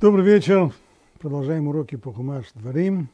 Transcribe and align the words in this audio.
Добрый 0.00 0.24
вечер. 0.24 0.72
Продолжаем 1.18 1.66
уроки 1.66 1.96
по 1.96 2.12
Хумаш 2.12 2.52
Дворим. 2.54 3.08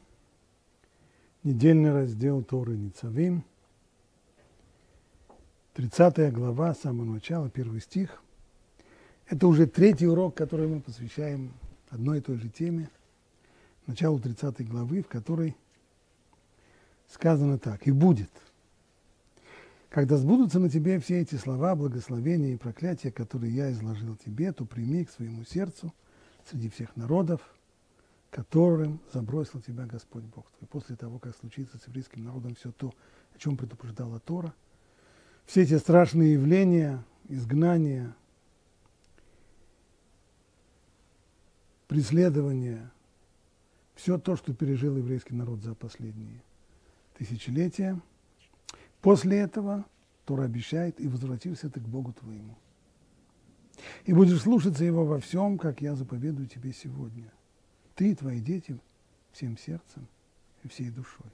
Недельный 1.42 1.90
раздел 1.90 2.42
Торы 2.42 2.76
Ницавим. 2.76 3.42
30 5.72 6.30
глава, 6.34 6.74
с 6.74 6.80
самого 6.80 7.06
начала, 7.06 7.48
первый 7.48 7.80
стих. 7.80 8.22
Это 9.26 9.46
уже 9.46 9.66
третий 9.66 10.06
урок, 10.06 10.34
который 10.34 10.68
мы 10.68 10.82
посвящаем 10.82 11.54
одной 11.88 12.18
и 12.18 12.20
той 12.20 12.36
же 12.36 12.50
теме. 12.50 12.90
Началу 13.86 14.20
30 14.20 14.68
главы, 14.68 15.00
в 15.00 15.08
которой 15.08 15.56
сказано 17.08 17.58
так. 17.58 17.86
«И 17.86 17.92
будет, 17.92 18.30
когда 19.88 20.18
сбудутся 20.18 20.60
на 20.60 20.68
тебе 20.68 21.00
все 21.00 21.22
эти 21.22 21.36
слова, 21.36 21.76
благословения 21.76 22.52
и 22.52 22.58
проклятия, 22.58 23.10
которые 23.10 23.54
я 23.54 23.72
изложил 23.72 24.16
тебе, 24.16 24.52
то 24.52 24.66
прими 24.66 25.06
к 25.06 25.10
своему 25.10 25.44
сердцу– 25.44 25.90
среди 26.48 26.68
всех 26.68 26.94
народов, 26.96 27.40
которым 28.30 29.00
забросил 29.12 29.60
тебя 29.60 29.86
Господь 29.86 30.24
Бог 30.24 30.50
твой. 30.52 30.68
После 30.68 30.96
того, 30.96 31.18
как 31.18 31.36
случится 31.36 31.78
с 31.78 31.86
еврейским 31.86 32.24
народом 32.24 32.54
все 32.54 32.72
то, 32.72 32.92
о 33.34 33.38
чем 33.38 33.56
предупреждала 33.56 34.20
Тора, 34.20 34.54
все 35.46 35.62
эти 35.62 35.76
страшные 35.78 36.32
явления, 36.32 37.04
изгнания, 37.28 38.14
преследования, 41.86 42.90
все 43.94 44.18
то, 44.18 44.36
что 44.36 44.52
пережил 44.52 44.96
еврейский 44.96 45.34
народ 45.34 45.62
за 45.62 45.74
последние 45.74 46.42
тысячелетия. 47.16 48.00
После 49.00 49.38
этого 49.38 49.84
Тора 50.24 50.44
обещает, 50.44 51.00
и 51.00 51.06
возвратился 51.06 51.70
ты 51.70 51.80
к 51.80 51.84
Богу 51.84 52.12
твоему 52.12 52.56
и 54.04 54.12
будешь 54.12 54.42
слушаться 54.42 54.84
его 54.84 55.04
во 55.04 55.20
всем, 55.20 55.58
как 55.58 55.80
я 55.80 55.94
заповедую 55.94 56.46
тебе 56.48 56.72
сегодня. 56.72 57.32
Ты 57.94 58.10
и 58.10 58.14
твои 58.14 58.40
дети 58.40 58.78
всем 59.32 59.56
сердцем 59.56 60.06
и 60.62 60.68
всей 60.68 60.90
душой. 60.90 61.30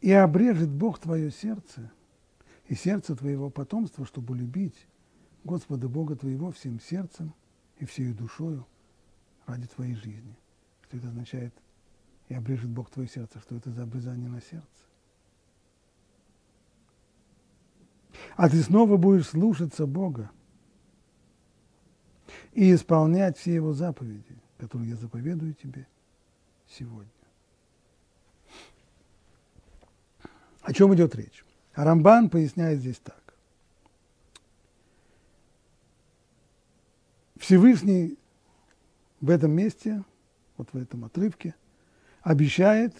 И 0.00 0.12
обрежет 0.12 0.68
Бог 0.68 0.98
твое 0.98 1.30
сердце 1.30 1.90
и 2.68 2.74
сердце 2.74 3.16
твоего 3.16 3.50
потомства, 3.50 4.04
чтобы 4.04 4.36
любить 4.36 4.86
Господа 5.44 5.88
Бога 5.88 6.16
твоего 6.16 6.50
всем 6.50 6.80
сердцем 6.80 7.34
и 7.78 7.84
всей 7.84 8.12
душою 8.12 8.66
ради 9.46 9.66
твоей 9.66 9.94
жизни. 9.94 10.36
Что 10.82 10.98
это 10.98 11.08
означает? 11.08 11.54
И 12.28 12.34
обрежет 12.34 12.70
Бог 12.70 12.90
твое 12.90 13.08
сердце. 13.08 13.40
Что 13.40 13.56
это 13.56 13.70
за 13.70 13.82
обрезание 13.82 14.28
на 14.28 14.40
сердце? 14.40 14.83
А 18.36 18.48
ты 18.48 18.62
снова 18.62 18.96
будешь 18.96 19.28
слушаться 19.28 19.86
Бога 19.86 20.30
и 22.52 22.74
исполнять 22.74 23.38
все 23.38 23.54
Его 23.54 23.72
заповеди, 23.72 24.36
которые 24.58 24.90
я 24.90 24.96
заповедую 24.96 25.54
тебе 25.54 25.86
сегодня. 26.68 27.10
О 30.62 30.72
чем 30.72 30.94
идет 30.94 31.14
речь? 31.14 31.44
Рамбан 31.74 32.30
поясняет 32.30 32.80
здесь 32.80 32.98
так. 32.98 33.22
Всевышний 37.36 38.16
в 39.20 39.28
этом 39.28 39.50
месте, 39.50 40.02
вот 40.56 40.72
в 40.72 40.76
этом 40.76 41.04
отрывке, 41.04 41.54
обещает, 42.22 42.94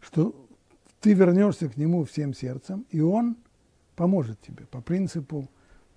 что 0.00 0.48
ты 1.00 1.12
вернешься 1.12 1.68
к 1.68 1.76
нему 1.76 2.04
всем 2.04 2.32
сердцем, 2.32 2.86
и 2.90 3.00
он 3.00 3.36
поможет 3.96 4.40
тебе. 4.42 4.66
По 4.66 4.80
принципу, 4.80 5.48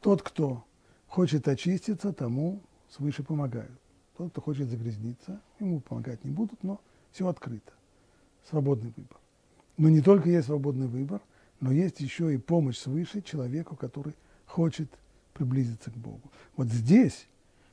тот, 0.01 0.23
кто 0.23 0.63
хочет 1.07 1.47
очиститься, 1.47 2.13
тому 2.13 2.61
свыше 2.89 3.23
помогают. 3.23 3.77
Тот, 4.17 4.31
кто 4.31 4.41
хочет 4.41 4.69
загрязниться, 4.69 5.41
ему 5.59 5.81
помогать 5.81 6.23
не 6.23 6.31
будут, 6.31 6.63
но 6.63 6.79
все 7.11 7.27
открыто. 7.27 7.71
Свободный 8.49 8.91
выбор. 8.95 9.17
Но 9.77 9.89
не 9.89 10.01
только 10.01 10.29
есть 10.29 10.47
свободный 10.47 10.87
выбор, 10.87 11.21
но 11.59 11.71
есть 11.71 11.99
еще 11.99 12.33
и 12.33 12.37
помощь 12.37 12.77
свыше 12.77 13.21
человеку, 13.21 13.75
который 13.75 14.15
хочет 14.45 14.89
приблизиться 15.33 15.91
к 15.91 15.95
Богу. 15.95 16.31
Вот 16.57 16.67
здесь 16.67 17.27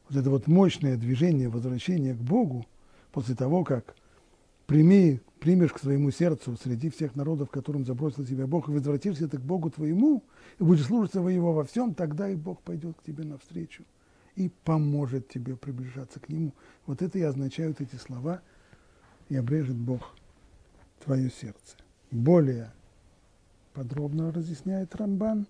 вот 0.09 0.19
это 0.19 0.31
вот 0.31 0.47
мощное 0.47 0.97
движение 0.97 1.49
возвращения 1.49 2.15
к 2.15 2.21
Богу 2.21 2.67
после 3.13 3.35
того, 3.35 3.65
как 3.65 3.97
прими, 4.67 5.21
примешь 5.47 5.73
к 5.73 5.79
своему 5.79 6.11
сердцу 6.11 6.57
среди 6.61 6.91
всех 6.91 7.15
народов, 7.15 7.51
которым 7.51 7.85
забросил 7.85 8.27
тебя 8.27 8.49
Бог, 8.49 8.69
и 8.69 8.73
возвратишься 8.73 9.29
ты 9.29 9.39
к 9.39 9.43
Богу 9.43 9.71
твоему, 9.71 10.25
и 10.59 10.65
будешь 10.65 10.87
служиться 10.87 11.23
во 11.23 11.31
Его 11.31 11.53
во 11.53 11.63
всем, 11.63 11.95
тогда 11.95 12.29
и 12.29 12.35
Бог 12.35 12.61
пойдет 12.63 12.97
к 12.97 13.05
тебе 13.05 13.23
навстречу 13.23 13.85
и 14.35 14.51
поможет 14.65 15.29
тебе 15.29 15.55
приближаться 15.55 16.19
к 16.19 16.29
Нему. 16.31 16.53
Вот 16.87 17.01
это 17.01 17.21
и 17.21 17.23
означают 17.23 17.81
эти 17.81 17.95
слова, 17.95 18.43
и 19.29 19.37
обрежет 19.37 19.77
Бог 19.77 20.17
твое 21.05 21.31
сердце. 21.31 21.77
Более 22.11 22.73
подробно 23.73 24.33
разъясняет 24.33 24.97
Рамбан. 24.97 25.47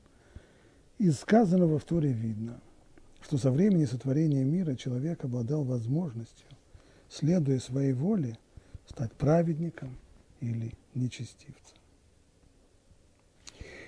Из 0.99 1.19
сказанного 1.21 1.79
в 1.79 1.85
Торе 1.85 2.13
видно, 2.13 2.61
что 3.23 3.39
со 3.39 3.51
времени 3.51 3.87
сотворения 3.87 4.45
мира 4.45 4.75
человек 4.75 5.25
обладал 5.25 5.65
возможностью, 5.65 6.49
следуя 7.09 7.59
своей 7.61 7.95
воле, 7.95 8.37
стать 8.87 9.13
праведником 9.13 9.97
или 10.41 10.73
нечестивцем. 10.95 11.77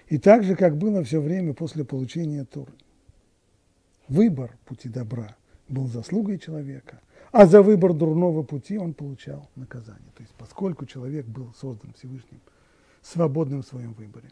И 0.09 0.19
так 0.19 0.43
же, 0.43 0.57
как 0.57 0.77
было 0.77 1.05
все 1.05 1.21
время 1.21 1.53
после 1.55 1.85
получения 1.85 2.45
Торы. 2.45 2.73
Выбор 4.09 4.57
пути 4.65 4.89
добра 4.89 5.37
был 5.69 5.87
заслугой 5.87 6.39
человека, 6.39 7.03
а 7.31 7.47
за 7.47 7.61
выбор 7.61 7.93
дурного 7.93 8.43
пути 8.43 8.79
он 8.79 8.95
получал 8.95 9.51
наказание. 9.55 10.11
То 10.17 10.23
есть 10.23 10.35
поскольку 10.35 10.87
человек 10.87 11.27
был 11.27 11.53
создан 11.53 11.93
Всевышним 11.93 12.41
свободным 13.03 13.63
в 13.63 13.67
своем 13.67 13.93
выборе. 13.93 14.31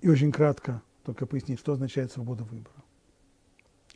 И 0.00 0.08
очень 0.08 0.30
кратко 0.30 0.82
только 1.04 1.26
пояснить, 1.26 1.58
что 1.58 1.72
означает 1.72 2.12
свобода 2.12 2.44
выбора. 2.44 2.82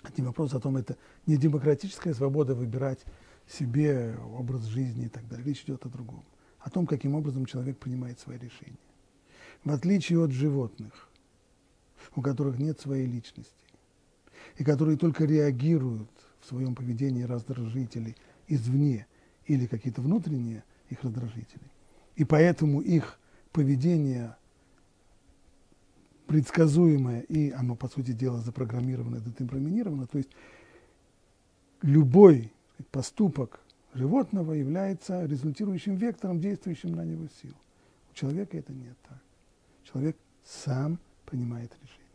Это 0.02 0.20
не 0.20 0.26
вопрос 0.26 0.54
о 0.54 0.60
том, 0.60 0.76
это 0.76 0.96
не 1.26 1.36
демократическая 1.36 2.14
свобода 2.14 2.54
выбирать 2.54 3.04
себе 3.48 4.16
образ 4.34 4.64
жизни 4.64 5.06
и 5.06 5.08
так 5.08 5.26
далее. 5.28 5.46
Речь 5.46 5.62
идет 5.62 5.84
о 5.86 5.88
другом. 5.88 6.24
О 6.58 6.70
том, 6.70 6.86
каким 6.86 7.14
образом 7.14 7.46
человек 7.46 7.78
принимает 7.78 8.18
свои 8.18 8.38
решения. 8.38 8.78
В 9.64 9.70
отличие 9.70 10.22
от 10.22 10.32
животных, 10.32 11.08
у 12.14 12.22
которых 12.22 12.58
нет 12.58 12.80
своей 12.80 13.06
личности, 13.06 13.52
и 14.56 14.64
которые 14.64 14.96
только 14.96 15.24
реагируют 15.24 16.10
в 16.40 16.46
своем 16.46 16.74
поведении 16.74 17.22
раздражители 17.22 18.16
извне 18.48 19.06
или 19.46 19.66
какие-то 19.66 20.02
внутренние 20.02 20.64
их 20.88 21.02
раздражители. 21.02 21.70
И 22.16 22.24
поэтому 22.24 22.80
их 22.80 23.18
поведение 23.52 24.36
предсказуемое, 26.26 27.20
и 27.22 27.50
оно, 27.50 27.76
по 27.76 27.88
сути 27.88 28.12
дела, 28.12 28.40
запрограммировано, 28.40 29.20
детерминировано, 29.20 30.06
то 30.06 30.18
есть 30.18 30.30
любой 31.82 32.52
поступок 32.91 33.60
животного 33.94 34.53
является 34.53 35.25
результирующим 35.25 35.97
вектором, 35.97 36.41
действующим 36.41 36.92
на 36.92 37.04
него 37.04 37.26
сил. 37.42 37.54
У 38.10 38.14
человека 38.14 38.56
это 38.56 38.72
не 38.72 38.94
так. 39.09 39.20
Человек 39.84 40.16
сам 40.44 40.98
принимает 41.25 41.72
решение. 41.82 42.06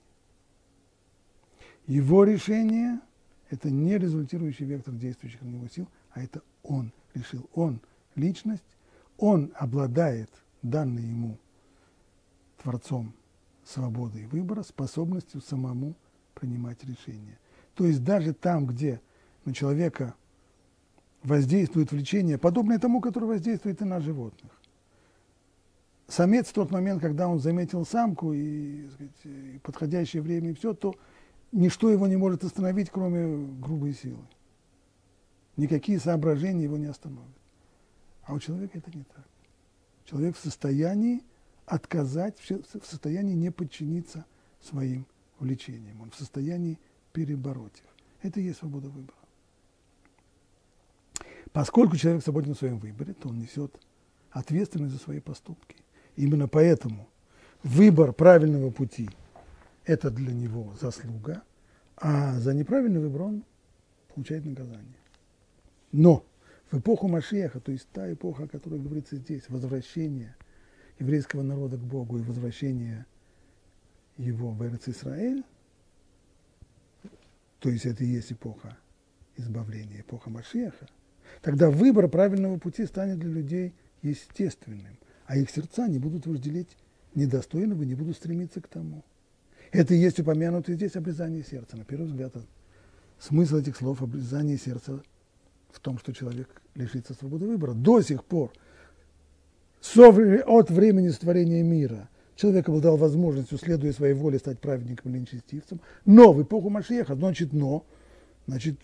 Его 1.88 2.24
решение– 2.24 3.00
это 3.50 3.70
не 3.70 3.98
результирующий 3.98 4.66
вектор 4.66 4.94
действующих 4.94 5.42
на 5.42 5.48
него 5.48 5.68
сил, 5.68 5.88
а 6.12 6.22
это 6.22 6.42
он 6.64 6.92
решил. 7.14 7.50
Он– 7.54 7.82
личность, 8.16 8.64
он 9.18 9.52
обладает 9.56 10.30
данной 10.62 11.04
ему 11.04 11.38
Творцом 12.62 13.14
свободы 13.64 14.22
и 14.22 14.26
выбора, 14.26 14.64
способностью 14.64 15.42
самому 15.42 15.96
принимать 16.34 16.84
решения. 16.84 17.40
То 17.76 17.86
есть 17.86 18.04
даже 18.04 18.34
там, 18.34 18.66
где 18.66 19.02
на 19.46 19.54
человека 19.54 20.16
воздействует 21.24 21.92
влечение, 21.92 22.38
подобное 22.38 22.80
тому, 22.80 23.02
которое 23.02 23.28
воздействует 23.28 23.82
и 23.82 23.86
на 23.86 24.00
животных. 24.00 24.52
Самец 26.08 26.48
в 26.48 26.54
тот 26.54 26.72
момент, 26.72 27.02
когда 27.02 27.28
он 27.28 27.40
заметил 27.40 27.86
самку 27.86 28.34
и, 28.34 28.90
сказать, 28.90 29.12
и 29.24 29.60
подходящее 29.64 30.22
время 30.22 30.52
и 30.52 30.54
все, 30.54 30.74
то 30.74 30.94
ничто 31.52 31.90
его 31.90 32.08
не 32.08 32.18
может 32.18 32.44
остановить, 32.44 32.90
кроме 32.90 33.48
грубой 33.62 33.94
силы. 33.94 34.26
Никакие 35.56 36.00
соображения 36.00 36.64
его 36.64 36.78
не 36.78 36.88
остановят. 36.88 37.30
А 38.24 38.34
у 38.34 38.40
человека 38.40 38.78
это 38.78 38.96
не 38.96 39.04
так. 39.04 39.26
Человек 40.06 40.36
в 40.36 40.40
состоянии 40.40 41.24
отказать, 41.66 42.38
в 42.40 42.86
состоянии 42.86 43.34
не 43.34 43.52
подчиниться 43.52 44.26
своим 44.60 45.06
влечениям. 45.40 46.02
Он 46.02 46.12
в 46.12 46.16
состоянии 46.16 46.78
перебороть 47.14 47.78
их. 47.78 47.96
Это 48.22 48.40
и 48.40 48.44
есть 48.44 48.60
свобода 48.60 48.90
выбора. 48.90 49.21
Поскольку 51.54 51.98
человек 51.98 52.24
свободен 52.24 52.56
в 52.56 52.58
своем 52.58 52.80
выборе, 52.80 53.14
то 53.14 53.30
он 53.30 53.40
несет 53.40 53.76
ответственность 54.32 54.94
за 54.94 55.00
свои 55.00 55.20
поступки. 55.20 55.76
Именно 56.16 56.48
поэтому 56.48 57.10
выбор 57.64 58.14
правильного 58.14 58.72
пути– 58.72 59.10
это 59.86 60.10
для 60.12 60.34
него 60.34 60.74
заслуга, 60.80 61.44
А 61.98 62.40
за 62.40 62.54
неправильный 62.54 63.00
выбор 63.00 63.24
он 63.24 63.44
получает 64.14 64.46
наказание. 64.46 64.86
Но 65.92 66.26
в 66.72 66.80
эпоху 66.80 67.08
Машеха, 67.08 67.60
то 67.60 67.72
есть 67.72 67.88
та 67.90 68.12
эпоха, 68.12 68.44
о 68.44 68.48
которой 68.48 68.80
говорится 68.80 69.18
здесь, 69.18 69.50
возвращение 69.50 70.36
еврейского 71.00 71.42
народа 71.44 71.78
к 71.78 71.82
Богу 71.82 72.18
и 72.18 72.24
возвращение 72.24 73.06
его 74.18 74.52
в 74.52 74.64
Эрц 74.64 74.88
Исраэль, 74.88 75.44
то 77.60 77.70
есть 77.70 77.86
это 77.86 78.04
и 78.04 78.08
есть 78.08 78.32
эпоха 78.32 78.78
избавления, 79.36 80.02
эпоха 80.02 80.30
Машеха, 80.30 80.88
тогда 81.42 81.70
выбор 81.70 82.08
правильного 82.08 82.58
пути 82.58 82.86
станет 82.86 83.20
для 83.20 83.30
людей 83.30 83.74
естественным, 84.02 84.98
а 85.26 85.38
их 85.38 85.50
сердца 85.50 85.88
не 85.88 86.00
будут 86.00 86.26
вожделеть 86.26 86.78
недостойного, 87.16 87.84
не 87.84 87.96
будут 87.96 88.18
стремиться 88.18 88.62
к 88.62 88.68
тому. 88.68 89.04
Это 89.72 89.94
и 89.94 89.98
есть 89.98 90.20
упомянутое 90.20 90.76
здесь 90.76 90.96
обрезание 90.96 91.44
сердца. 91.44 91.78
На 91.78 91.86
первый 91.86 92.08
взгляд, 92.08 92.34
смысл 93.20 93.58
этих 93.58 93.78
слов 93.78 94.02
обрезание 94.02 94.58
сердца 94.58 95.02
в 95.72 95.80
том, 95.80 95.98
что 95.98 96.14
человек 96.14 96.50
лишится 96.76 97.14
свободы 97.14 97.48
выбора. 97.48 97.74
До 97.74 98.02
сих 98.02 98.26
пор, 98.26 98.52
от 99.96 100.70
времени 100.70 101.10
сотворения 101.10 101.64
мира, 101.64 102.10
человек 102.36 102.68
обладал 102.68 102.98
возможностью, 102.98 103.58
следуя 103.58 103.94
своей 103.94 104.14
воле, 104.14 104.40
стать 104.40 104.60
праведником 104.60 105.14
или 105.14 105.22
нечестивцем. 105.22 105.80
Но 106.06 106.34
в 106.34 106.42
эпоху 106.42 106.70
Машеха, 106.70 107.16
значит, 107.16 107.54
но, 107.54 107.86
значит, 108.48 108.78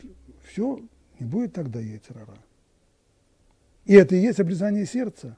все, 0.49 0.79
не 1.19 1.25
будет 1.25 1.53
тогда 1.53 1.79
Ецерара. 1.79 2.37
И 3.85 3.93
это 3.93 4.15
и 4.15 4.19
есть 4.19 4.39
обрезание 4.39 4.85
сердца. 4.85 5.37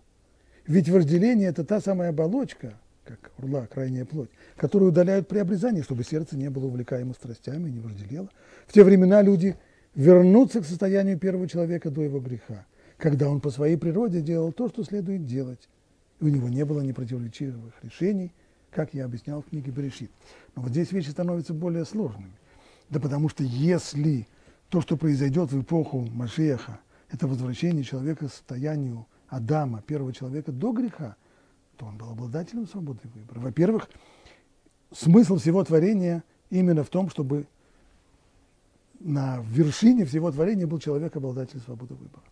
Ведь 0.65 0.89
вожделение– 0.89 1.49
это 1.49 1.63
та 1.63 1.79
самая 1.81 2.09
оболочка, 2.09 2.73
как 3.03 3.31
урла, 3.37 3.67
крайняя 3.71 4.05
плоть, 4.05 4.29
которую 4.55 4.91
удаляют 4.91 5.27
при 5.27 5.39
обрезании, 5.39 5.81
чтобы 5.81 6.03
сердце 6.03 6.37
не 6.37 6.49
было 6.49 6.65
увлекаемо 6.65 7.13
страстями, 7.13 7.69
не 7.69 7.79
вожделело. 7.79 8.29
В 8.67 8.73
те 8.73 8.83
времена 8.83 9.21
люди 9.21 9.55
вернутся 9.95 10.61
к 10.61 10.65
состоянию 10.65 11.17
первого 11.17 11.47
человека 11.47 11.89
до 11.89 12.01
его 12.01 12.19
греха, 12.19 12.65
когда 12.97 13.29
он 13.29 13.41
по 13.41 13.49
своей 13.49 13.77
природе 13.77 14.21
делал 14.21 14.51
то, 14.51 14.69
что 14.69 14.83
следует 14.83 15.25
делать. 15.25 15.69
И 16.19 16.25
у 16.25 16.27
него 16.27 16.49
не 16.49 16.65
было 16.65 16.81
непротиворечивых 16.81 17.73
решений, 17.81 18.31
как 18.71 18.93
я 18.93 19.05
объяснял 19.05 19.41
в 19.41 19.49
книге 19.49 19.71
Берешит. 19.71 20.11
Но 20.55 20.61
вот 20.61 20.71
здесь 20.71 20.91
вещи 20.91 21.09
становятся 21.09 21.53
более 21.53 21.85
сложными. 21.85 22.33
Да 22.89 22.99
потому 22.99 23.29
что 23.29 23.43
если 23.43 24.27
то, 24.69 24.81
что 24.81 24.97
произойдет 24.97 25.51
в 25.51 25.61
эпоху 25.61 26.07
Машеха, 26.11 26.79
это 27.09 27.27
возвращение 27.27 27.83
человека 27.83 28.27
к 28.27 28.31
состоянию 28.31 29.07
Адама, 29.27 29.81
первого 29.81 30.13
человека, 30.13 30.51
до 30.51 30.71
греха, 30.71 31.15
то 31.77 31.85
он 31.85 31.97
был 31.97 32.09
обладателем 32.09 32.67
свободы 32.67 33.01
выбора. 33.13 33.39
Во-первых, 33.39 33.89
смысл 34.91 35.37
всего 35.37 35.63
творения 35.63 36.23
именно 36.49 36.83
в 36.83 36.89
том, 36.89 37.09
чтобы 37.09 37.47
на 38.99 39.41
вершине 39.49 40.05
всего 40.05 40.31
творения 40.31 40.67
был 40.67 40.79
человек, 40.79 41.15
обладатель 41.15 41.59
свободы 41.59 41.93
выбора. 41.93 42.23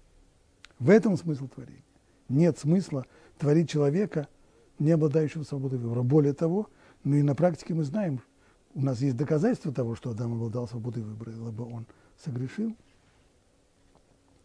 В 0.79 0.89
этом 0.89 1.17
смысл 1.17 1.47
творения. 1.47 1.83
Нет 2.29 2.59
смысла 2.59 3.05
творить 3.37 3.69
человека, 3.69 4.27
не 4.79 4.91
обладающего 4.91 5.43
свободой 5.43 5.79
выбора. 5.79 6.03
Более 6.03 6.33
того, 6.33 6.69
ну 7.03 7.15
и 7.15 7.21
на 7.21 7.35
практике 7.35 7.73
мы 7.73 7.83
знаем, 7.83 8.21
у 8.75 8.81
нас 8.81 8.99
есть 9.01 9.15
доказательства 9.15 9.71
того, 9.71 9.95
что 9.95 10.11
Адам 10.11 10.33
обладал 10.33 10.67
свободой 10.67 11.03
выбора, 11.03 11.31
либо 11.31 11.63
он 11.63 11.85
согрешил, 12.17 12.75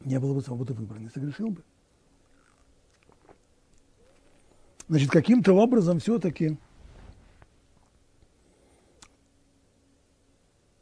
не 0.01 0.19
было 0.19 0.35
бы 0.35 0.43
свободы 0.43 0.75
выбора, 0.75 0.99
не 0.99 1.09
согрешил 1.09 1.51
бы. 1.51 1.63
Значит, 4.89 5.11
каким-то 5.11 5.53
образом 5.55 6.01
все-таки 6.01 6.59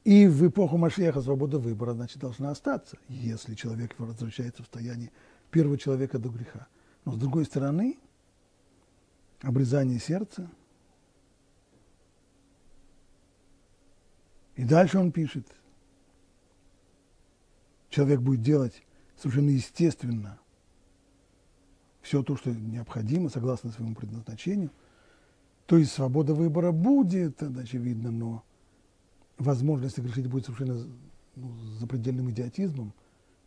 и 0.04 0.26
в 0.26 0.48
эпоху 0.48 0.78
Машеха 0.78 1.20
свобода 1.20 1.58
выбора, 1.58 1.92
значит, 1.92 2.18
должна 2.18 2.50
остаться, 2.50 2.98
если 3.08 3.54
человек 3.54 3.94
возвращается 3.98 4.62
в 4.62 4.66
состояние 4.66 5.12
первого 5.50 5.78
человека 5.78 6.18
до 6.18 6.28
греха. 6.28 6.66
Но 7.04 7.12
с 7.12 7.16
другой 7.16 7.44
стороны, 7.44 7.98
обрезание 9.42 9.98
сердца. 9.98 10.50
И 14.56 14.64
дальше 14.64 14.98
он 14.98 15.12
пишет, 15.12 15.46
человек 17.90 18.20
будет 18.20 18.42
делать 18.42 18.82
совершенно 19.16 19.50
естественно 19.50 20.38
все 22.00 22.22
то, 22.22 22.36
что 22.36 22.50
необходимо, 22.50 23.28
согласно 23.28 23.70
своему 23.70 23.94
предназначению. 23.94 24.70
То 25.66 25.76
есть 25.76 25.92
свобода 25.92 26.34
выбора 26.34 26.72
будет, 26.72 27.42
очевидно, 27.42 28.10
но 28.10 28.42
возможность 29.38 29.96
согрешить 29.96 30.26
будет 30.26 30.46
совершенно 30.46 30.86
ну, 31.36 31.52
запредельным 31.78 32.30
идиотизмом, 32.30 32.94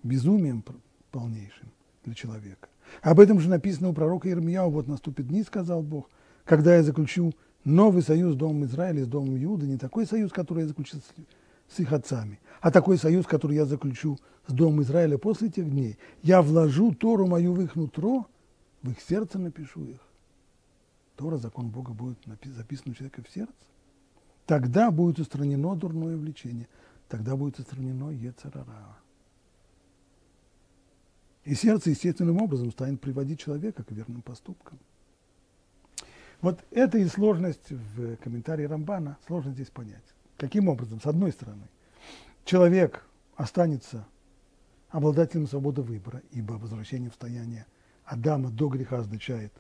безумием 0.04 0.63
полнейшим 1.12 1.72
для 2.06 2.13
человека. 2.13 2.69
Об 3.01 3.19
этом 3.19 3.40
же 3.40 3.50
написано 3.50 3.90
у 3.90 3.94
пророка 3.94 4.30
Ирмияу, 4.30 4.69
вот 4.69 4.88
наступит 4.88 5.28
дни, 5.28 5.44
сказал 5.44 5.81
Бог, 5.81 6.10
когда 6.45 6.75
я 6.75 6.84
заключу 6.84 7.34
новый 7.63 8.04
союз 8.04 8.34
с 8.34 8.38
Домом 8.38 8.66
Израиля, 8.66 9.06
с 9.06 9.07
Домом 9.07 9.42
Иуда, 9.44 9.66
не 9.66 9.78
такой 9.78 10.06
союз, 10.06 10.31
который 10.31 10.62
я 10.62 10.68
заключил 10.68 11.00
с 11.00 11.13
их 11.79 11.93
отцами, 11.93 12.39
а 12.61 12.71
такой 12.71 12.97
союз, 12.97 13.25
который 13.25 13.55
я 13.55 13.65
заключу 13.65 14.17
с 14.47 14.53
Домом 14.53 14.81
Израиля 14.81 15.17
после 15.17 15.49
тех 15.49 15.69
дней. 15.69 15.97
Я 16.21 16.41
вложу 16.41 16.93
Тору 16.93 17.27
мою 17.27 17.53
в 17.53 17.61
их 17.61 17.75
нутро, 17.75 18.27
в 18.81 18.91
их 18.91 19.01
сердце 19.01 19.39
напишу 19.39 19.85
их. 19.85 19.99
Тора, 21.15 21.37
закон 21.37 21.69
Бога 21.69 21.93
будет 21.93 22.17
записан 22.45 22.91
у 22.91 22.93
человека 22.93 23.23
в 23.23 23.29
сердце. 23.29 23.53
Тогда 24.45 24.91
будет 24.91 25.19
устранено 25.19 25.75
дурное 25.75 26.17
влечение, 26.17 26.67
тогда 27.07 27.35
будет 27.35 27.59
устранено 27.59 28.09
Ецарара. 28.09 28.97
И 31.45 31.55
сердце 31.55 31.91
естественным 31.91 32.41
образом 32.41 32.71
станет 32.71 33.01
приводить 33.01 33.39
человека 33.39 33.83
к 33.83 33.91
верным 33.91 34.21
поступкам. 34.21 34.79
Вот 36.41 36.59
это 36.71 36.97
и 36.97 37.05
сложность 37.05 37.69
в 37.69 38.17
комментарии 38.17 38.65
Рамбана, 38.65 39.17
сложно 39.27 39.51
здесь 39.53 39.69
понять. 39.69 40.03
Каким 40.38 40.68
образом? 40.68 41.00
С 41.00 41.06
одной 41.06 41.31
стороны, 41.31 41.68
человек 42.45 43.06
останется 43.35 44.06
обладателем 44.89 45.47
свободы 45.47 45.81
выбора, 45.81 46.21
ибо 46.31 46.53
возвращение 46.53 47.09
в 47.09 47.13
состояние 47.13 47.65
Адама 48.06 48.50
до 48.50 48.68
греха 48.68 49.00
означает, 49.00 49.53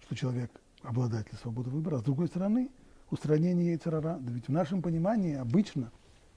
что 0.00 0.16
человек 0.16 0.50
обладатель 0.82 1.36
свободы 1.36 1.70
выбора. 1.70 1.96
А 1.96 1.98
с 2.00 2.02
другой 2.02 2.28
стороны, 2.28 2.70
устранение 3.10 3.68
яйцерара. 3.68 4.18
Да 4.20 4.32
ведь 4.32 4.48
в 4.48 4.52
нашем 4.52 4.82
понимании 4.82 5.36
обычно, 5.36 5.90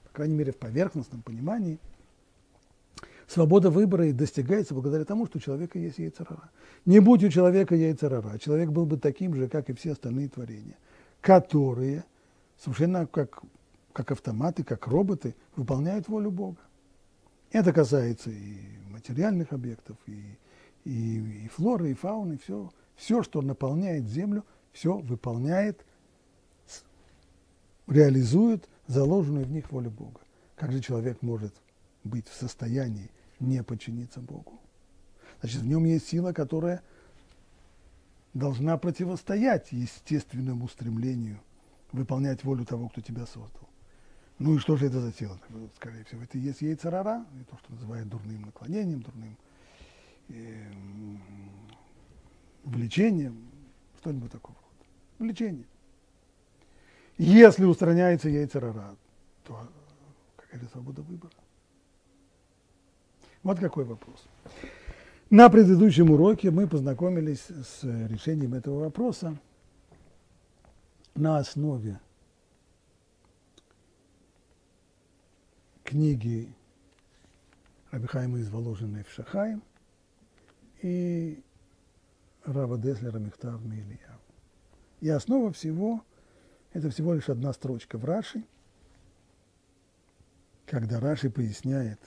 по 0.04 0.10
крайней 0.10 0.34
мере 0.34 0.52
в 0.52 0.58
поверхностном 0.58 1.22
понимании, 1.22 1.78
свобода 3.26 3.70
выбора 3.70 4.06
и 4.06 4.12
достигается 4.12 4.74
благодаря 4.74 5.04
тому, 5.04 5.26
что 5.26 5.38
у 5.38 5.40
человека 5.40 5.78
есть 5.78 5.98
яйцерара. 5.98 6.50
Не 6.84 7.00
будь 7.00 7.24
у 7.24 7.28
человека 7.28 7.74
яйцерара, 7.74 8.38
человек 8.38 8.70
был 8.70 8.86
бы 8.86 8.98
таким 8.98 9.34
же, 9.34 9.48
как 9.48 9.70
и 9.70 9.72
все 9.72 9.92
остальные 9.92 10.28
творения, 10.28 10.76
которые 11.20 12.04
совершенно 12.58 13.06
как, 13.06 13.42
как 13.92 14.10
автоматы, 14.10 14.64
как 14.64 14.86
роботы 14.86 15.34
выполняют 15.56 16.08
волю 16.08 16.30
Бога. 16.30 16.60
Это 17.50 17.72
касается 17.72 18.30
и 18.30 18.56
материальных 18.88 19.52
объектов, 19.52 19.96
и, 20.06 20.38
и, 20.84 21.44
и 21.44 21.48
флоры, 21.48 21.90
и 21.90 21.94
фауны, 21.94 22.38
все, 22.38 22.72
все, 22.96 23.22
что 23.22 23.42
наполняет 23.42 24.06
землю, 24.06 24.44
все 24.72 24.96
выполняет 24.98 25.84
реализуют 27.86 28.68
заложенную 28.86 29.44
в 29.44 29.50
них 29.50 29.70
волю 29.70 29.90
Бога. 29.90 30.20
Как 30.56 30.72
же 30.72 30.80
человек 30.80 31.20
может 31.22 31.54
быть 32.04 32.28
в 32.28 32.34
состоянии 32.34 33.10
не 33.40 33.62
подчиниться 33.62 34.20
Богу? 34.20 34.60
Значит, 35.40 35.62
в 35.62 35.66
нем 35.66 35.84
есть 35.84 36.08
сила, 36.08 36.32
которая 36.32 36.82
должна 38.32 38.78
противостоять 38.78 39.72
естественному 39.72 40.68
стремлению 40.68 41.40
выполнять 41.90 42.44
волю 42.44 42.64
того, 42.64 42.88
кто 42.88 43.00
тебя 43.00 43.26
создал. 43.26 43.68
Ну 44.38 44.56
и 44.56 44.58
что 44.58 44.76
же 44.76 44.86
это 44.86 45.00
за 45.00 45.12
сила? 45.12 45.38
Скорее 45.76 46.04
всего, 46.04 46.22
это 46.22 46.38
и 46.38 46.40
есть 46.40 46.62
яйцерара, 46.62 47.24
и 47.40 47.44
то, 47.44 47.56
что 47.58 47.72
называют 47.72 48.08
дурным 48.08 48.42
наклонением, 48.42 49.02
дурным 49.02 49.36
э, 50.28 50.72
влечением, 52.64 53.50
что-нибудь 54.00 54.32
такого 54.32 54.56
рода. 54.56 54.88
Влечение. 55.18 55.66
Если 57.18 57.64
устраняется 57.64 58.28
яйцерара, 58.28 58.96
то 59.44 59.68
какая 60.36 60.60
же 60.60 60.68
свобода 60.68 61.02
выбора? 61.02 61.34
Вот 63.42 63.58
какой 63.58 63.84
вопрос. 63.84 64.24
На 65.30 65.48
предыдущем 65.48 66.10
уроке 66.10 66.50
мы 66.50 66.66
познакомились 66.66 67.46
с 67.46 67.82
решением 67.82 68.54
этого 68.54 68.80
вопроса 68.80 69.38
на 71.14 71.38
основе 71.38 72.00
книги 75.92 76.50
Рабихайма 77.90 78.38
из 78.38 78.48
Воложенной 78.48 79.04
в 79.04 79.10
Шахаем 79.10 79.62
и 80.80 81.38
Рава 82.44 82.78
Деслера 82.78 83.18
Мехтав 83.18 83.60
Милия. 83.62 84.18
И 85.02 85.10
основа 85.10 85.52
всего– 85.52 86.02
это 86.72 86.88
всего 86.88 87.12
лишь 87.12 87.28
одна 87.28 87.52
строчка 87.52 87.98
в 87.98 88.06
Раши, 88.06 88.42
когда 90.64 90.98
Раши 90.98 91.28
поясняет, 91.28 92.00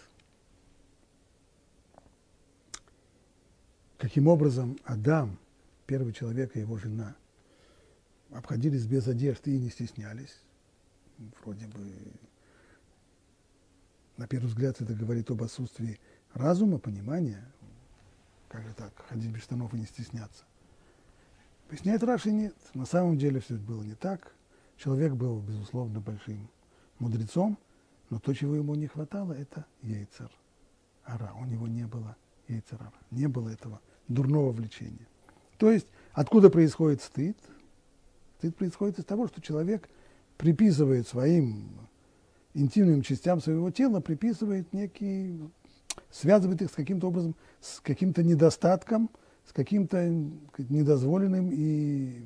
каким 3.99 4.27
образом 4.27 4.79
Адам, 4.85 5.37
первый 5.85 6.11
человек 6.11 6.55
и 6.55 6.61
его 6.61 6.79
жена, 6.79 7.15
обходились 8.31 8.87
без 8.87 9.07
одежды 9.07 9.55
и 9.55 9.59
не 9.59 9.69
стеснялись, 9.69 10.41
вроде 11.43 11.67
бы, 11.67 11.87
на 14.17 14.27
первый 14.27 14.47
взгляд, 14.47 14.79
это 14.81 14.93
говорит 14.93 15.29
об 15.31 15.43
отсутствии 15.43 15.99
разума, 16.33 16.79
понимания, 16.79 17.43
как 18.47 18.63
же 18.63 18.73
так, 18.73 18.93
ходить 19.09 19.31
без 19.31 19.43
штанов 19.43 19.73
и 19.73 19.77
не 19.77 19.85
стесняться. 19.85 20.45
Поясняет 21.69 22.03
Раши, 22.03 22.31
нет. 22.31 22.55
На 22.73 22.85
самом 22.85 23.17
деле 23.17 23.39
все 23.39 23.55
было 23.55 23.83
не 23.83 23.95
так. 23.95 24.33
Человек 24.77 25.13
был, 25.13 25.39
безусловно, 25.39 25.99
большим 25.99 26.49
мудрецом, 26.99 27.57
но 28.09 28.19
то, 28.19 28.33
чего 28.33 28.55
ему 28.55 28.75
не 28.75 28.87
хватало, 28.87 29.33
это 29.33 29.65
яйцер. 29.81 30.29
Ара. 31.03 31.33
У 31.39 31.45
него 31.45 31.67
не 31.67 31.85
было 31.85 32.15
яйцерара. 32.47 32.93
Не 33.11 33.27
было 33.27 33.49
этого 33.49 33.81
дурного 34.07 34.51
влечения. 34.51 35.07
То 35.57 35.71
есть, 35.71 35.87
откуда 36.13 36.49
происходит 36.49 37.01
стыд? 37.01 37.37
Стыд 38.37 38.55
происходит 38.55 38.99
из 38.99 39.05
того, 39.05 39.27
что 39.27 39.41
человек 39.41 39.89
приписывает 40.37 41.07
своим 41.07 41.84
интимным 42.55 43.03
частям 43.03 43.41
своего 43.41 43.69
тела, 43.69 43.99
приписывает 43.99 44.73
некий, 44.73 45.39
связывает 46.09 46.61
их 46.61 46.71
с 46.71 46.73
каким-то 46.73 47.09
образом, 47.09 47.35
с 47.59 47.79
каким-то 47.81 48.23
недостатком, 48.23 49.11
с 49.47 49.51
каким-то 49.51 50.09
недозволенным 50.57 51.51
и 51.51 52.23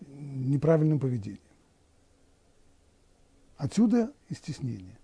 неправильным 0.00 0.98
поведением. 0.98 1.40
Отсюда 3.56 4.12
и 4.28 4.34
стеснение. 4.34 4.98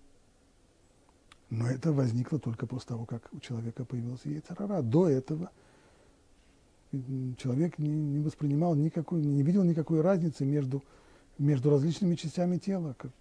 Но 1.49 1.67
это 1.67 1.91
возникло 1.91 2.39
только 2.39 2.67
после 2.67 2.89
того, 2.89 3.05
как 3.05 3.29
у 3.31 3.39
человека 3.39 3.85
появился 3.85 4.29
яйцерара. 4.29 4.81
До 4.81 5.07
этого 5.07 5.49
человек 7.37 7.79
не, 7.79 8.19
воспринимал 8.19 8.75
никакой, 8.75 9.21
не 9.21 9.43
видел 9.43 9.63
никакой 9.63 10.01
разницы 10.01 10.45
между, 10.45 10.83
между 11.37 11.69
различными 11.71 12.15
частями 12.15 12.57
тела, 12.57 12.95
как, 12.97 13.11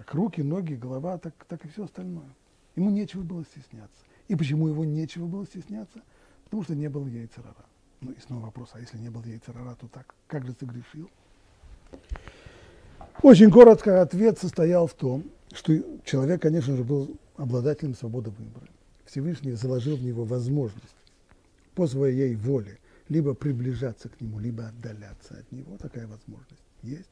как 0.00 0.14
руки, 0.14 0.40
ноги, 0.40 0.74
голова, 0.74 1.18
так, 1.18 1.34
так 1.46 1.64
и 1.64 1.68
все 1.68 1.84
остальное. 1.84 2.34
Ему 2.74 2.90
нечего 2.90 3.22
было 3.22 3.44
стесняться. 3.44 4.04
И 4.28 4.34
почему 4.34 4.68
его 4.68 4.84
нечего 4.84 5.26
было 5.26 5.44
стесняться? 5.44 6.00
Потому 6.44 6.62
что 6.62 6.74
не 6.74 6.88
было 6.88 7.06
яйцерара. 7.06 7.66
Ну 8.00 8.12
и 8.12 8.20
снова 8.20 8.46
вопрос, 8.46 8.70
а 8.72 8.80
если 8.80 8.96
не 8.96 9.10
было 9.10 9.24
яйцерара, 9.24 9.74
то 9.74 9.88
так, 9.88 10.14
как 10.26 10.46
же 10.46 10.54
согрешил? 10.58 11.10
Очень 13.22 13.50
коротко 13.50 14.00
ответ 14.00 14.38
состоял 14.38 14.86
в 14.86 14.94
том, 14.94 15.24
что 15.52 15.72
человек, 16.04 16.40
конечно 16.40 16.76
же, 16.76 16.82
был 16.82 17.18
обладателем 17.36 17.94
свободы 17.94 18.30
выбора. 18.30 18.68
Всевышний 19.04 19.52
заложил 19.52 19.96
в 19.96 20.02
него 20.02 20.24
возможность 20.24 20.96
по 21.74 21.86
своей 21.86 22.36
воле 22.36 22.78
либо 23.08 23.34
приближаться 23.34 24.08
к 24.08 24.18
нему, 24.20 24.38
либо 24.38 24.68
отдаляться 24.68 25.34
от 25.34 25.52
него. 25.52 25.76
Такая 25.76 26.06
возможность 26.06 26.62
есть. 26.82 27.10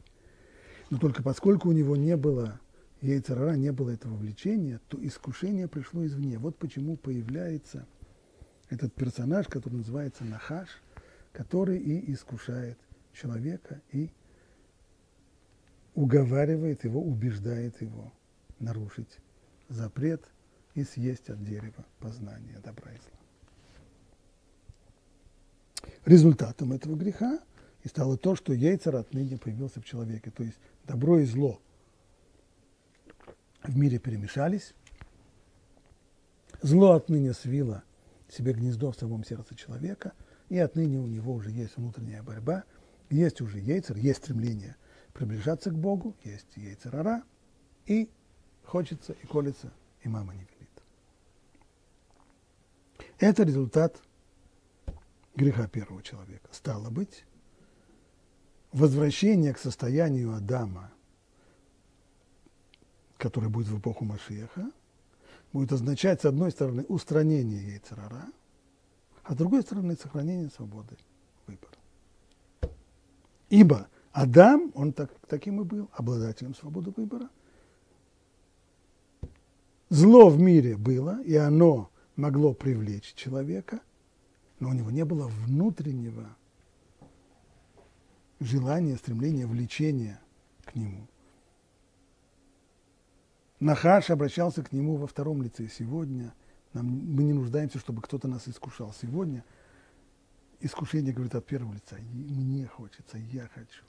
Но 0.90 0.98
только 0.98 1.22
поскольку 1.22 1.68
у 1.68 1.72
него 1.72 1.96
не 1.96 2.16
было 2.16 2.60
яйцерара, 3.00 3.54
не 3.54 3.72
было 3.72 3.90
этого 3.90 4.14
влечения, 4.16 4.80
то 4.88 4.98
искушение 5.04 5.68
пришло 5.68 6.04
извне. 6.04 6.38
Вот 6.38 6.56
почему 6.56 6.96
появляется 6.96 7.86
этот 8.70 8.92
персонаж, 8.94 9.46
который 9.46 9.74
называется 9.74 10.24
Нахаш, 10.24 10.68
который 11.32 11.78
и 11.78 12.12
искушает 12.12 12.78
человека, 13.12 13.80
и 13.92 14.10
уговаривает 15.94 16.84
его, 16.84 17.02
убеждает 17.02 17.80
его 17.80 18.12
нарушить 18.58 19.18
запрет 19.68 20.24
и 20.74 20.84
съесть 20.84 21.28
от 21.28 21.44
дерева 21.44 21.84
познания 21.98 22.58
добра 22.64 22.92
и 22.92 22.96
зла. 22.96 23.18
Результатом 26.04 26.72
этого 26.72 26.96
греха 26.96 27.40
и 27.84 27.88
стало 27.88 28.16
то, 28.16 28.34
что 28.34 28.52
яйцер 28.52 28.96
отныне 28.96 29.38
появился 29.38 29.80
в 29.80 29.84
человеке, 29.84 30.30
то 30.30 30.42
есть 30.42 30.58
добро 30.86 31.18
и 31.18 31.24
зло 31.24 31.60
в 33.62 33.76
мире 33.76 33.98
перемешались, 33.98 34.74
зло 36.62 36.92
отныне 36.92 37.32
свило 37.32 37.82
себе 38.28 38.52
гнездо 38.52 38.92
в 38.92 38.96
самом 38.96 39.24
сердце 39.24 39.54
человека, 39.54 40.12
и 40.48 40.58
отныне 40.58 40.98
у 40.98 41.06
него 41.06 41.34
уже 41.34 41.50
есть 41.50 41.76
внутренняя 41.76 42.22
борьба, 42.22 42.64
есть 43.10 43.40
уже 43.40 43.58
яйцер, 43.58 43.96
есть 43.96 44.24
стремление– 44.24 44.76
приближаться 45.18 45.70
к 45.70 45.74
Богу, 45.74 46.16
есть 46.22 46.46
яйцерара, 46.54 47.24
и 47.86 48.08
хочется 48.64 49.14
и 49.14 49.26
колется, 49.26 49.72
и 50.02 50.08
мама 50.08 50.32
не 50.32 50.42
велит. 50.44 50.70
Это 53.18 53.42
результат 53.42 54.00
греха 55.34 55.66
первого 55.66 56.04
человека. 56.04 56.48
Стало 56.52 56.90
быть, 56.90 57.24
возвращение 58.70 59.52
к 59.52 59.58
состоянию 59.58 60.32
Адама, 60.32 60.92
который 63.18 63.50
будет 63.50 63.66
в 63.66 63.78
эпоху 63.78 64.04
Машеха, 64.04 64.70
будет 65.52 65.72
означать, 65.72 66.22
с 66.22 66.24
одной 66.24 66.50
стороны, 66.50 66.84
устранение 66.88 67.72
яйцерара, 67.72 68.26
а 69.24 69.34
с 69.34 69.36
другой 69.36 69.62
стороны, 69.62 69.96
сохранение 69.96 70.48
свободы 70.50 70.96
выбора. 71.46 71.74
Ибо 73.50 73.88
Адам, 74.12 74.72
он 74.74 74.92
так, 74.92 75.10
таким 75.26 75.60
и 75.60 75.64
был, 75.64 75.90
обладателем 75.92 76.54
свободы 76.54 76.92
выбора. 76.96 77.28
Зло 79.90 80.28
в 80.28 80.38
мире 80.38 80.76
было, 80.76 81.22
и 81.22 81.34
оно 81.34 81.90
могло 82.16 82.52
привлечь 82.52 83.14
человека, 83.14 83.80
но 84.60 84.70
у 84.70 84.72
него 84.72 84.90
не 84.90 85.04
было 85.04 85.28
внутреннего 85.28 86.36
желания, 88.40 88.96
стремления, 88.96 89.46
влечения 89.46 90.20
к 90.64 90.74
нему. 90.74 91.06
Нахаш 93.60 94.10
обращался 94.10 94.62
к 94.62 94.72
нему 94.72 94.96
во 94.96 95.06
втором 95.06 95.42
лице. 95.42 95.68
Сегодня 95.68 96.34
нам, 96.72 96.86
мы 96.86 97.24
не 97.24 97.32
нуждаемся, 97.32 97.78
чтобы 97.78 98.02
кто-то 98.02 98.28
нас 98.28 98.46
искушал. 98.46 98.92
Сегодня 98.92 99.44
искушение 100.60 101.12
говорит 101.12 101.34
от 101.34 101.44
первого 101.44 101.72
лица. 101.74 101.96
Мне 101.98 102.66
хочется, 102.66 103.18
я 103.18 103.48
хочу. 103.48 103.84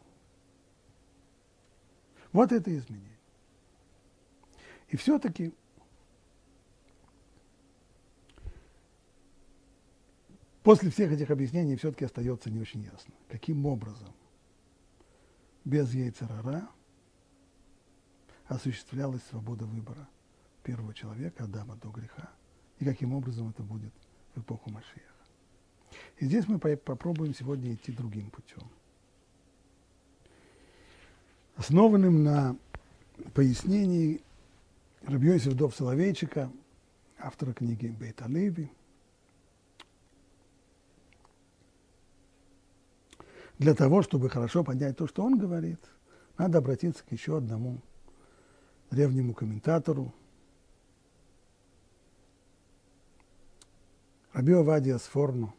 Вот 2.31 2.51
это 2.51 2.75
изменение. 2.75 3.17
И 4.88 4.97
все-таки 4.97 5.53
после 10.63 10.89
всех 10.89 11.11
этих 11.11 11.29
объяснений 11.29 11.75
все-таки 11.75 12.05
остается 12.05 12.49
не 12.49 12.59
очень 12.59 12.81
ясно, 12.81 13.13
каким 13.27 13.65
образом 13.67 14.13
без 15.63 15.93
яйцерара 15.93 16.67
осуществлялась 18.50 19.22
свобода 19.29 19.65
выбора 19.65 20.08
первого 20.63 20.94
человека, 20.94 21.46
Адама, 21.46 21.77
до 21.77 21.89
греха, 21.89 22.29
и 22.79 22.86
каким 22.86 23.13
образом 23.13 23.50
это 23.50 23.63
будет 23.63 23.94
в 24.36 24.41
эпоху 24.41 24.70
Машиеха. 24.70 25.06
И 26.18 26.25
здесь 26.25 26.48
мы 26.48 26.60
попробуем 26.60 27.34
сегодня 27.34 27.74
идти 27.74 27.91
другим 27.91 28.29
путем 28.29 28.70
основанным 31.60 32.24
на 32.24 32.56
пояснении 33.34 34.22
Рабьёйсев 35.06 35.56
Дов 35.56 35.75
Соловейчика, 35.75 36.50
автора 37.20 37.51
книги 37.51 37.88
Бейт 37.88 38.22
Алеви. 38.22 38.72
Для 43.58 43.75
того, 43.75 44.03
чтобы 44.03 44.29
хорошо 44.29 44.63
понять 44.63 44.96
то, 44.96 45.06
что 45.06 45.22
он 45.22 45.38
говорит, 45.38 45.79
надо 46.38 46.60
обратиться 46.60 47.03
к 47.03 47.12
еще 47.12 47.38
одному 47.38 47.82
древнему 48.89 49.34
комментатору, 49.34 50.13
Рабио 54.34 54.63
Вадия 54.63 54.98
Сфорно 54.98 55.53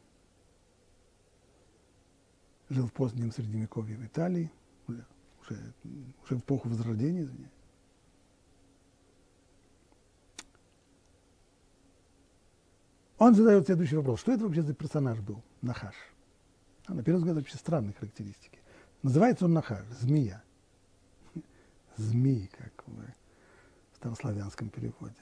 жил 2.69 2.87
в 2.87 2.93
позднем 2.93 3.33
Средневековье 3.33 3.97
в 3.97 4.07
Италии, 4.07 4.51
уже, 4.87 5.05
уже 6.25 6.37
в 6.37 6.41
эпоху 6.41 6.69
Возрождения, 6.69 7.23
извиняюсь. 7.23 7.53
Он 13.19 13.35
задает 13.35 13.67
следующий 13.67 13.97
вопрос. 13.97 14.21
Что 14.21 14.33
это 14.33 14.45
вообще 14.45 14.63
за 14.63 14.73
персонаж 14.73 15.21
был, 15.21 15.43
Нахаш? 15.61 15.95
А, 16.87 16.95
на 16.95 17.03
первый 17.03 17.19
взгляд, 17.19 17.37
вообще 17.37 17.59
странные 17.59 17.93
характеристики. 17.93 18.61
Называется 19.03 19.45
он 19.45 19.53
Нахаш, 19.53 19.85
змея. 19.89 20.43
Змей, 21.97 22.51
как 22.57 22.73
в 22.87 22.99
старославянском 24.01 24.69
переводе. 24.69 25.15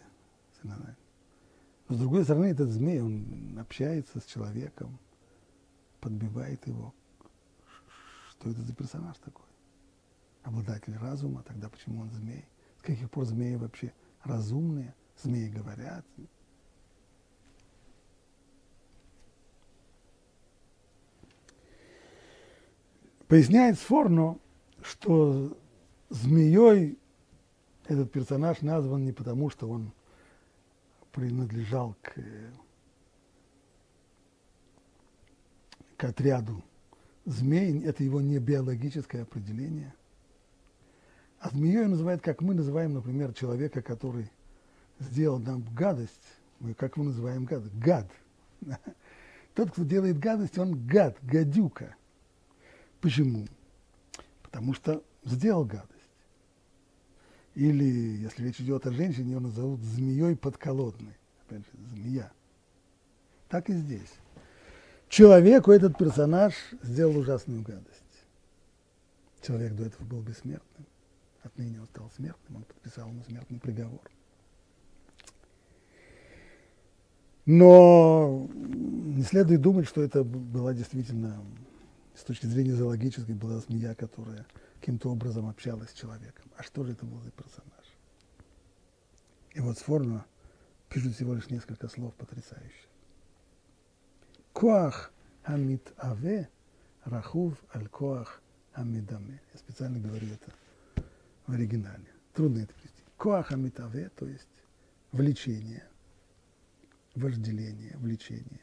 Но 0.62 1.94
с 1.94 1.98
другой 1.98 2.24
стороны, 2.24 2.46
этот 2.46 2.70
змей, 2.70 3.00
он 3.00 3.58
общается 3.60 4.20
с 4.20 4.24
человеком, 4.24 4.98
подбивает 6.00 6.66
его. 6.66 6.94
Что 8.30 8.50
это 8.50 8.62
за 8.62 8.74
персонаж 8.74 9.16
такой? 9.18 9.48
обладатель 10.48 10.96
разума, 10.96 11.42
тогда 11.42 11.68
почему 11.68 12.02
он 12.02 12.10
змей? 12.10 12.44
С 12.78 12.82
каких 12.82 13.10
пор 13.10 13.26
змеи 13.26 13.56
вообще 13.56 13.92
разумные, 14.22 14.94
змеи 15.22 15.48
говорят. 15.48 16.04
Поясняет 23.26 23.78
Сфорно, 23.78 24.38
что 24.80 25.56
змеей 26.08 26.98
этот 27.88 28.12
персонаж 28.12 28.60
назван 28.60 29.04
не 29.04 29.12
потому, 29.12 29.50
что 29.50 29.68
он 29.68 29.92
принадлежал 31.10 31.96
к, 32.02 32.12
к 35.96 36.04
отряду 36.04 36.62
змей, 37.24 37.82
это 37.82 38.04
его 38.04 38.20
не 38.20 38.38
биологическое 38.38 39.22
определение. 39.22 39.94
А 41.40 41.50
змеей 41.50 41.86
называют, 41.86 42.20
как 42.20 42.42
мы 42.42 42.54
называем, 42.54 42.92
например, 42.94 43.32
человека, 43.32 43.80
который 43.80 44.30
сделал 44.98 45.38
нам 45.38 45.64
гадость. 45.74 46.20
Мы 46.60 46.74
как 46.74 46.96
мы 46.96 47.04
называем 47.04 47.44
гад? 47.44 47.62
Гад. 47.78 48.10
Тот, 49.54 49.70
кто 49.70 49.84
делает 49.84 50.18
гадость, 50.18 50.58
он 50.58 50.86
гад, 50.86 51.16
гадюка. 51.22 51.94
Почему? 53.00 53.46
Потому 54.42 54.74
что 54.74 55.02
сделал 55.24 55.64
гадость. 55.64 55.97
Или, 57.58 58.18
если 58.22 58.44
речь 58.44 58.60
идет 58.60 58.86
о 58.86 58.92
женщине, 58.92 59.32
ее 59.32 59.40
назовут 59.40 59.80
змеей 59.80 60.36
подколодной. 60.36 61.16
Опять 61.42 61.64
же, 61.66 61.72
змея. 61.90 62.30
Так 63.48 63.68
и 63.68 63.72
здесь. 63.72 64.12
Человеку 65.08 65.72
этот 65.72 65.98
персонаж 65.98 66.54
сделал 66.84 67.18
ужасную 67.18 67.62
гадость. 67.62 68.04
Человек 69.42 69.74
до 69.74 69.86
этого 69.86 70.04
был 70.04 70.20
бессмертным. 70.22 70.86
Отныне 71.42 71.80
он 71.80 71.88
стал 71.88 72.08
смертным, 72.14 72.58
он 72.58 72.62
подписал 72.62 73.08
ему 73.08 73.24
смертный 73.24 73.58
приговор. 73.58 74.08
Но 77.44 78.48
не 78.54 79.22
следует 79.24 79.62
думать, 79.62 79.88
что 79.88 80.00
это 80.00 80.22
была 80.22 80.74
действительно, 80.74 81.42
с 82.14 82.22
точки 82.22 82.46
зрения 82.46 82.76
зоологической, 82.76 83.34
была 83.34 83.58
змея, 83.58 83.96
которая 83.96 84.46
каким-то 84.80 85.10
образом 85.10 85.48
общалась 85.48 85.90
с 85.90 85.94
человеком. 85.94 86.50
А 86.56 86.62
что 86.62 86.84
же 86.84 86.92
это 86.92 87.04
был 87.04 87.20
за 87.20 87.30
персонаж? 87.30 87.84
И 89.52 89.60
вот 89.60 89.78
Сфорно 89.78 90.24
пишет 90.88 91.14
всего 91.14 91.34
лишь 91.34 91.50
несколько 91.50 91.88
слов 91.88 92.14
потрясающих. 92.14 92.88
Коах 94.52 95.12
хамит 95.42 95.92
аве 95.98 96.48
рахув 97.04 97.54
аль 97.74 97.88
коах 97.88 98.42
хамидаме. 98.72 99.40
Я 99.52 99.58
специально 99.58 99.98
говорю 99.98 100.26
это 100.28 100.52
в 101.46 101.52
оригинале. 101.52 102.06
Трудно 102.34 102.58
это 102.58 102.72
перевести. 102.74 103.02
Коах 103.16 103.48
хамит 103.48 103.80
аве, 103.80 104.10
то 104.10 104.26
есть 104.26 104.48
влечение, 105.12 105.84
вожделение, 107.14 107.96
влечение. 107.96 108.60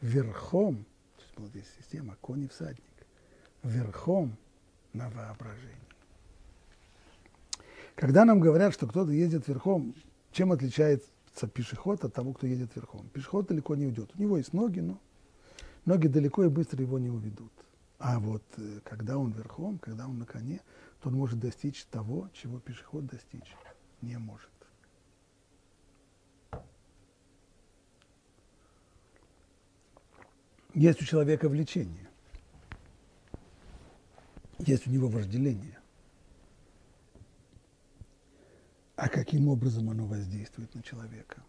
Верхом, 0.00 0.84
то 1.16 1.22
есть 1.22 1.34
была 1.36 1.48
здесь 1.48 1.66
система, 1.78 2.16
конь 2.20 2.44
и 2.44 2.48
всадник, 2.48 3.06
верхом 3.62 4.36
на 4.92 5.08
воображение. 5.10 5.76
Когда 7.94 8.24
нам 8.24 8.40
говорят, 8.40 8.74
что 8.74 8.86
кто-то 8.86 9.12
ездит 9.12 9.48
верхом, 9.48 9.94
чем 10.32 10.52
отличается 10.52 11.46
пешеход 11.52 12.04
от 12.04 12.14
того, 12.14 12.32
кто 12.32 12.46
едет 12.46 12.74
верхом? 12.74 13.08
Пешеход 13.08 13.46
далеко 13.46 13.74
не 13.74 13.86
уйдет. 13.86 14.10
У 14.16 14.20
него 14.20 14.38
есть 14.38 14.52
ноги, 14.52 14.80
но 14.80 14.98
ноги 15.84 16.08
далеко 16.08 16.44
и 16.44 16.48
быстро 16.48 16.80
его 16.80 16.98
не 16.98 17.10
уведут. 17.10 17.52
А 17.98 18.18
вот 18.18 18.42
э, 18.56 18.80
когда 18.84 19.18
он 19.18 19.32
верхом, 19.32 19.78
когда 19.78 20.08
он 20.08 20.18
на 20.18 20.26
коне, 20.26 20.60
то 21.00 21.08
он 21.08 21.14
может 21.14 21.38
достичь 21.38 21.84
того, 21.84 22.28
чего 22.32 22.58
пешеход 22.58 23.06
достичь 23.06 23.54
не 24.00 24.18
может. 24.18 24.48
Есть 30.74 31.02
у 31.02 31.04
человека 31.04 31.48
влечение 31.48 32.11
есть 34.66 34.86
у 34.86 34.90
него 34.90 35.08
вожделение. 35.08 35.78
А 38.96 39.08
каким 39.08 39.48
образом 39.48 39.90
оно 39.90 40.06
воздействует 40.06 40.74
на 40.74 40.82
человека? 40.82 41.42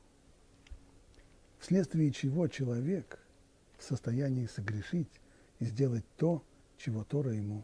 Вследствие 1.60 2.12
чего 2.12 2.48
человек 2.48 3.20
в 3.78 3.84
состоянии 3.84 4.48
согрешить 4.48 5.10
и 5.60 5.66
сделать 5.66 6.06
то, 6.18 6.44
чего 6.78 7.04
Тора 7.04 7.32
ему 7.32 7.64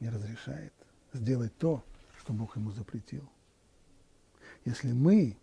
не 0.00 0.08
разрешает, 0.08 0.72
сделать 1.12 1.56
то, 1.58 1.84
что 2.18 2.32
Бог 2.32 2.56
ему 2.56 2.70
запретил. 2.70 3.28
Если 4.64 4.92
мы 4.92 5.36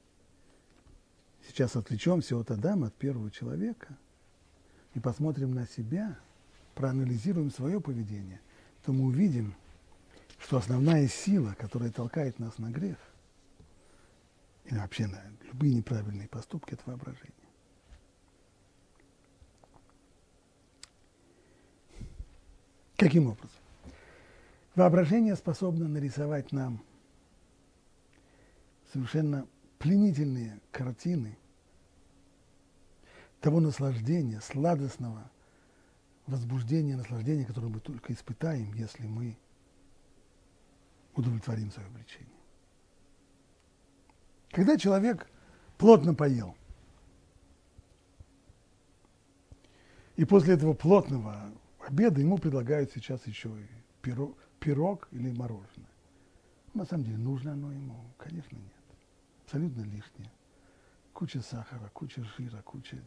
сейчас 1.47 1.75
отвлечемся 1.75 2.37
от 2.37 2.49
Адама, 2.51 2.87
от 2.87 2.95
первого 2.95 3.29
человека, 3.29 3.97
и 4.93 4.99
посмотрим 4.99 5.53
на 5.53 5.67
себя, 5.67 6.17
проанализируем 6.75 7.51
свое 7.51 7.81
поведение– 7.81 8.39
то 8.83 8.91
мы 8.93 9.05
увидим, 9.05 9.55
что 10.39 10.57
основная 10.57 11.07
сила, 11.07 11.55
которая 11.57 11.91
толкает 11.91 12.39
нас 12.39 12.57
на 12.57 12.71
грех, 12.71 12.97
или 14.65 14.77
вообще 14.77 15.07
на 15.07 15.21
любые 15.43 15.73
неправильные 15.73 16.27
поступки, 16.27 16.73
это 16.73 16.83
воображение. 16.85 17.33
Каким 22.97 23.27
образом? 23.27 23.49
Воображение 24.75 25.35
способно 25.35 25.87
нарисовать 25.87 26.51
нам 26.51 26.83
совершенно 28.93 29.47
пленительные 29.79 30.59
картины 30.71 31.37
того 33.39 33.59
наслаждения, 33.59 34.39
сладостного 34.39 35.29
возбуждение, 36.27 36.95
наслаждение, 36.95 37.45
которое 37.45 37.67
мы 37.67 37.79
только 37.79 38.13
испытаем, 38.13 38.73
если 38.73 39.05
мы 39.05 39.37
удовлетворим 41.15 41.71
свое 41.71 41.89
влечение. 41.89 42.27
Когда 44.51 44.77
человек 44.77 45.27
плотно 45.77 46.13
поел, 46.13 46.55
и 50.15 50.25
после 50.25 50.53
этого 50.53 50.73
плотного 50.73 51.51
обеда 51.79 52.21
ему 52.21 52.37
предлагают 52.37 52.91
сейчас 52.91 53.25
еще 53.27 53.49
и 53.49 53.67
пирог, 54.01 54.37
пирог 54.59 55.07
или 55.11 55.31
мороженое. 55.31 55.89
На 56.73 56.85
самом 56.85 57.03
деле, 57.03 57.17
нужно 57.17 57.53
оно 57.53 57.71
ему? 57.71 57.95
Конечно, 58.17 58.55
нет. 58.55 58.71
Абсолютно 59.45 59.81
лишнее. 59.81 60.31
Куча 61.13 61.41
сахара, 61.41 61.89
куча 61.93 62.23
жира, 62.37 62.61
куча... 62.61 62.97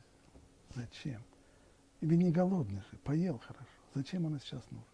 Зачем? 0.74 1.22
Или 2.04 2.16
не 2.16 2.30
голодный 2.30 2.82
же, 2.90 2.98
поел 2.98 3.38
хорошо. 3.38 3.64
Зачем 3.94 4.26
оно 4.26 4.38
сейчас 4.38 4.62
нужно? 4.70 4.86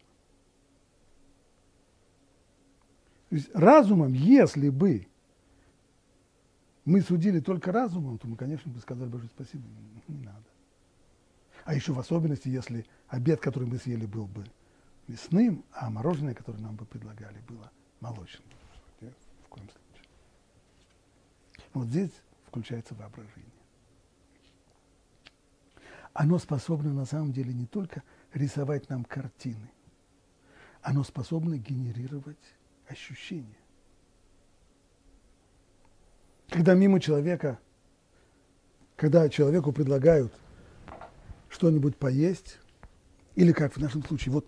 То 3.28 3.34
есть 3.34 3.50
разумом, 3.52 4.12
если 4.12 4.68
бы 4.68 5.08
мы 6.84 7.00
судили 7.00 7.40
только 7.40 7.72
разумом, 7.72 8.16
то 8.18 8.28
мы, 8.28 8.36
конечно, 8.36 8.70
бы 8.70 8.78
сказали 8.78 9.08
Боже 9.08 9.26
спасибо, 9.26 9.64
не 10.06 10.18
надо. 10.18 10.44
А 11.64 11.74
еще 11.74 11.92
в 11.92 11.98
особенности, 11.98 12.48
если 12.48 12.86
обед, 13.08 13.40
который 13.40 13.68
мы 13.68 13.78
съели, 13.78 14.06
был 14.06 14.28
бы 14.28 14.44
мясным, 15.08 15.64
а 15.72 15.90
мороженое, 15.90 16.34
которое 16.34 16.58
нам 16.58 16.76
бы 16.76 16.84
предлагали, 16.86 17.40
было 17.48 17.72
молочным. 17.98 18.46
В 19.00 19.48
коем 19.48 19.68
случае. 19.68 20.06
Вот 21.74 21.88
здесь 21.88 22.12
включается 22.46 22.94
воображение 22.94 23.49
оно 26.12 26.38
способно 26.38 26.92
на 26.92 27.04
самом 27.04 27.32
деле 27.32 27.52
не 27.52 27.66
только 27.66 28.02
рисовать 28.32 28.88
нам 28.88 29.04
картины, 29.04 29.70
оно 30.82 31.04
способно 31.04 31.56
генерировать 31.56 32.54
ощущения. 32.88 33.56
Когда 36.48 36.74
мимо 36.74 37.00
человека, 37.00 37.58
когда 38.96 39.28
человеку 39.28 39.72
предлагают 39.72 40.32
что-нибудь 41.48 41.96
поесть, 41.96 42.58
или 43.36 43.52
как 43.52 43.74
в 43.74 43.78
нашем 43.78 44.02
случае, 44.04 44.32
вот 44.32 44.46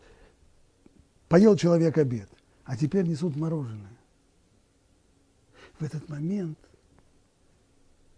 поел 1.29 1.57
человек 1.57 1.96
обед, 1.96 2.29
а 2.64 2.77
теперь 2.77 3.07
несут 3.07 3.37
мороженое. 3.37 3.96
В 5.79 5.85
этот 5.85 6.09
момент, 6.09 6.59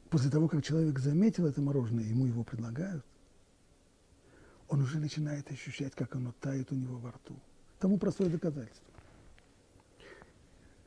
после 0.08 0.30
того, 0.30 0.48
как 0.48 0.64
человек 0.64 0.98
заметил 0.98 1.46
это 1.46 1.60
мороженое, 1.60 2.04
ему 2.04 2.26
его 2.26 2.42
предлагают, 2.42 3.04
он 4.68 4.82
уже 4.82 4.98
начинает 4.98 5.50
ощущать, 5.50 5.94
как 5.94 6.14
оно 6.16 6.32
тает 6.40 6.72
у 6.72 6.74
него 6.74 6.96
во 6.98 7.10
рту. 7.10 7.34
Тому 7.78 7.98
простое 7.98 8.28
доказательство. 8.28 8.84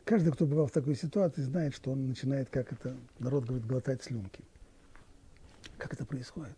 Каждый, 0.03 0.31
кто 0.31 0.45
бывал 0.45 0.67
в 0.67 0.71
такой 0.71 0.95
ситуации, 0.95 1.41
знает, 1.41 1.75
что 1.75 1.91
он 1.91 2.07
начинает, 2.07 2.49
как 2.49 2.71
это 2.71 2.95
народ 3.19 3.45
говорит, 3.45 3.67
глотать 3.67 4.03
слюнки. 4.03 4.41
Как 5.77 5.93
это 5.93 6.05
происходит? 6.05 6.55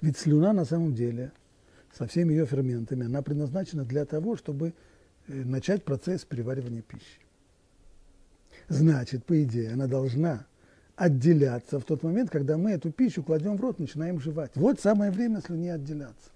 Ведь 0.00 0.16
слюна 0.16 0.52
на 0.52 0.64
самом 0.64 0.94
деле 0.94 1.32
со 1.92 2.06
всеми 2.06 2.32
ее 2.32 2.46
ферментами, 2.46 3.06
она 3.06 3.22
предназначена 3.22 3.84
для 3.84 4.04
того, 4.04 4.36
чтобы 4.36 4.72
э, 5.28 5.34
начать 5.44 5.84
процесс 5.84 6.24
переваривания 6.24 6.82
пищи. 6.82 7.20
Значит, 8.68 9.24
по 9.24 9.42
идее, 9.42 9.72
она 9.72 9.86
должна 9.86 10.46
отделяться 10.96 11.80
в 11.80 11.84
тот 11.84 12.02
момент, 12.02 12.30
когда 12.30 12.56
мы 12.56 12.72
эту 12.72 12.90
пищу 12.90 13.22
кладем 13.22 13.56
в 13.56 13.60
рот, 13.60 13.78
начинаем 13.78 14.20
жевать. 14.20 14.52
Вот 14.54 14.80
самое 14.80 15.10
время 15.10 15.40
слюни 15.40 15.68
отделяться. 15.68 16.30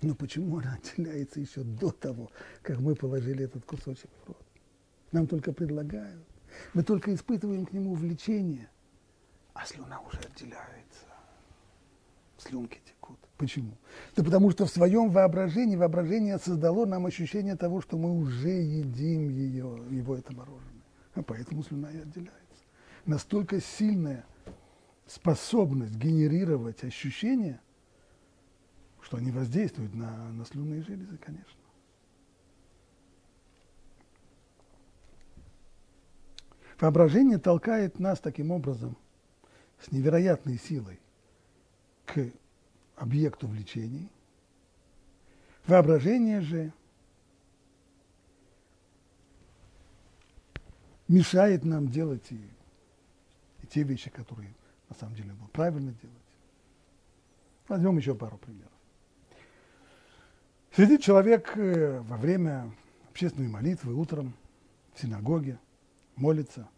Но 0.00 0.14
почему 0.14 0.58
она 0.58 0.74
отделяется 0.74 1.40
еще 1.40 1.62
до 1.62 1.90
того, 1.90 2.30
как 2.62 2.78
мы 2.78 2.94
положили 2.94 3.44
этот 3.44 3.64
кусочек 3.64 4.10
в 4.22 4.28
рот? 4.28 4.46
Нам 5.10 5.26
только 5.26 5.52
предлагают. 5.52 6.24
Мы 6.74 6.82
только 6.82 7.14
испытываем 7.14 7.66
к 7.66 7.72
нему 7.72 7.94
влечение, 7.94 8.70
а 9.54 9.64
слюна 9.66 10.00
уже 10.00 10.18
отделяется. 10.18 11.06
Слюнки 12.38 12.80
текут. 12.86 13.18
Почему? 13.36 13.72
Да 14.14 14.22
потому 14.22 14.50
что 14.50 14.66
в 14.66 14.70
своем 14.70 15.10
воображении, 15.10 15.76
воображение 15.76 16.38
создало 16.38 16.86
нам 16.86 17.06
ощущение 17.06 17.56
того, 17.56 17.80
что 17.80 17.96
мы 17.98 18.16
уже 18.16 18.48
едим 18.48 19.28
ее, 19.28 19.82
его 19.90 20.16
это 20.16 20.32
мороженое. 20.32 20.82
А 21.14 21.22
поэтому 21.22 21.64
слюна 21.64 21.90
и 21.90 21.98
отделяется. 21.98 22.32
Настолько 23.04 23.60
сильная 23.60 24.24
способность 25.06 25.96
генерировать 25.96 26.84
ощущения, 26.84 27.60
что 29.02 29.16
они 29.16 29.30
воздействуют 29.30 29.94
на, 29.94 30.30
на 30.32 30.44
слюнные 30.44 30.82
железы, 30.82 31.16
конечно. 31.18 31.58
Воображение 36.80 37.38
толкает 37.38 37.98
нас 37.98 38.20
таким 38.20 38.50
образом 38.50 38.96
с 39.80 39.90
невероятной 39.90 40.58
силой 40.58 41.00
к 42.06 42.30
объекту 42.96 43.48
влечений. 43.48 44.10
Воображение 45.66 46.40
же 46.40 46.72
мешает 51.08 51.64
нам 51.64 51.88
делать 51.88 52.30
и, 52.30 52.40
и 53.62 53.66
те 53.66 53.82
вещи, 53.82 54.10
которые 54.10 54.54
на 54.88 54.94
самом 54.94 55.14
деле 55.16 55.32
было 55.32 55.48
правильно 55.48 55.92
делать. 55.92 56.16
Возьмем 57.66 57.98
еще 57.98 58.14
пару 58.14 58.38
примеров. 58.38 58.77
Сидит 60.78 61.02
человек 61.02 61.56
э, 61.56 61.98
во 62.02 62.16
время 62.16 62.72
общественной 63.10 63.48
молитвы 63.48 63.94
утром 63.94 64.32
в 64.94 65.00
синагоге, 65.00 65.58
молится, 66.14 66.68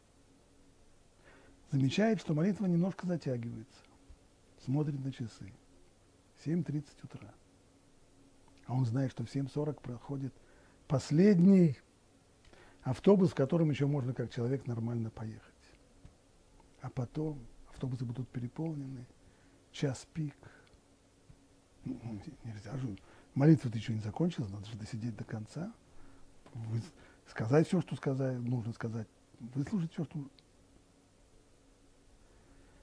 замечает, 1.70 2.18
что 2.18 2.32
молитва 2.32 2.64
немножко 2.64 3.06
затягивается, 3.06 3.78
смотрит 4.64 5.04
на 5.04 5.12
часы. 5.12 5.52
7.30 6.46 6.84
утра. 7.02 7.34
А 8.64 8.72
он 8.72 8.86
знает, 8.86 9.10
что 9.10 9.26
в 9.26 9.26
7.40 9.26 9.82
проходит 9.82 10.32
последний 10.88 11.76
автобус, 12.80 13.32
в 13.32 13.34
котором 13.34 13.68
еще 13.68 13.84
можно 13.84 14.14
как 14.14 14.30
человек 14.30 14.66
нормально 14.66 15.10
поехать. 15.10 15.42
А 16.80 16.88
потом 16.88 17.38
автобусы 17.68 18.06
будут 18.06 18.30
переполнены, 18.30 19.04
час 19.72 20.06
пик. 20.14 20.38
Ну, 21.84 22.00
нельзя 22.44 22.74
же. 22.78 22.96
Молитва-то 23.34 23.76
еще 23.78 23.94
не 23.94 24.00
закончилась, 24.00 24.50
надо 24.50 24.66
же 24.66 24.76
досидеть 24.76 25.16
до 25.16 25.24
конца. 25.24 25.72
Вы, 26.52 26.82
сказать 27.28 27.66
все, 27.66 27.80
что 27.80 27.96
сказать, 27.96 28.38
нужно 28.40 28.72
сказать. 28.72 29.08
Выслушать 29.38 29.92
все, 29.92 30.04
что... 30.04 30.18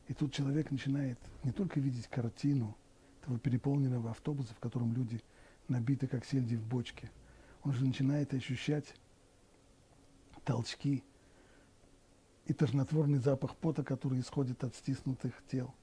И 0.08 0.14
тут 0.14 0.34
человек 0.34 0.72
начинает 0.72 1.20
не 1.44 1.52
только 1.52 1.80
видеть 1.80 2.08
картину 2.08 2.78
этого 3.22 3.40
переполненного 3.40 4.12
автобуса, 4.12 4.54
в 4.54 4.60
котором 4.60 4.94
люди 4.94 5.22
набиты, 5.68 6.08
как 6.08 6.26
сельди 6.26 6.56
в 6.56 6.66
бочке, 6.66 7.12
он 7.64 7.74
же 7.74 7.86
начинает 7.86 8.34
ощущать 8.34 8.96
толчки 10.46 11.04
и 12.46 12.54
тошнотворный 12.54 13.20
запах 13.20 13.58
пота, 13.58 13.84
который 13.84 14.22
исходит 14.22 14.64
от 14.64 14.76
стиснутых 14.76 15.34
тел. 15.50 15.76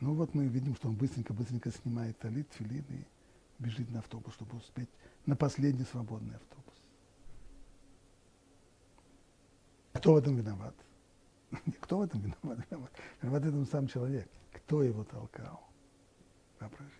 Ну 0.00 0.14
вот 0.14 0.34
мы 0.34 0.46
видим, 0.46 0.74
что 0.76 0.88
он 0.88 0.94
быстренько-быстренько 0.94 1.70
снимает 1.70 2.18
талит, 2.18 2.48
филин 2.52 2.84
и 2.90 3.04
бежит 3.58 3.90
на 3.90 3.98
автобус, 3.98 4.34
чтобы 4.34 4.56
успеть 4.56 4.88
на 5.26 5.34
последний 5.34 5.84
свободный 5.84 6.36
автобус. 6.36 6.74
Кто 9.94 10.14
в 10.14 10.16
этом 10.18 10.36
виноват? 10.36 10.74
Кто 11.80 11.98
в 11.98 12.02
этом 12.02 12.20
виноват? 12.20 12.66
Виноват, 12.70 12.92
виноват 13.22 13.44
этом 13.44 13.66
сам 13.66 13.88
человек. 13.88 14.28
Кто 14.52 14.82
его 14.82 15.02
толкал? 15.04 15.68
Воображение. 16.60 16.94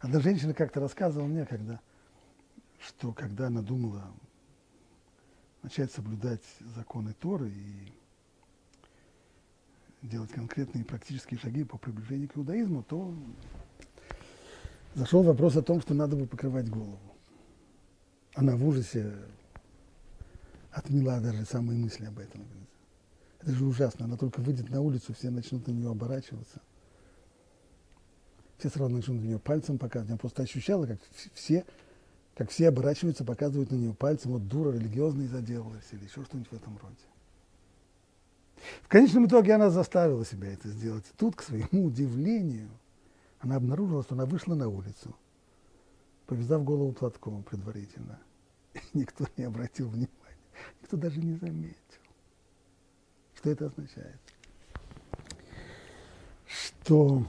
Одна 0.00 0.20
женщина 0.20 0.52
как-то 0.52 0.80
рассказывала 0.80 1.28
мне, 1.28 1.46
когда 1.46 1.80
что 2.80 3.12
когда 3.12 3.46
она 3.46 3.62
думала 3.62 4.12
начать 5.62 5.92
соблюдать 5.92 6.42
законы 6.60 7.12
Торы 7.14 7.50
и 7.50 7.92
делать 10.08 10.30
конкретные 10.30 10.84
практические 10.84 11.38
шаги 11.38 11.64
по 11.64 11.78
приближению 11.78 12.28
к 12.28 12.36
иудаизму, 12.36 12.82
то 12.82 13.14
зашел 14.94 15.22
вопрос 15.22 15.56
о 15.56 15.62
том, 15.62 15.80
что 15.80 15.94
надо 15.94 16.16
бы 16.16 16.26
покрывать 16.26 16.68
голову. 16.68 16.98
Она 18.34 18.56
в 18.56 18.66
ужасе 18.66 19.12
отмела 20.70 21.20
даже 21.20 21.44
самые 21.44 21.78
мысли 21.78 22.04
об 22.06 22.18
этом. 22.18 22.44
Это 23.40 23.52
же 23.52 23.64
ужасно. 23.64 24.04
Она 24.04 24.16
только 24.16 24.40
выйдет 24.40 24.68
на 24.70 24.80
улицу, 24.80 25.14
все 25.14 25.30
начнут 25.30 25.66
на 25.66 25.72
нее 25.72 25.90
оборачиваться. 25.90 26.60
Все 28.58 28.68
сразу 28.70 28.94
начнут 28.94 29.20
на 29.20 29.26
нее 29.26 29.38
пальцем 29.38 29.78
показывать. 29.78 30.10
Я 30.10 30.16
просто 30.16 30.42
ощущала, 30.42 30.86
как 30.86 30.98
все 31.34 31.64
как 32.36 32.50
все 32.50 32.68
оборачиваются, 32.68 33.24
показывают 33.24 33.70
на 33.70 33.76
нее 33.76 33.94
пальцем, 33.94 34.32
вот 34.32 34.46
дура 34.46 34.70
религиозная 34.70 35.26
заделалась 35.26 35.86
или 35.92 36.04
еще 36.04 36.22
что-нибудь 36.22 36.50
в 36.50 36.52
этом 36.52 36.76
роде. 36.76 36.94
В 38.82 38.88
конечном 38.88 39.26
итоге 39.26 39.54
она 39.54 39.70
заставила 39.70 40.24
себя 40.24 40.52
это 40.52 40.68
сделать. 40.68 41.04
И 41.06 41.16
тут, 41.16 41.36
к 41.36 41.42
своему 41.42 41.84
удивлению, 41.84 42.70
она 43.40 43.56
обнаружила, 43.56 44.02
что 44.02 44.14
она 44.14 44.26
вышла 44.26 44.54
на 44.54 44.68
улицу, 44.68 45.14
повязав 46.26 46.64
голову 46.64 46.92
платком 46.92 47.42
предварительно. 47.42 48.18
И 48.74 48.80
никто 48.94 49.26
не 49.36 49.44
обратил 49.44 49.88
внимания, 49.88 50.10
никто 50.80 50.96
даже 50.96 51.20
не 51.20 51.34
заметил. 51.34 51.76
Что 53.34 53.50
это 53.50 53.66
означает? 53.66 54.20
Что 56.46 57.26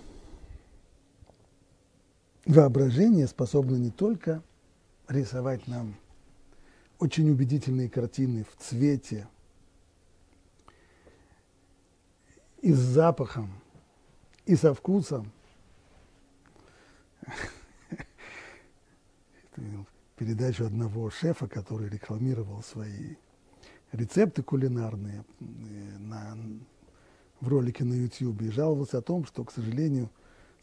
воображение 2.45 3.27
способно 3.27 3.75
не 3.75 3.91
только 3.91 4.41
рисовать 5.07 5.67
нам 5.67 5.95
очень 6.99 7.29
убедительные 7.29 7.89
картины 7.89 8.45
в 8.45 8.63
цвете 8.63 9.27
и 12.61 12.73
с 12.73 12.79
запахом, 12.79 13.51
и 14.45 14.55
со 14.55 14.73
вкусом. 14.73 15.31
передачу 20.17 20.65
одного 20.65 21.09
шефа, 21.09 21.47
который 21.47 21.89
рекламировал 21.89 22.63
свои 22.63 23.15
рецепты 23.91 24.43
кулинарные 24.43 25.23
э, 25.39 25.45
на, 25.99 26.37
в 27.39 27.47
ролике 27.47 27.83
на 27.83 27.93
YouTube 27.93 28.41
и 28.41 28.49
жаловался 28.49 28.97
о 28.97 29.01
том, 29.01 29.25
что, 29.25 29.43
к 29.45 29.51
сожалению, 29.51 30.09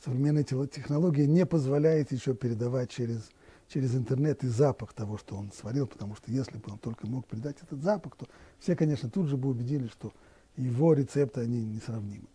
современная 0.04 0.44
технология 0.44 1.26
не 1.26 1.46
позволяет 1.46 2.12
еще 2.12 2.34
передавать 2.34 2.90
через 2.90 3.30
через 3.68 3.94
интернет 3.94 4.44
и 4.44 4.48
запах 4.48 4.92
того, 4.92 5.16
что 5.16 5.36
он 5.36 5.50
сварил, 5.50 5.86
потому 5.86 6.14
что 6.16 6.30
если 6.30 6.58
бы 6.58 6.72
он 6.72 6.78
только 6.78 7.06
мог 7.06 7.26
передать 7.26 7.56
этот 7.62 7.82
запах, 7.82 8.14
то 8.14 8.26
все, 8.58 8.76
конечно, 8.76 9.08
тут 9.08 9.26
же 9.28 9.38
бы 9.38 9.48
убедились, 9.48 9.90
что 9.90 10.12
его 10.56 10.92
рецепты, 10.94 11.40
они 11.42 11.64
несравнимы. 11.64 12.28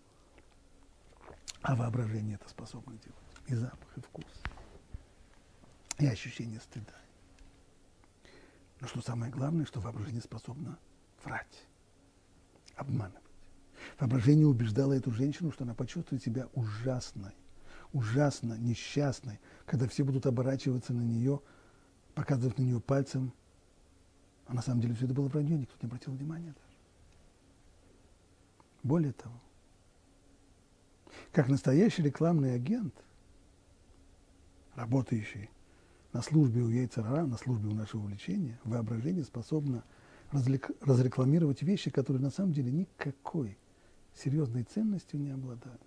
А 1.61 1.75
воображение 1.75 2.35
это 2.35 2.49
способно 2.49 2.93
делать. 2.97 3.15
И 3.47 3.55
запах, 3.55 3.97
и 3.97 4.01
вкус. 4.01 4.25
И 5.97 6.05
ощущение 6.05 6.59
стыда. 6.59 6.95
Но 8.79 8.87
что 8.87 9.01
самое 9.01 9.31
главное, 9.31 9.65
что 9.65 9.81
воображение 9.81 10.21
способно 10.21 10.77
врать, 11.23 11.65
обманывать. 12.75 13.23
Воображение 13.99 14.47
убеждало 14.47 14.93
эту 14.93 15.11
женщину, 15.11 15.51
что 15.51 15.63
она 15.63 15.73
почувствует 15.73 16.23
себя 16.23 16.47
ужасной, 16.53 17.33
ужасно 17.91 18.53
несчастной, 18.55 19.39
когда 19.65 19.87
все 19.87 20.03
будут 20.03 20.25
оборачиваться 20.25 20.93
на 20.93 21.01
нее, 21.01 21.41
показывать 22.15 22.57
на 22.57 22.63
нее 22.63 22.79
пальцем. 22.79 23.33
А 24.47 24.53
на 24.53 24.61
самом 24.61 24.81
деле 24.81 24.95
все 24.95 25.05
это 25.05 25.13
было 25.13 25.27
вранье, 25.27 25.57
никто 25.57 25.75
не 25.81 25.87
обратил 25.87 26.13
внимания. 26.13 26.55
Более 28.83 29.13
того, 29.13 29.35
как 31.31 31.47
настоящий 31.49 32.01
рекламный 32.01 32.55
агент, 32.55 32.93
работающий 34.75 35.49
на 36.13 36.21
службе 36.21 36.61
у 36.61 36.69
Яйцерара, 36.69 37.25
на 37.25 37.37
службе 37.37 37.69
у 37.69 37.73
нашего 37.73 38.01
увлечения, 38.01 38.59
воображение 38.63 39.23
способно 39.23 39.83
разрекламировать 40.31 41.61
вещи, 41.61 41.89
которые 41.89 42.21
на 42.21 42.29
самом 42.29 42.53
деле 42.53 42.71
никакой 42.71 43.57
серьезной 44.13 44.63
ценностью 44.63 45.19
не 45.19 45.31
обладают. 45.31 45.81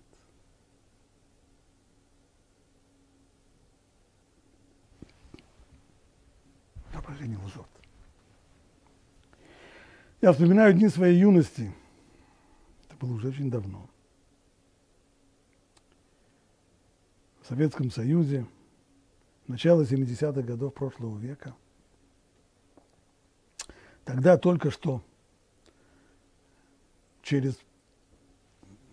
воображение 7.03 7.37
лжет. 7.37 7.67
Я 10.21 10.31
вспоминаю 10.31 10.73
дни 10.73 10.87
своей 10.87 11.19
юности. 11.19 11.73
Было 13.03 13.15
уже 13.15 13.27
очень 13.27 13.51
давно. 13.51 13.89
В 17.41 17.47
Советском 17.49 17.91
Союзе, 17.91 18.47
начало 19.45 19.81
70-х 19.81 20.41
годов 20.41 20.73
прошлого 20.73 21.17
века. 21.19 21.53
Тогда 24.05 24.37
только 24.37 24.71
что 24.71 25.03
через 27.23 27.59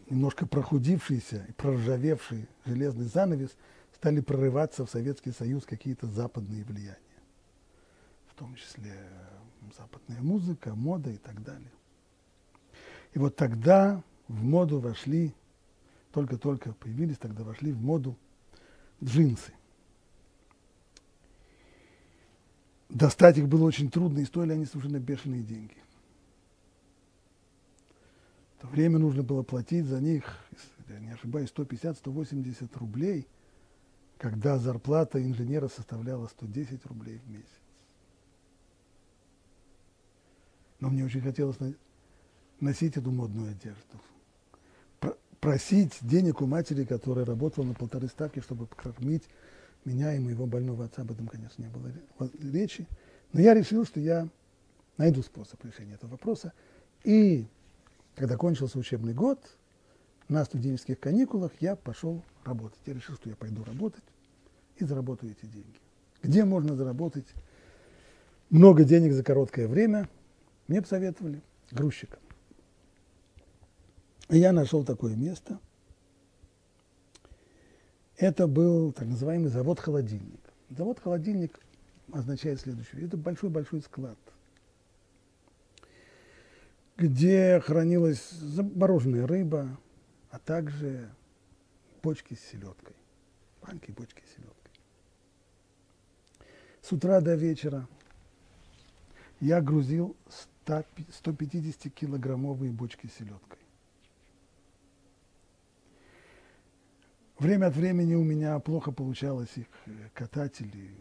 немножко 0.09 0.45
прохудившийся 0.45 1.47
и 1.49 1.53
проржавевший 1.53 2.49
железный 2.65 3.07
занавес 3.07 3.57
стали 3.95 4.21
прорываться 4.21 4.85
в 4.85 4.91
Советский 4.91 5.31
Союз 5.31 5.65
какие-то 5.67 6.09
западные 6.09 6.65
влияния, 6.65 6.99
в 8.27 8.35
том 8.35 8.57
числе 8.57 8.93
западная 9.79 10.21
музыка, 10.21 10.75
мода 10.75 11.11
и 11.11 11.17
так 11.17 11.45
далее. 11.45 11.71
И 13.13 13.19
вот 13.19 13.37
тогда 13.37 14.03
в 14.29 14.43
моду 14.43 14.79
вошли, 14.79 15.35
только-только 16.13 16.73
появились, 16.73 17.19
тогда 17.19 17.43
вошли 17.43 17.73
в 17.73 17.83
моду 17.83 18.17
джинсы. 19.03 19.53
Достать 22.89 23.39
их 23.39 23.49
было 23.49 23.65
очень 23.65 23.91
трудно, 23.91 24.19
и 24.19 24.25
стоили 24.25 24.53
они 24.53 24.67
совершенно 24.67 24.99
бешеные 24.99 25.43
деньги. 25.43 25.77
В 28.57 28.63
то 28.63 28.67
время 28.67 28.99
нужно 28.99 29.23
было 29.23 29.43
платить 29.43 29.87
за 29.87 30.01
них, 30.01 30.25
я 30.89 30.99
не 30.99 31.13
ошибаюсь, 31.13 31.53
150-180 31.57 32.79
рублей, 32.79 33.27
когда 34.19 34.59
зарплата 34.59 35.23
инженера 35.25 35.69
составляла 35.69 36.27
110 36.27 36.85
рублей 36.87 37.19
в 37.19 37.31
месяц. 37.31 37.47
Но 40.81 40.91
мне 40.91 41.05
очень 41.05 41.23
хотелось 41.23 41.59
носить 42.61 42.97
эту 42.97 43.11
модную 43.11 43.51
одежду. 43.51 45.17
Просить 45.41 45.97
денег 46.03 46.43
у 46.43 46.47
матери, 46.47 46.85
которая 46.85 47.25
работала 47.25 47.65
на 47.65 47.75
полторы 47.75 48.09
ставки, 48.09 48.41
чтобы 48.41 48.67
покормить 48.67 49.25
меня 49.87 50.15
и 50.15 50.19
моего 50.19 50.47
больного 50.47 50.85
отца. 50.85 51.03
Об 51.03 51.13
этом, 51.13 51.27
конечно, 51.27 51.63
не 51.63 51.69
было 51.69 51.91
речи. 52.53 52.87
Но 53.33 53.41
я 53.41 53.55
решил, 53.55 53.87
что 53.87 54.01
я 54.01 54.29
найду 54.99 55.23
способ 55.23 55.65
решения 55.65 55.95
этого 55.95 56.11
вопроса. 56.11 56.53
И 57.05 57.47
когда 58.17 58.37
кончился 58.37 58.79
учебный 58.79 59.15
год, 59.15 59.41
на 60.29 60.45
студенческих 60.45 61.01
каникулах 61.01 61.53
я 61.61 61.75
пошел 61.75 62.23
работать. 62.45 62.81
Я 62.85 62.93
решил, 62.93 63.17
что 63.17 63.31
я 63.31 63.37
пойду 63.37 63.65
работать 63.65 64.05
и 64.77 64.85
заработаю 64.85 65.33
эти 65.33 65.47
деньги. 65.47 65.81
Где 66.23 66.45
можно 66.45 66.77
заработать 66.77 67.27
много 68.51 68.85
денег 68.85 69.13
за 69.15 69.25
короткое 69.25 69.69
время– 69.69 70.09
мне 70.71 70.81
посоветовали 70.81 71.43
грузчиком. 71.73 72.21
Я 74.31 74.53
нашел 74.53 74.85
такое 74.85 75.17
место. 75.17 75.59
Это 78.17 78.47
был 78.47 78.93
так 78.93 79.09
называемый 79.09 79.49
завод-холодильник. 79.49 80.41
Завод-холодильник 80.69 81.59
означает 82.13 82.61
следующее. 82.61 83.07
Это 83.07 83.17
большой-большой 83.17 83.81
склад, 83.81 84.19
где 86.97 87.59
хранилась 87.61 88.31
замороженная 88.31 89.27
рыба, 89.27 89.77
а 90.31 90.39
также 90.39 91.11
бочки 92.03 92.35
с 92.35 92.41
селедкой. 92.41 92.95
Банки 93.63 93.91
бочки 93.91 94.23
с 94.27 94.35
селедкой. 94.35 94.71
С 96.83 96.93
утра 96.93 97.21
до 97.21 97.35
вечера 97.35 97.89
я 99.41 99.61
грузил 99.61 100.15
150-килограммовые 100.67 102.71
бочки 102.71 103.09
с 103.09 103.15
селедкой. 103.15 103.60
Время 107.41 107.69
от 107.69 107.75
времени 107.75 108.15
у 108.15 108.23
меня 108.23 108.59
плохо 108.59 108.93
получалось 108.93 109.49
их 109.57 109.67
э, 109.87 110.11
катать 110.13 110.61
или, 110.61 110.95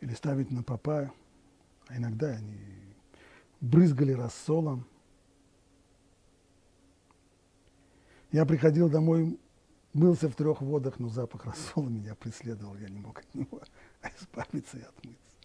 или 0.00 0.14
ставить 0.14 0.50
на 0.50 0.62
попа, 0.62 1.12
а 1.86 1.96
иногда 1.98 2.28
они 2.28 2.58
брызгали 3.60 4.12
рассолом. 4.12 4.86
Я 8.32 8.46
приходил 8.46 8.88
домой, 8.88 9.38
мылся 9.92 10.30
в 10.30 10.34
трех 10.34 10.62
водах, 10.62 10.98
но 10.98 11.10
запах 11.10 11.44
рассола 11.44 11.90
меня 11.90 12.14
преследовал, 12.14 12.74
я 12.78 12.88
не 12.88 12.98
мог 12.98 13.18
от 13.18 13.34
него 13.34 13.60
избавиться 14.18 14.78
и 14.78 14.80
отмыться. 14.80 15.36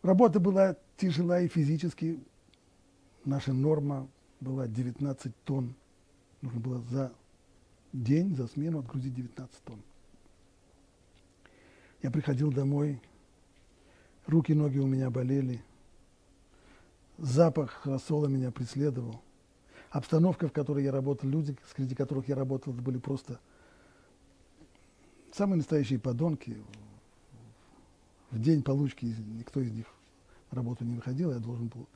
Работа 0.00 0.40
была 0.40 0.76
тяжела 0.96 1.42
и 1.42 1.48
физически. 1.48 2.24
Наша 3.26 3.52
норма 3.52 4.08
была 4.40 4.66
19 4.66 5.44
тонн. 5.44 5.74
Нужно 6.40 6.58
было 6.58 6.80
за 6.84 7.12
день, 7.92 8.36
за 8.36 8.46
смену 8.46 8.80
отгрузить 8.80 9.14
19 9.14 9.62
тонн. 9.64 9.82
Я 12.02 12.10
приходил 12.10 12.52
домой, 12.52 13.00
руки, 14.26 14.52
ноги 14.52 14.78
у 14.78 14.86
меня 14.86 15.10
болели, 15.10 15.62
запах 17.18 17.84
рассола 17.84 18.26
меня 18.26 18.50
преследовал. 18.50 19.20
Обстановка, 19.90 20.48
в 20.48 20.52
которой 20.52 20.84
я 20.84 20.92
работал, 20.92 21.28
люди, 21.28 21.56
среди 21.74 21.94
которых 21.94 22.28
я 22.28 22.36
работал, 22.36 22.72
это 22.72 22.80
были 22.80 22.98
просто 22.98 23.40
самые 25.32 25.58
настоящие 25.58 25.98
подонки, 25.98 26.56
в 28.30 28.40
день 28.40 28.62
получки 28.62 29.04
никто 29.06 29.60
из 29.60 29.72
них 29.72 29.86
на 30.50 30.56
работу 30.56 30.84
не 30.84 30.94
выходил, 30.94 31.32
я 31.32 31.38
должен 31.38 31.66
был 31.66 31.88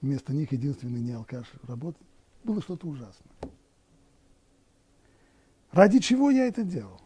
вместо 0.00 0.32
них 0.32 0.52
единственный 0.52 1.00
не 1.00 1.12
алкаш 1.12 1.46
работать. 1.62 2.02
Было 2.44 2.60
что-то 2.60 2.88
ужасное. 2.88 3.32
Ради 5.72 6.00
чего 6.00 6.30
я 6.30 6.46
это 6.46 6.64
делал? 6.64 7.00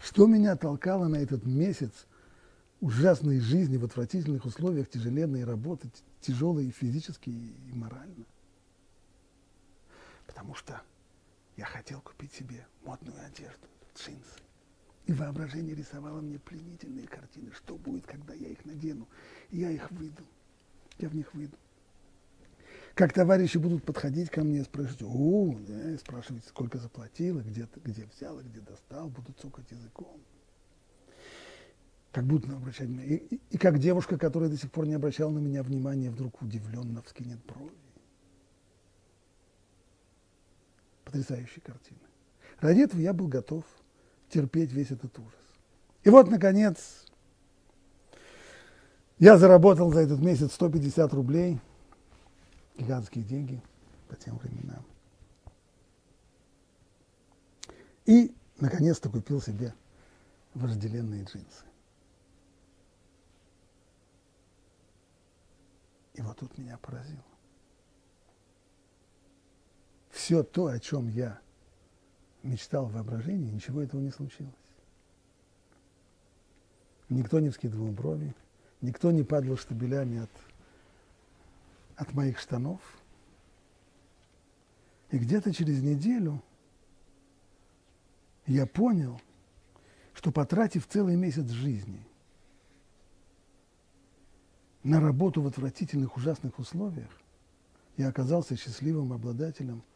Что 0.00 0.26
меня 0.26 0.56
толкало 0.56 1.06
на 1.06 1.16
этот 1.16 1.44
месяц 1.44 2.06
ужасной 2.80 3.40
жизни 3.40 3.76
в 3.76 3.84
отвратительных 3.84 4.46
условиях, 4.46 4.88
тяжеленной 4.88 5.44
работы, 5.44 5.90
тяжелой 6.22 6.68
и 6.68 6.70
физически, 6.70 7.28
и 7.28 7.72
морально? 7.74 8.24
Потому 10.26 10.54
что 10.54 10.80
я 11.58 11.66
хотел 11.66 12.00
купить 12.00 12.32
себе 12.32 12.66
модную 12.84 13.18
одежду, 13.26 13.66
джинсы. 13.94 14.40
И 15.04 15.12
воображение 15.12 15.74
рисовало 15.74 16.22
мне 16.22 16.38
пленительные 16.38 17.06
картины. 17.06 17.52
Что 17.52 17.76
будет, 17.76 18.06
когда 18.06 18.32
я 18.32 18.48
их 18.48 18.64
надену? 18.64 19.06
Я 19.50 19.70
их 19.70 19.90
выйду. 19.90 20.22
Я 20.98 21.10
в 21.10 21.14
них 21.14 21.34
выйду. 21.34 21.56
Как 22.98 23.12
товарищи 23.12 23.58
будут 23.58 23.84
подходить 23.84 24.28
ко 24.28 24.42
мне 24.42 24.58
и 24.58 24.64
спрашивать, 24.64 25.02
о, 25.04 25.54
да, 25.68 25.96
спрашивать, 25.98 26.44
сколько 26.44 26.78
заплатила, 26.78 27.38
где, 27.42 27.68
где 27.84 28.04
взяла, 28.06 28.42
где 28.42 28.58
достал, 28.58 29.08
будут 29.08 29.38
цокать 29.38 29.70
языком. 29.70 30.20
Как 32.10 32.24
будут 32.24 32.50
обращать 32.52 32.88
внимание. 32.88 33.18
И, 33.18 33.36
и, 33.36 33.40
и 33.50 33.56
как 33.56 33.78
девушка, 33.78 34.18
которая 34.18 34.50
до 34.50 34.56
сих 34.56 34.72
пор 34.72 34.88
не 34.88 34.94
обращала 34.94 35.30
на 35.30 35.38
меня 35.38 35.62
внимания, 35.62 36.10
вдруг 36.10 36.42
удивленно 36.42 37.00
вскинет 37.02 37.38
брови. 37.46 37.70
Потрясающие 41.04 41.62
картины. 41.62 42.00
Ради 42.58 42.80
этого 42.80 43.00
я 43.00 43.12
был 43.12 43.28
готов 43.28 43.62
терпеть 44.28 44.72
весь 44.72 44.90
этот 44.90 45.16
ужас. 45.20 45.34
И 46.02 46.10
вот, 46.10 46.28
наконец, 46.28 47.04
я 49.20 49.38
заработал 49.38 49.92
за 49.92 50.00
этот 50.00 50.18
месяц 50.18 50.52
150 50.54 51.14
рублей, 51.14 51.60
гигантские 52.78 53.24
деньги 53.24 53.62
по 54.08 54.16
тем 54.16 54.38
временам. 54.38 54.84
И, 58.06 58.34
наконец-то, 58.58 59.10
купил 59.10 59.42
себе 59.42 59.74
вожделенные 60.54 61.24
джинсы. 61.24 61.64
И 66.14 66.22
вот 66.22 66.38
тут 66.38 66.56
меня 66.56 66.78
поразило. 66.78 67.22
Все 70.10 70.42
то, 70.42 70.66
о 70.66 70.78
чем 70.78 71.08
я 71.08 71.38
мечтал 72.42 72.86
в 72.86 72.92
воображении, 72.92 73.50
ничего 73.50 73.82
этого 73.82 74.00
не 74.00 74.10
случилось. 74.10 74.54
Никто 77.08 77.40
не 77.40 77.50
вскидывал 77.50 77.92
брови, 77.92 78.34
никто 78.80 79.10
не 79.10 79.22
падал 79.22 79.56
штабелями 79.56 80.22
от, 80.22 80.30
от 81.98 82.14
моих 82.14 82.38
штанов. 82.38 82.80
И 85.10 85.18
где-то 85.18 85.52
через 85.52 85.82
неделю 85.82 86.42
я 88.46 88.66
понял, 88.66 89.20
что 90.14 90.32
потратив 90.32 90.86
целый 90.86 91.16
месяц 91.16 91.48
жизни 91.50 92.06
на 94.82 95.00
работу 95.00 95.42
в 95.42 95.46
отвратительных, 95.46 96.16
ужасных 96.16 96.58
условиях, 96.58 97.10
я 97.96 98.08
оказался 98.08 98.56
счастливым 98.56 99.12
обладателем– 99.12 99.82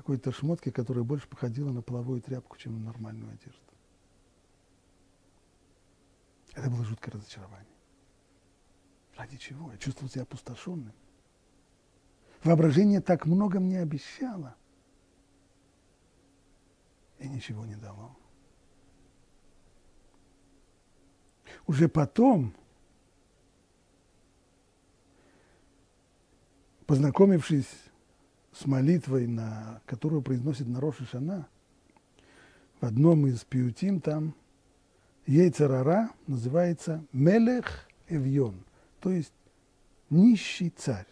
какой-то 0.00 0.32
шмотки, 0.32 0.70
которая 0.70 1.04
больше 1.04 1.28
походила 1.28 1.70
на 1.70 1.82
половую 1.82 2.22
тряпку, 2.22 2.56
чем 2.56 2.78
на 2.78 2.86
нормальную 2.86 3.32
одежду. 3.32 3.60
Это 6.54 6.70
было 6.70 6.84
жуткое 6.84 7.12
разочарование. 7.12 7.76
Ради 9.16 9.36
чего? 9.36 9.70
Я 9.70 9.78
чувствовал 9.78 10.10
себя 10.10 10.22
опустошенным. 10.22 10.92
Воображение 12.42 13.00
так 13.00 13.26
много 13.26 13.60
мне 13.60 13.80
обещало. 13.80 14.56
И 17.18 17.28
ничего 17.28 17.66
не 17.66 17.76
дало. 17.76 18.16
Уже 21.66 21.88
потом, 21.88 22.54
познакомившись 26.86 27.68
с 28.52 28.66
молитвой, 28.66 29.26
на, 29.26 29.82
которую 29.84 30.22
произносит 30.22 30.66
на 30.66 30.80
Роша 30.80 31.04
Шана, 31.04 31.46
в 32.80 32.86
одном 32.86 33.26
из 33.26 33.44
пиутим 33.44 34.00
там 34.00 34.34
Ейцерара 35.26 36.10
называется 36.26 37.04
Мелех 37.12 37.86
Эвьон, 38.08 38.64
то 39.00 39.10
есть 39.10 39.34
нищий 40.08 40.70
царь. 40.70 41.06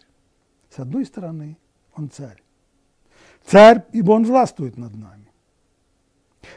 С 0.69 0.79
одной 0.79 1.05
стороны, 1.05 1.57
он 1.95 2.09
царь. 2.09 2.43
Царь, 3.43 3.83
ибо 3.91 4.11
он 4.11 4.25
властвует 4.25 4.77
над 4.77 4.95
нами. 4.95 5.31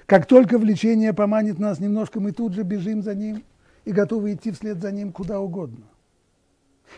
Как 0.07 0.27
только 0.27 0.59
влечение 0.59 1.13
поманит 1.13 1.59
нас 1.59 1.81
немножко, 1.81 2.21
мы 2.21 2.33
тут 2.33 2.53
же 2.53 2.63
бежим 2.63 3.03
за 3.03 3.15
ним 3.15 3.45
и 3.85 3.93
готовы 3.93 4.35
идти 4.35 4.51
вслед 4.51 4.81
за 4.81 4.93
ним 4.93 5.13
куда 5.13 5.41
угодно. 5.41 5.87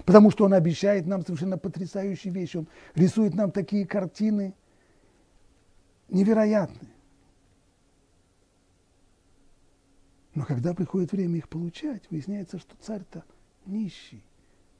Потому 0.04 0.30
что 0.30 0.44
он 0.44 0.54
обещает 0.54 1.06
нам 1.06 1.24
совершенно 1.24 1.56
потрясающие 1.56 2.32
вещи. 2.32 2.56
Он 2.56 2.68
рисует 2.94 3.34
нам 3.34 3.52
такие 3.52 3.86
картины 3.86 4.54
невероятные. 6.08 6.90
Но 10.34 10.44
когда 10.44 10.74
приходит 10.74 11.12
время 11.12 11.36
их 11.36 11.48
получать, 11.48 12.02
выясняется, 12.10 12.58
что 12.58 12.74
царь-то 12.80 13.24
нищий, 13.66 14.24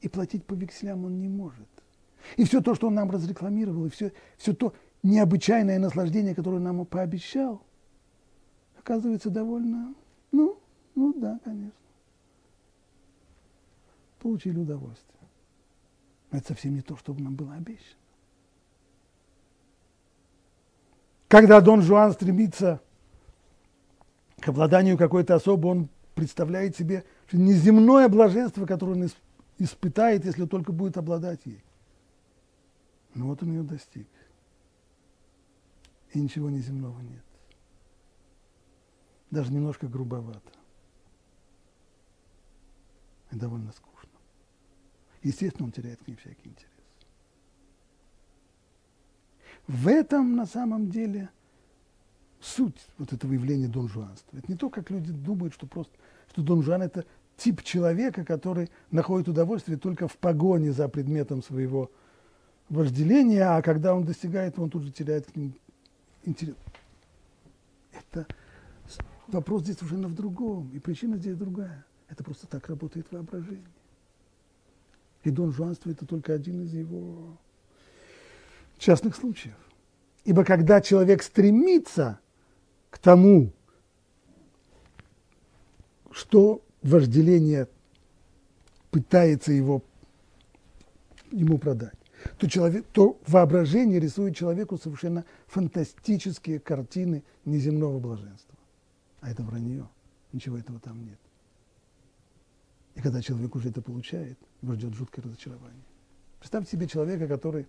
и 0.01 0.09
платить 0.09 0.45
по 0.45 0.55
векселям 0.55 1.05
он 1.05 1.21
не 1.21 1.29
может. 1.29 1.69
И 2.37 2.45
все 2.45 2.61
то, 2.61 2.75
что 2.75 2.89
он 2.89 2.95
нам 2.95 3.11
разрекламировал, 3.11 3.87
и 3.87 3.91
все, 3.91 4.13
все 4.37 4.55
то 4.55 4.75
необычайное 5.03 5.79
наслаждение, 5.79 6.35
которое 6.35 6.57
он 6.57 6.65
нам 6.65 6.87
пообещал, 6.87 7.63
оказывается 8.79 9.31
довольно, 9.31 9.95
ну, 10.33 10.59
ну 10.95 11.13
да, 11.15 11.41
конечно. 11.45 11.73
Получили 14.21 14.59
удовольствие. 14.59 15.15
Но 16.31 16.39
это 16.39 16.49
совсем 16.49 16.75
не 16.75 16.81
то, 16.81 16.97
что 16.97 17.15
нам 17.15 17.35
было 17.35 17.55
обещано. 17.55 18.01
Когда 21.29 21.61
Дон 21.61 21.83
Жуан 21.83 22.13
стремится 22.13 22.81
к 24.39 24.49
обладанию 24.49 24.97
какой-то 24.97 25.35
особой, 25.35 25.71
он 25.73 25.89
представляет 26.15 26.77
себе 26.77 27.05
неземное 27.33 28.09
блаженство, 28.09 28.67
которое 28.67 28.93
он 28.93 29.09
испытает, 29.59 30.25
если 30.25 30.47
только 30.47 30.71
будет 30.71 30.97
обладать 30.97 31.41
ей. 31.45 31.64
Ну 33.15 33.29
вот 33.29 33.43
он 33.43 33.51
ее 33.51 33.63
достиг. 33.63 34.09
И 36.13 36.21
ничего 36.21 36.51
неземного 36.51 37.01
нет. 37.01 37.25
Даже 39.31 39.53
немножко 39.53 39.89
грубовато. 39.89 40.53
И 43.31 43.37
довольно 43.37 43.73
скучно. 43.73 44.11
Естественно, 45.23 45.67
он 45.67 45.73
теряет 45.73 46.03
к 46.03 46.07
ней 46.07 46.17
всякий 46.17 46.49
интерес. 46.49 46.71
В 49.67 49.89
этом 49.89 50.37
на 50.37 50.47
самом 50.47 50.91
деле 50.91 51.31
суть 52.41 52.87
вот 52.99 53.13
этого 53.13 53.33
явления 53.33 53.69
донжуанства. 53.69 54.37
Это 54.37 54.51
не 54.53 54.59
то, 54.59 54.69
как 54.69 54.91
люди 54.91 55.13
думают, 55.13 55.55
что 55.55 55.67
просто 55.67 55.97
что 56.31 56.43
Дон 56.43 56.63
Жуан– 56.63 56.83
это 56.83 57.07
тип 57.37 57.63
человека, 57.63 58.25
который 58.25 58.71
находит 58.91 59.29
удовольствие 59.29 59.79
только 59.79 60.09
в 60.09 60.17
погоне 60.17 60.73
за 60.73 60.89
предметом 60.89 61.43
своего 61.43 61.91
вожделения, 62.69 63.45
а 63.45 63.63
когда 63.63 63.95
он 63.95 64.05
достигает, 64.05 64.59
он 64.59 64.71
тут 64.71 64.85
же 64.85 64.91
теряет 64.91 65.27
к 65.27 65.37
ним 65.37 65.55
интерес. 66.25 66.57
Это 67.93 68.27
вопрос 69.29 69.63
здесь 69.63 69.77
совершенно 69.77 70.09
в 70.09 70.15
другом, 70.15 70.71
и 70.75 70.79
причина 70.79 71.17
здесь 71.17 71.37
другая. 71.37 71.85
Это 72.09 72.23
просто 72.25 72.47
так 72.47 72.69
работает 72.69 73.11
воображение. 73.11 73.65
И 75.23 75.31
Дон 75.31 75.53
Жуанство– 75.53 75.91
это 75.91 76.07
только 76.07 76.35
один 76.35 76.65
из 76.65 76.75
его 76.75 77.37
частных 78.79 79.17
случаев. 79.17 79.57
Ибо 80.25 80.45
когда 80.45 80.81
человек 80.81 81.23
стремится 81.23 82.21
к 82.91 82.99
тому, 82.99 83.53
что 86.11 86.63
вожделение 86.83 87.69
пытается 88.91 89.53
его, 89.53 89.83
ему 91.31 91.59
продать, 91.59 91.99
то, 92.39 92.49
человек, 92.49 92.87
то 92.93 93.19
воображение 93.27 94.01
рисует 94.01 94.37
человеку 94.37 94.79
совершенно 94.79 95.25
фантастические 95.47 96.59
картины 96.61 97.23
неземного 97.45 97.99
блаженства. 97.99 98.57
А 99.21 99.31
это 99.31 99.43
вранье. 99.43 99.89
Ничего 100.33 100.59
этого 100.59 100.81
там 100.81 101.05
нет. 101.05 101.19
И 102.95 103.01
когда 103.01 103.21
человек 103.23 103.55
уже 103.55 103.71
это 103.71 103.83
получает, 103.83 104.39
его 104.63 104.75
ждет 104.75 104.95
жуткое 104.95 105.23
разочарование. 105.23 105.83
Представьте 106.39 106.73
себе 106.73 106.87
человека, 106.87 107.27
который 107.27 107.67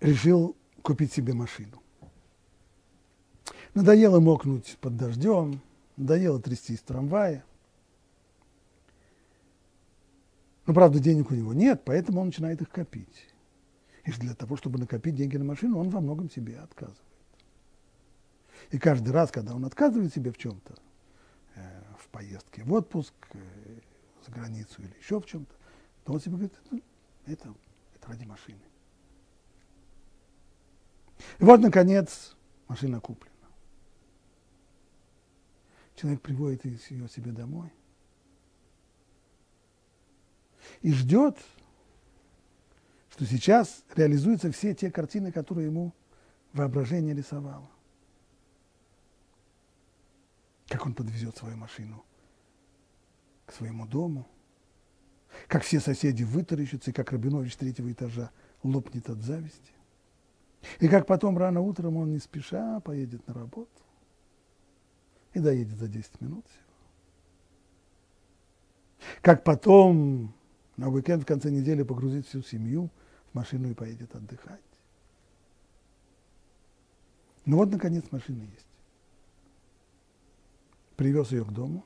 решил 0.00 0.56
купить 0.82 1.12
себе 1.12 1.34
машину. 1.34 1.82
Надоело 3.74 4.20
мокнуть 4.20 4.76
под 4.80 4.96
дождем, 4.96 5.60
надоело 5.96 6.40
трястись 6.40 6.80
в 6.80 6.84
трамвае. 6.84 7.44
Но, 10.70 10.74
правда, 10.74 11.00
денег 11.00 11.32
у 11.32 11.34
него 11.34 11.52
нет, 11.52 11.82
поэтому 11.84 12.20
он 12.20 12.28
начинает 12.28 12.62
их 12.62 12.70
копить. 12.70 13.26
И 14.04 14.12
для 14.12 14.36
того, 14.36 14.56
чтобы 14.56 14.78
накопить 14.78 15.16
деньги 15.16 15.36
на 15.36 15.42
машину, 15.42 15.80
он 15.80 15.90
во 15.90 16.00
многом 16.00 16.30
себе 16.30 16.60
отказывает. 16.60 17.02
И 18.70 18.78
каждый 18.78 19.10
раз, 19.10 19.32
когда 19.32 19.52
он 19.52 19.64
отказывает 19.64 20.14
себе 20.14 20.30
в 20.30 20.38
чем-то, 20.38 20.76
э, 21.56 21.82
в 21.98 22.06
поездке 22.10 22.62
в 22.62 22.72
отпуск, 22.72 23.14
э, 23.32 23.38
за 24.24 24.30
границу 24.30 24.80
или 24.80 24.94
еще 24.96 25.20
в 25.20 25.26
чем-то, 25.26 25.52
то 26.04 26.12
он 26.12 26.20
себе 26.20 26.34
говорит, 26.34 26.54
«Ну, 26.70 26.80
это, 27.26 27.52
это 27.96 28.06
ради 28.06 28.24
машины. 28.24 28.62
И 31.40 31.42
вот, 31.42 31.58
наконец, 31.58 32.36
машина 32.68 33.00
куплена. 33.00 33.34
Человек 35.96 36.20
приводит 36.20 36.64
ее 36.64 37.08
себе 37.08 37.32
домой 37.32 37.72
и 40.82 40.92
ждет, 40.92 41.38
что 43.10 43.26
сейчас 43.26 43.84
реализуются 43.94 44.50
все 44.50 44.74
те 44.74 44.90
картины, 44.90 45.32
которые 45.32 45.66
ему 45.66 45.92
воображение 46.52 47.14
рисовало. 47.14 47.68
Как 50.68 50.86
он 50.86 50.94
подвезет 50.94 51.36
свою 51.36 51.56
машину 51.56 52.04
к 53.46 53.52
своему 53.52 53.86
дому, 53.86 54.28
как 55.48 55.62
все 55.62 55.80
соседи 55.80 56.22
вытаращатся, 56.22 56.90
и 56.90 56.94
как 56.94 57.12
Рабинович 57.12 57.56
третьего 57.56 57.90
этажа 57.90 58.30
лопнет 58.62 59.08
от 59.08 59.20
зависти. 59.22 59.72
И 60.78 60.88
как 60.88 61.06
потом 61.06 61.38
рано 61.38 61.60
утром 61.60 61.96
он 61.96 62.12
не 62.12 62.18
спеша 62.18 62.80
поедет 62.80 63.26
на 63.26 63.34
работу 63.34 63.70
и 65.32 65.40
доедет 65.40 65.78
за 65.78 65.88
10 65.88 66.20
минут 66.20 66.46
всего. 66.46 66.64
Как 69.22 69.44
потом 69.44 70.34
на 70.80 70.88
уикенд 70.88 71.24
в 71.24 71.26
конце 71.26 71.50
недели 71.50 71.82
погрузит 71.82 72.26
всю 72.26 72.40
семью 72.40 72.88
в 73.30 73.34
машину 73.34 73.70
и 73.70 73.74
поедет 73.74 74.14
отдыхать. 74.14 74.62
Ну 77.44 77.58
вот, 77.58 77.70
наконец, 77.70 78.06
машина 78.10 78.44
есть. 78.44 78.66
Привез 80.96 81.32
ее 81.32 81.44
к 81.44 81.50
дому. 81.50 81.84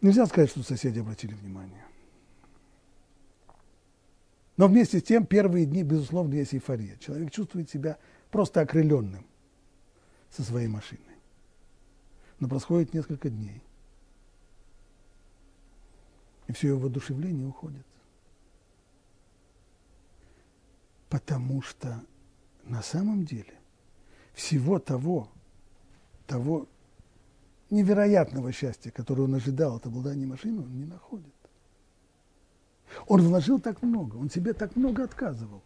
Нельзя 0.00 0.24
сказать, 0.24 0.48
что 0.48 0.62
соседи 0.62 1.00
обратили 1.00 1.34
внимание. 1.34 1.84
Но 4.56 4.68
вместе 4.68 5.00
с 5.00 5.02
тем 5.02 5.26
первые 5.26 5.66
дни, 5.66 5.82
безусловно, 5.82 6.32
есть 6.32 6.54
эйфория. 6.54 6.96
Человек 6.96 7.30
чувствует 7.30 7.68
себя 7.68 7.98
просто 8.30 8.62
окрыленным 8.62 9.26
со 10.30 10.42
своей 10.44 10.68
машиной. 10.68 11.18
Но 12.38 12.48
происходит 12.48 12.94
несколько 12.94 13.28
дней. 13.28 13.62
И 16.50 16.52
все 16.52 16.68
его 16.68 16.80
воодушевление 16.80 17.46
уходит. 17.46 17.86
Потому 21.08 21.62
что 21.62 22.02
на 22.64 22.82
самом 22.82 23.24
деле 23.24 23.54
всего 24.34 24.80
того, 24.80 25.28
того 26.26 26.66
невероятного 27.70 28.50
счастья, 28.50 28.90
которое 28.90 29.22
он 29.22 29.34
ожидал 29.36 29.76
от 29.76 29.86
обладания 29.86 30.26
машиной, 30.26 30.64
он 30.64 30.76
не 30.76 30.86
находит. 30.86 31.32
Он 33.06 33.20
вложил 33.20 33.60
так 33.60 33.80
много, 33.82 34.16
он 34.16 34.28
себе 34.28 34.52
так 34.52 34.74
много 34.74 35.04
отказывал. 35.04 35.62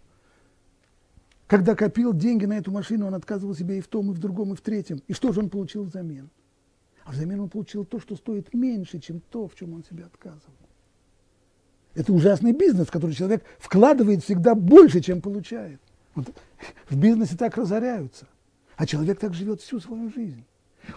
когда 1.47 1.75
копил 1.75 2.13
деньги 2.13 2.45
на 2.45 2.59
эту 2.59 2.71
машину, 2.73 3.07
он 3.07 3.15
отказывал 3.15 3.55
себе 3.55 3.79
и 3.79 3.81
в 3.81 3.89
том, 3.89 4.11
и 4.11 4.15
в 4.15 4.19
другом, 4.19 4.53
и 4.53 4.57
в 4.57 4.61
третьем. 4.61 5.01
И 5.09 5.15
что 5.15 5.33
же 5.33 5.41
он 5.41 5.49
получил 5.49 5.85
взамен? 5.85 6.29
А 7.05 7.13
взамен 7.13 7.41
он 7.41 7.49
получил 7.49 7.87
то, 7.87 7.99
что 8.01 8.17
стоит 8.17 8.53
меньше, 8.53 8.99
чем 8.99 9.21
то, 9.21 9.49
в 9.49 9.55
чем 9.55 9.73
он 9.73 9.83
себе 9.83 10.05
отказывал. 10.05 10.64
Это 11.95 12.13
ужасный 12.13 12.53
бизнес, 12.53 12.89
в 12.89 12.91
который 12.91 13.15
человек 13.15 13.45
вкладывает 13.59 14.25
всегда 14.25 14.55
больше, 14.55 15.01
чем 15.01 15.21
получает. 15.21 15.81
Вот 16.15 16.27
в 16.89 16.97
бизнесе 16.97 17.37
так 17.37 17.57
разоряются. 17.57 18.27
А 18.77 18.87
человек 18.87 19.21
так 19.21 19.35
живет 19.35 19.61
всю 19.61 19.81
свою 19.81 20.11
жизнь. 20.11 20.45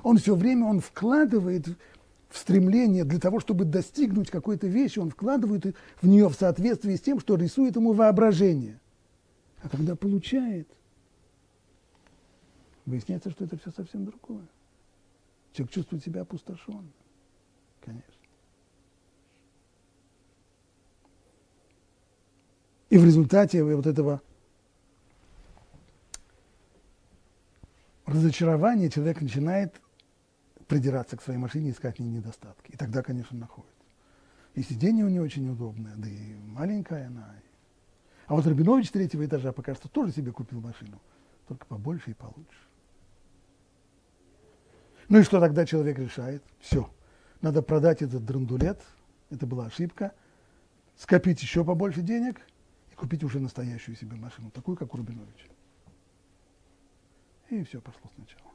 Он 0.03 0.17
все 0.17 0.35
время 0.35 0.65
он 0.65 0.79
вкладывает 0.79 1.67
в 2.29 2.37
стремление 2.37 3.05
для 3.05 3.19
того, 3.19 3.39
чтобы 3.39 3.65
достигнуть 3.65 4.29
какой-то 4.29 4.67
вещи, 4.67 4.99
он 4.99 5.11
вкладывает 5.11 5.75
в 6.01 6.07
нее 6.07 6.27
в 6.27 6.33
соответствии 6.33 6.95
с 6.95 7.01
тем, 7.01 7.19
что 7.19 7.35
рисует 7.35 7.75
ему 7.75 7.93
воображение. 7.93 8.79
А 9.61 9.69
когда 9.69 9.95
получает, 9.95 10.67
выясняется, 12.85 13.31
что 13.31 13.45
это 13.45 13.57
все 13.57 13.71
совсем 13.71 14.05
другое. 14.05 14.45
Человек 15.53 15.73
чувствует 15.73 16.03
себя 16.03 16.21
опустошенным, 16.21 16.91
конечно. 17.81 18.16
И 22.89 22.97
в 22.97 23.03
результате 23.03 23.63
вот 23.63 23.85
этого 23.85 24.21
разочарования 28.05 28.89
человек 28.89 29.21
начинает 29.21 29.81
придираться 30.67 31.17
к 31.17 31.21
своей 31.21 31.39
машине, 31.39 31.71
искать 31.71 31.97
в 31.97 31.99
ней 31.99 32.09
недостатки. 32.09 32.71
И 32.71 32.77
тогда, 32.77 33.03
конечно, 33.03 33.38
находит. 33.38 33.71
И 34.53 34.63
сиденье 34.63 35.05
у 35.05 35.09
нее 35.09 35.21
очень 35.21 35.49
удобное, 35.49 35.93
да 35.97 36.07
и 36.07 36.35
маленькая 36.45 37.07
она. 37.07 37.35
А 38.27 38.35
вот 38.35 38.45
Рабинович 38.45 38.91
третьего 38.91 39.25
этажа 39.25 39.51
пока 39.51 39.75
что 39.75 39.88
тоже 39.89 40.11
себе 40.11 40.31
купил 40.31 40.61
машину, 40.61 40.99
только 41.47 41.65
побольше 41.65 42.11
и 42.11 42.13
получше. 42.13 42.59
Ну 45.09 45.19
и 45.19 45.23
что 45.23 45.39
тогда 45.39 45.65
человек 45.65 45.99
решает? 45.99 46.43
Все, 46.59 46.89
надо 47.41 47.61
продать 47.61 48.01
этот 48.01 48.25
драндулет, 48.25 48.81
это 49.29 49.45
была 49.45 49.67
ошибка, 49.67 50.13
скопить 50.97 51.41
еще 51.41 51.65
побольше 51.65 52.01
денег– 52.01 52.41
купить 52.97 53.23
уже 53.23 53.39
настоящую 53.39 53.95
себе 53.95 54.17
машину, 54.17 54.51
такую, 54.51 54.75
как 54.75 54.93
у 54.93 54.97
Рубиновича. 54.97 55.47
И 57.49 57.63
все 57.63 57.79
пошло 57.79 58.09
сначала. 58.15 58.51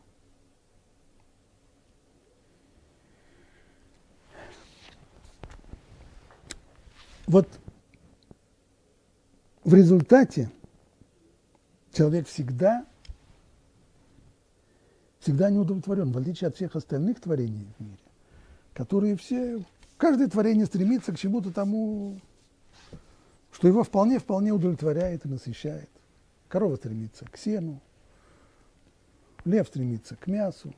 Вот 7.26 7.48
в 9.64 9.72
результате 9.72 10.50
человек 11.92 12.26
всегда, 12.26 12.84
всегда 15.20 15.48
не 15.50 15.58
удовлетворен, 15.58 16.10
в 16.10 16.18
отличие 16.18 16.48
от 16.48 16.56
всех 16.56 16.74
остальных 16.74 17.20
творений 17.20 17.66
в 17.78 17.82
мире, 17.82 17.96
которые 18.74 19.16
все, 19.16 19.64
каждое 19.96 20.28
творение 20.28 20.66
стремится 20.66 21.12
к 21.12 21.18
чему-то 21.18 21.52
тому 21.52 22.20
что 23.62 23.68
его 23.68 23.84
вполне-вполне 23.84 24.50
удовлетворяет 24.50 25.24
и 25.24 25.28
насыщает. 25.28 25.88
Корова 26.48 26.74
стремится 26.74 27.26
к 27.26 27.36
сену, 27.36 27.80
лев 29.44 29.68
стремится 29.68 30.16
к 30.16 30.26
мясу, 30.26 30.74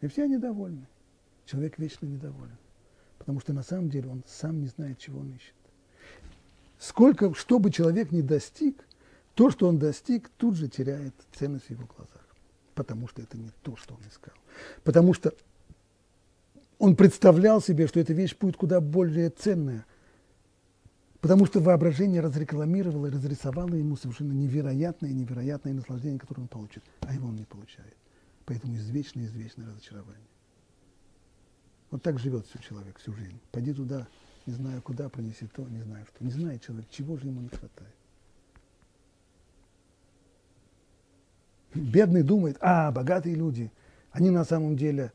и 0.00 0.08
все 0.08 0.26
недовольны. 0.26 0.88
Человек 1.46 1.78
вечно 1.78 2.06
недоволен, 2.06 2.58
потому 3.18 3.38
что 3.38 3.52
на 3.52 3.62
самом 3.62 3.88
деле 3.88 4.08
он 4.08 4.24
сам 4.26 4.58
не 4.58 4.66
знает, 4.66 4.98
чего 4.98 5.20
он 5.20 5.30
ищет. 5.30 5.54
Сколько, 6.80 7.34
что 7.34 7.60
бы 7.60 7.70
человек 7.70 8.10
ни 8.10 8.20
достиг, 8.20 8.84
то, 9.36 9.48
что 9.48 9.68
он 9.68 9.78
достиг, 9.78 10.28
тут 10.38 10.56
же 10.56 10.66
теряет 10.66 11.14
ценность 11.34 11.66
в 11.66 11.70
его 11.70 11.86
глазах, 11.86 12.26
потому 12.74 13.06
что 13.06 13.22
это 13.22 13.38
не 13.38 13.52
то, 13.62 13.76
что 13.76 13.94
он 13.94 14.00
искал. 14.08 14.34
Потому 14.82 15.14
что 15.14 15.32
он 16.80 16.96
представлял 16.96 17.60
себе, 17.60 17.86
что 17.86 18.00
эта 18.00 18.12
вещь 18.12 18.36
будет 18.36 18.56
куда 18.56 18.80
более 18.80 19.30
ценная, 19.30 19.86
Потому 21.20 21.44
что 21.44 21.60
воображение 21.60 22.22
разрекламировало 22.22 23.06
и 23.06 23.10
разрисовало 23.10 23.74
ему 23.74 23.96
совершенно 23.96 24.32
невероятное, 24.32 25.12
невероятное 25.12 25.74
наслаждение, 25.74 26.18
которое 26.18 26.42
он 26.42 26.48
получит, 26.48 26.82
а 27.00 27.12
его 27.12 27.28
он 27.28 27.36
не 27.36 27.44
получает. 27.44 27.94
Поэтому 28.46 28.74
извечное, 28.76 29.24
извечное 29.24 29.66
разочарование. 29.66 30.26
Вот 31.90 32.02
так 32.02 32.18
живет 32.18 32.46
все 32.46 32.58
человек 32.60 32.98
всю 32.98 33.12
жизнь. 33.12 33.38
Пойди 33.52 33.74
туда, 33.74 34.08
не 34.46 34.54
знаю 34.54 34.80
куда, 34.80 35.08
пронеси 35.08 35.46
то, 35.46 35.62
не 35.68 35.82
знаю 35.82 36.06
что. 36.06 36.24
Не 36.24 36.30
знает 36.30 36.62
человек, 36.62 36.88
чего 36.90 37.16
же 37.16 37.26
ему 37.26 37.42
не 37.42 37.48
хватает. 37.48 37.94
Бедный 41.74 42.22
думает, 42.22 42.56
а, 42.60 42.90
богатые 42.90 43.34
люди, 43.34 43.70
они 44.10 44.30
на 44.30 44.44
самом 44.44 44.76
деле 44.76 45.12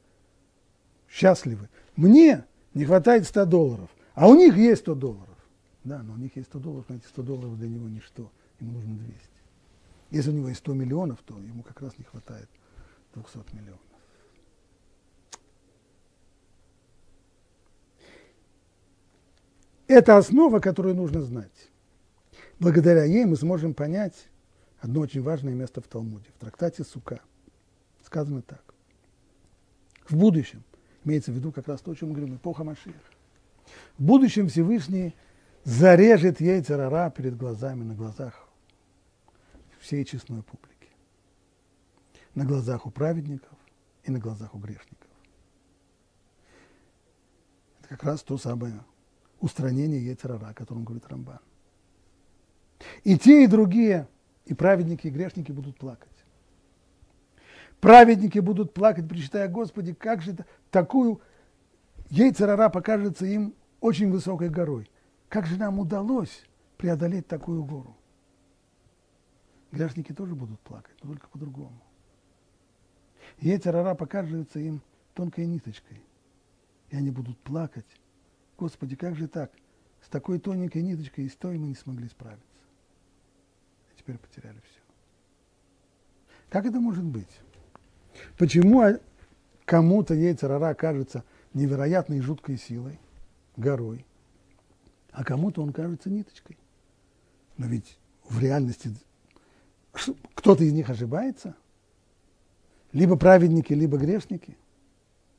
счастливы. 1.09 1.67
Мне 1.95 2.45
не 2.73 2.85
хватает 2.85 3.25
100 3.25 3.45
долларов, 3.45 3.89
а 4.13 4.27
у 4.27 4.35
них 4.35 4.55
есть 4.55 4.81
100 4.81 4.95
долларов. 4.95 5.34
Да, 5.85 6.01
но 6.01 6.13
у 6.13 6.17
них 6.17 6.35
есть 6.35 6.49
100 6.49 6.59
долларов, 6.59 6.85
но 6.89 6.95
эти 6.95 7.05
100 7.05 7.21
долларов 7.21 7.57
для 7.57 7.69
него 7.69 7.87
ничто. 7.87 8.31
Ему 8.59 8.71
нужно 8.71 8.95
200. 8.95 9.15
Если 10.09 10.31
у 10.31 10.33
него 10.33 10.49
есть 10.49 10.59
100 10.59 10.73
миллионов, 10.73 11.21
то 11.21 11.39
ему 11.39 11.61
как 11.61 11.79
раз 11.81 11.97
не 11.99 12.03
хватает 12.03 12.49
200 13.13 13.55
миллионов. 13.55 13.79
Это 19.87 20.17
основа, 20.17 20.59
которую 20.59 20.95
нужно 20.95 21.21
знать. 21.21 21.69
Благодаря 22.59 23.03
ей 23.03 23.25
мы 23.25 23.35
сможем 23.35 23.75
понять 23.75 24.27
одно 24.79 25.01
очень 25.01 25.21
важное 25.21 25.53
место 25.53 25.81
в 25.81 25.87
Талмуде, 25.87 26.29
в 26.35 26.39
трактате 26.39 26.83
Сука. 26.83 27.21
Сказано 28.03 28.41
так. 28.41 28.63
В 30.09 30.15
будущем, 30.15 30.63
имеется 31.03 31.31
в 31.31 31.35
виду 31.35 31.51
как 31.51 31.67
раз 31.67 31.81
то, 31.81 31.91
о 31.91 31.95
чем 31.95 32.09
мы 32.09 32.15
говорим, 32.15 32.37
эпоха 32.37 32.63
Машиях. 32.63 32.95
В 33.99 34.03
будущем 34.03 34.47
Всевышний 34.47 35.13
зарежет 35.65 36.39
яйцерара 36.39 37.09
перед 37.09 37.35
глазами, 37.35 37.83
на 37.83 37.95
глазах 37.95 38.47
всей 39.79 40.05
честной 40.05 40.43
публики. 40.43 40.89
На 42.33 42.45
глазах 42.45 42.85
у 42.85 42.91
праведников 42.91 43.57
и 44.03 44.11
на 44.11 44.19
глазах 44.19 44.53
у 44.53 44.59
грешников. 44.59 45.09
Это 47.79 47.89
как 47.89 48.03
раз 48.03 48.23
то 48.23 48.37
самое 48.37 48.83
устранение 49.41 50.05
яйцерара, 50.05 50.49
о 50.49 50.53
котором 50.53 50.85
говорит 50.85 51.07
Рамбан. 51.07 51.39
И 53.03 53.17
те, 53.17 53.43
и 53.43 53.47
другие, 53.47 54.07
и 54.45 54.53
праведники, 54.53 55.07
и 55.07 55.11
грешники 55.11 55.51
будут 55.51 55.77
плакать. 55.77 56.09
Праведники 57.79 58.39
будут 58.39 58.73
плакать, 58.73 59.07
причитая, 59.07 59.47
Господи, 59.47 59.93
как 59.93 60.21
же 60.21 60.33
это, 60.33 60.45
такую 60.71 61.21
яйцерара 62.09 62.69
покажется 62.69 63.25
им 63.25 63.55
очень 63.79 64.11
высокой 64.11 64.49
горой. 64.49 64.89
Как 65.35 65.47
же 65.47 65.57
нам 65.57 65.79
удалось 65.79 66.45
преодолеть 66.77 67.27
такую 67.27 67.65
гору? 67.65 67.97
Грешники 69.69 70.13
тоже 70.13 70.33
будут 70.33 70.61
плакать, 70.61 70.95
но 71.03 71.09
только 71.09 71.27
по-другому. 71.27 71.77
И 73.39 73.51
эти 73.51 73.67
рара 73.67 73.95
покажутся 73.95 74.59
им 74.59 74.81
тонкой 75.13 75.45
ниточкой. 75.47 76.01
И 76.89 76.95
они 76.95 77.11
будут 77.11 77.37
плакать. 77.39 77.99
Господи, 78.57 78.95
как 78.95 79.17
же 79.17 79.27
так? 79.27 79.51
С 80.01 80.07
такой 80.07 80.39
тоненькой 80.39 80.83
ниточкой 80.83 81.25
и 81.25 81.29
с 81.29 81.35
той 81.35 81.57
мы 81.57 81.67
не 81.67 81.75
смогли 81.75 82.07
справиться. 82.07 82.61
И 83.91 83.99
теперь 83.99 84.17
потеряли 84.17 84.61
все. 84.61 84.79
Как 86.47 86.65
это 86.65 86.79
может 86.79 87.03
быть? 87.03 87.41
Почему 88.37 88.81
кому-то 89.65 90.13
яйцерара 90.13 90.73
кажется 90.75 91.25
невероятной 91.53 92.21
жуткой 92.21 92.55
силой, 92.55 93.01
горой, 93.57 94.05
а 95.15 95.23
кому-то 95.23 95.63
он 95.63 95.71
кажется 95.71 96.09
ниточкой. 96.09 96.57
Но 97.57 97.67
ведь 97.67 97.97
в 98.27 98.37
реальности 98.39 98.93
кто-то 100.33 100.63
из 100.63 100.73
них 100.73 100.89
ошибается. 100.89 101.55
Либо 102.91 103.15
праведники, 103.15 103.71
либо 103.71 103.97
грешники. 103.97 104.57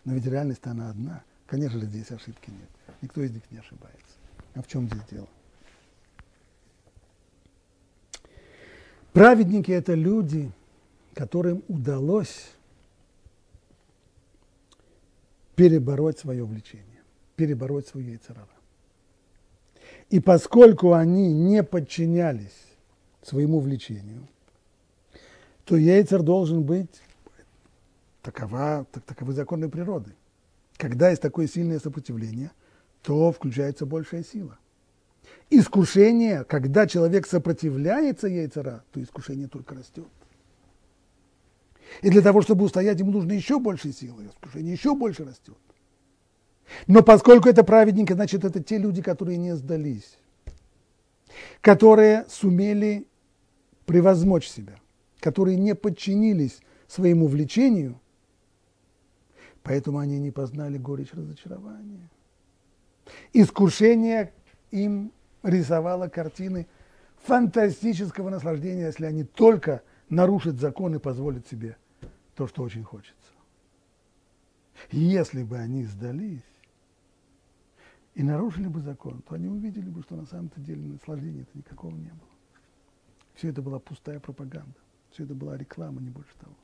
Но 0.05 0.15
ведь 0.15 0.25
реальность 0.25 0.67
она 0.67 0.89
одна. 0.91 1.23
Конечно 1.47 1.79
же, 1.79 1.87
здесь 1.87 2.11
ошибки 2.11 2.51
нет. 2.51 2.71
Никто 3.03 3.23
из 3.23 3.33
них 3.33 3.43
не 3.51 3.59
ошибается. 3.59 4.17
А 4.55 4.63
в 4.63 4.67
чем 4.67 4.87
здесь 4.87 5.03
дело? 5.11 5.29
Праведники– 9.13 9.71
это 9.73 9.93
люди, 9.93 10.51
которым 11.13 11.63
удалось 11.69 12.51
перебороть 15.55 16.19
свое 16.19 16.45
влечение, 16.45 17.03
перебороть 17.37 17.89
свою 17.89 18.09
яйцерара. 18.09 18.56
И 20.11 20.21
поскольку 20.21 20.93
они 20.93 21.33
не 21.33 21.63
подчинялись 21.63 22.57
своему 23.23 23.61
влечению, 23.61 24.29
то 25.65 25.77
яйцер 25.77 26.23
должен 26.23 26.63
быть 26.63 27.03
такова, 28.23 28.87
так, 28.93 29.03
таковы 29.05 29.33
законы 29.33 29.69
природы. 29.69 30.15
Когда 30.77 31.11
есть 31.11 31.23
такое 31.23 31.49
сильное 31.49 31.81
сопротивление, 31.81 32.53
то 33.03 33.33
включается 33.33 33.87
большая 33.87 34.23
сила. 34.23 34.59
искушение, 35.51 36.45
когда 36.45 36.87
человек 36.87 37.27
сопротивляется 37.27 38.29
яйцера, 38.29 38.85
то 38.93 39.03
искушение 39.03 39.49
только 39.49 39.75
растет. 39.75 40.07
И 42.03 42.11
для 42.11 42.21
того, 42.21 42.43
чтобы 42.43 42.65
устоять, 42.65 42.99
ему 42.99 43.13
нужно 43.13 43.33
еще 43.33 43.59
больше 43.59 43.93
силы, 43.93 44.27
искушение 44.27 44.73
еще 44.73 44.95
больше 44.95 45.25
растет. 45.25 45.57
Но 46.87 47.03
поскольку 47.03 47.49
это 47.49 47.65
праведники, 47.65 48.13
значит, 48.13 48.45
это 48.45 48.63
те 48.63 48.79
люди, 48.79 49.03
которые 49.03 49.39
не 49.39 49.55
сдались, 49.55 50.19
которые 51.61 52.27
сумели 52.29 53.07
превозмочь 53.85 54.49
себя, 54.49 54.75
которые 55.21 55.57
не 55.57 55.75
подчинились 55.75 56.61
своему 56.89 57.29
влечению, 57.29 58.01
поэтому 59.63 59.99
они 59.99 60.19
не 60.19 60.31
познали 60.31 60.79
горечь 60.79 61.13
разочарования. 61.13 62.09
Искушение 63.33 64.33
им 64.71 65.13
рисовало 65.43 66.09
картины 66.09 66.67
фантастического 67.23 68.31
наслаждения, 68.31 68.87
если 68.87 69.07
они 69.07 69.25
только 69.25 69.83
нарушат 70.09 70.59
закон 70.59 70.95
и 70.97 70.99
позволят 70.99 71.47
себе 71.49 71.77
то, 72.35 72.47
что 72.47 72.63
очень 72.63 72.85
хочется. 72.85 73.15
Если 74.91 75.43
бы 75.43 75.57
они 75.57 75.85
сдались 75.85 76.43
и 78.17 78.23
нарушили 78.23 78.67
бы 78.67 78.81
закон, 78.81 79.21
то 79.21 79.35
они 79.35 79.47
увидели 79.47 79.91
бы, 79.91 80.03
что 80.03 80.17
на 80.17 80.25
самом-то 80.25 80.59
деле 80.59 80.81
наслаждения-то 80.89 81.51
никакого 81.53 81.95
не 81.95 82.09
было. 82.09 82.31
Все 83.35 83.51
это 83.51 83.61
была 83.61 83.79
пустая 83.79 84.21
пропаганда. 84.21 84.75
Все 85.11 85.25
это 85.25 85.35
была 85.35 85.59
реклама, 85.59 86.01
не 86.01 86.09
больше 86.09 86.35
того. 86.41 86.55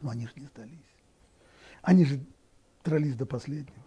Но 0.00 0.08
они 0.08 0.26
же 0.26 0.32
не 0.36 0.46
сдались. 0.46 0.78
Они 1.82 2.06
же 2.06 2.24
дрались 2.84 3.16
до 3.16 3.26
последнего. 3.26 3.84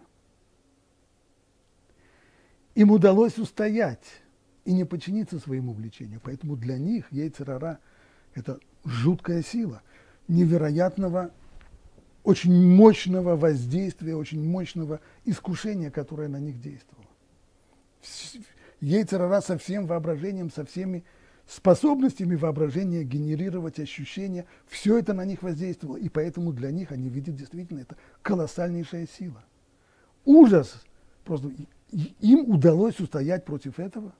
Им 2.76 2.92
удалось 2.92 3.36
устоять 3.36 4.22
и 4.64 4.72
не 4.72 4.84
подчиниться 4.84 5.40
своему 5.40 5.72
влечению. 5.72 6.20
Поэтому 6.22 6.54
для 6.54 6.78
них 6.78 7.10
яйцерара– 7.10 7.80
это 8.34 8.60
жуткая 8.84 9.42
сила, 9.42 9.82
невероятного, 10.28 11.32
очень 12.26 12.52
мощного 12.52 13.36
воздействия, 13.36 14.16
очень 14.16 14.44
мощного 14.44 15.00
искушения, 15.24 15.92
которое 15.92 16.26
на 16.26 16.40
них 16.40 16.60
действовало. 16.60 17.06
Яйцерара 18.80 19.40
со 19.40 19.56
всем 19.56 19.86
воображением, 19.86 20.50
со 20.50 20.64
всеми 20.64 21.04
способностями 21.46 22.34
воображения 22.34 23.04
генерировать 23.04 23.78
ощущения, 23.78 24.44
все 24.66 24.98
это 24.98 25.14
на 25.14 25.24
них 25.24 25.44
воздействовало, 25.44 25.98
и 25.98 26.08
поэтому 26.08 26.52
для 26.52 26.72
них 26.72 26.90
они 26.90 27.08
видят 27.08 27.36
действительно 27.36 27.78
это 27.78 27.96
колоссальнейшая 28.22 29.06
сила. 29.06 29.44
Ужас, 30.24 30.84
просто 31.24 31.52
им 31.92 32.50
удалось 32.50 32.98
устоять 32.98 33.44
против 33.44 33.78
этого. 33.78 34.12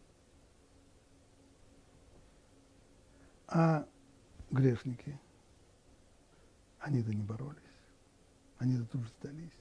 А 3.48 3.84
грешники, 4.52 5.18
они-то 6.78 7.12
не 7.12 7.22
боролись, 7.22 7.65
они-то 8.58 8.84
тут 8.84 9.02
же 9.02 9.08
сдались. 9.20 9.52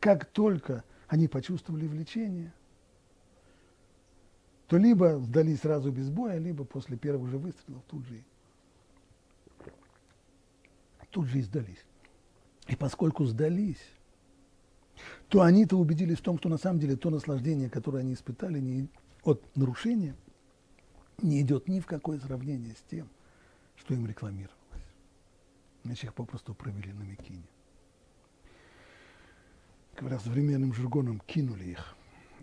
Как 0.00 0.24
только 0.26 0.84
они 1.08 1.28
почувствовали 1.28 1.86
влечение– 1.86 2.52
то 4.66 4.78
либо 4.78 5.18
сдались 5.20 5.60
сразу 5.60 5.90
без 5.92 6.10
боя, 6.10 6.38
либо 6.38 6.64
после 6.64 6.96
первых 6.96 7.30
же 7.30 7.38
выстрелов 7.38 7.82
тут 7.86 8.04
же, 8.06 8.24
тут 11.10 11.26
же 11.26 11.38
и 11.38 11.42
сдались. 11.42 11.84
И 12.66 12.76
поскольку 12.76 13.26
сдались, 13.26 13.84
то 15.28 15.42
они-то 15.42 15.76
убедились 15.76 16.18
в 16.18 16.22
том, 16.22 16.38
что 16.38 16.48
на 16.48 16.56
самом 16.56 16.80
деле 16.80 16.96
то 16.96 17.10
наслаждение, 17.10 17.68
которое 17.68 17.98
они 17.98 18.14
испытали 18.14 18.58
не, 18.58 18.88
от 19.22 19.44
нарушения, 19.54 20.16
не 21.22 21.42
идет 21.42 21.68
ни 21.68 21.80
в 21.80 21.86
какое 21.86 22.18
сравнение 22.18 22.74
с 22.74 22.82
тем, 22.90 23.08
что 23.76 23.94
им 23.94 24.06
рекламировалось. 24.06 24.58
Значит, 25.84 26.04
их 26.04 26.14
попросту 26.14 26.54
провели 26.54 26.92
на 26.92 27.02
Микине. 27.02 27.44
Говоря 29.96 30.18
современным 30.18 30.72
жаргоном, 30.72 31.20
кинули 31.20 31.64
их. 31.64 31.96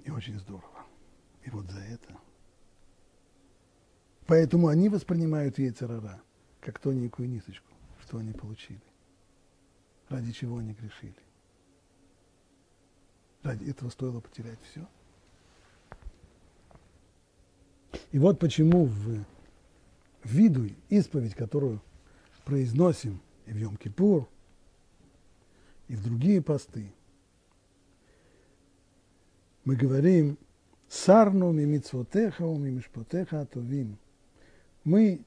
И 0.05 0.11
очень 0.11 0.39
здорово. 0.39 0.85
И 1.43 1.49
вот 1.49 1.69
за 1.69 1.79
это. 1.79 2.17
Поэтому 4.27 4.67
они 4.67 4.89
воспринимают 4.89 5.59
яйцерара 5.59 6.21
как 6.61 6.79
тоненькую 6.79 7.27
ниточку, 7.27 7.67
что 8.01 8.17
они 8.17 8.31
получили. 8.33 8.81
Ради 10.09 10.31
чего 10.31 10.57
они 10.57 10.73
грешили. 10.73 11.15
Ради 13.43 13.69
этого 13.69 13.89
стоило 13.89 14.19
потерять 14.19 14.59
все. 14.69 14.87
И 18.11 18.19
вот 18.19 18.39
почему 18.39 18.85
в 18.85 19.25
виду 20.23 20.69
исповедь, 20.89 21.33
которую 21.33 21.81
произносим 22.45 23.19
и 23.45 23.53
в 23.53 23.57
Йом-Кипур, 23.57 24.27
и 25.87 25.95
в 25.95 26.03
другие 26.03 26.41
посты, 26.41 26.93
мы 29.63 29.75
говорим– 29.75 30.37
Сарну 30.91 31.53
мимицвотеха 31.53 32.43
мимишпотеха 32.43 33.41
атовим. 33.41 33.97
Мы 34.83 35.23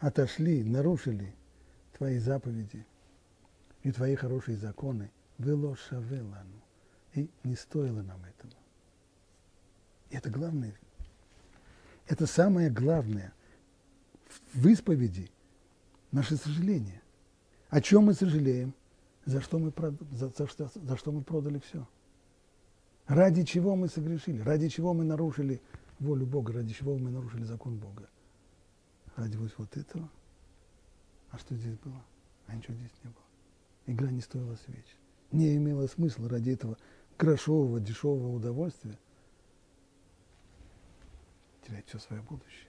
отошли, 0.00 0.64
нарушили 0.64 1.32
твои 1.96 2.18
заповеди 2.18 2.84
и 3.84 3.92
твои 3.92 4.16
хорошие 4.16 4.56
законы. 4.56 5.08
Вело 5.38 5.76
шавелану. 5.76 6.60
И 7.14 7.30
не 7.44 7.54
стоило 7.54 8.02
нам 8.02 8.24
этого. 8.24 8.52
И 10.10 10.16
это 10.16 10.30
главное. 10.30 10.74
Это 12.08 12.26
самое 12.26 12.68
главное 12.68 13.32
в 14.52 14.66
исповеди 14.66 15.30
наше 16.10 16.36
сожаление. 16.36 17.00
О 17.68 17.80
чем 17.80 18.06
мы 18.06 18.14
сожалеем? 18.14 18.74
За 19.26 19.40
что 19.40 19.60
мы, 19.60 19.72
за, 20.10 20.28
за, 20.36 20.48
за 20.74 20.96
что 20.96 21.12
мы 21.12 21.22
продали 21.22 21.60
все? 21.60 21.86
Ради 23.06 23.44
чего 23.44 23.76
мы 23.76 23.88
согрешили? 23.88 24.40
Ради 24.40 24.68
чего 24.68 24.94
мы 24.94 25.04
нарушили 25.04 25.60
волю 25.98 26.26
Бога? 26.26 26.52
Ради 26.52 26.72
чего 26.72 26.96
мы 26.96 27.10
нарушили 27.10 27.44
закон 27.44 27.78
Бога? 27.78 28.08
Ради 29.16 29.36
вот, 29.36 29.52
вот 29.58 29.76
этого? 29.76 30.08
А 31.30 31.38
что 31.38 31.54
здесь 31.56 31.76
было? 31.78 32.02
А 32.46 32.54
ничего 32.54 32.74
здесь 32.74 32.92
не 33.02 33.10
было. 33.10 33.24
Игра 33.86 34.10
не 34.10 34.20
стоила 34.20 34.54
свеч. 34.56 34.84
Не 35.30 35.56
имела 35.56 35.86
смысла 35.86 36.28
ради 36.28 36.50
этого 36.50 36.76
грошового, 37.18 37.80
дешевого 37.80 38.34
удовольствия 38.34 38.98
терять 41.66 41.86
все 41.88 41.98
свое 41.98 42.22
будущее. 42.22 42.68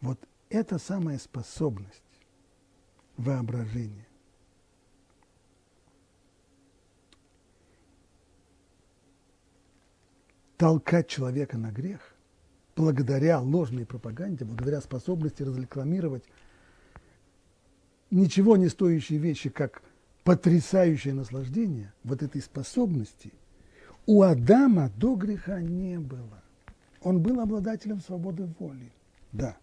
Вот 0.00 0.18
это 0.48 0.78
самая 0.78 1.18
способность 1.18 2.02
воображения 3.16 4.07
толкать 10.58 11.08
человека 11.08 11.56
на 11.56 11.70
грех, 11.70 12.00
благодаря 12.76 13.40
ложной 13.40 13.86
пропаганде, 13.86 14.44
благодаря 14.44 14.80
способности 14.80 15.42
разрекламировать 15.42 16.24
ничего 18.10 18.56
не 18.56 18.68
стоящие 18.68 19.18
вещи, 19.18 19.48
как 19.48 19.82
потрясающее 20.24 21.14
наслаждение, 21.14 21.92
вот 22.04 22.22
этой 22.22 22.42
способности 22.42 23.32
у 24.04 24.22
Адама 24.22 24.90
до 24.96 25.14
греха 25.14 25.60
не 25.60 25.98
было. 25.98 26.42
Он 27.02 27.22
был 27.22 27.40
обладателем 27.40 28.00
свободы 28.00 28.48
воли, 28.58 28.92
да. 29.32 29.56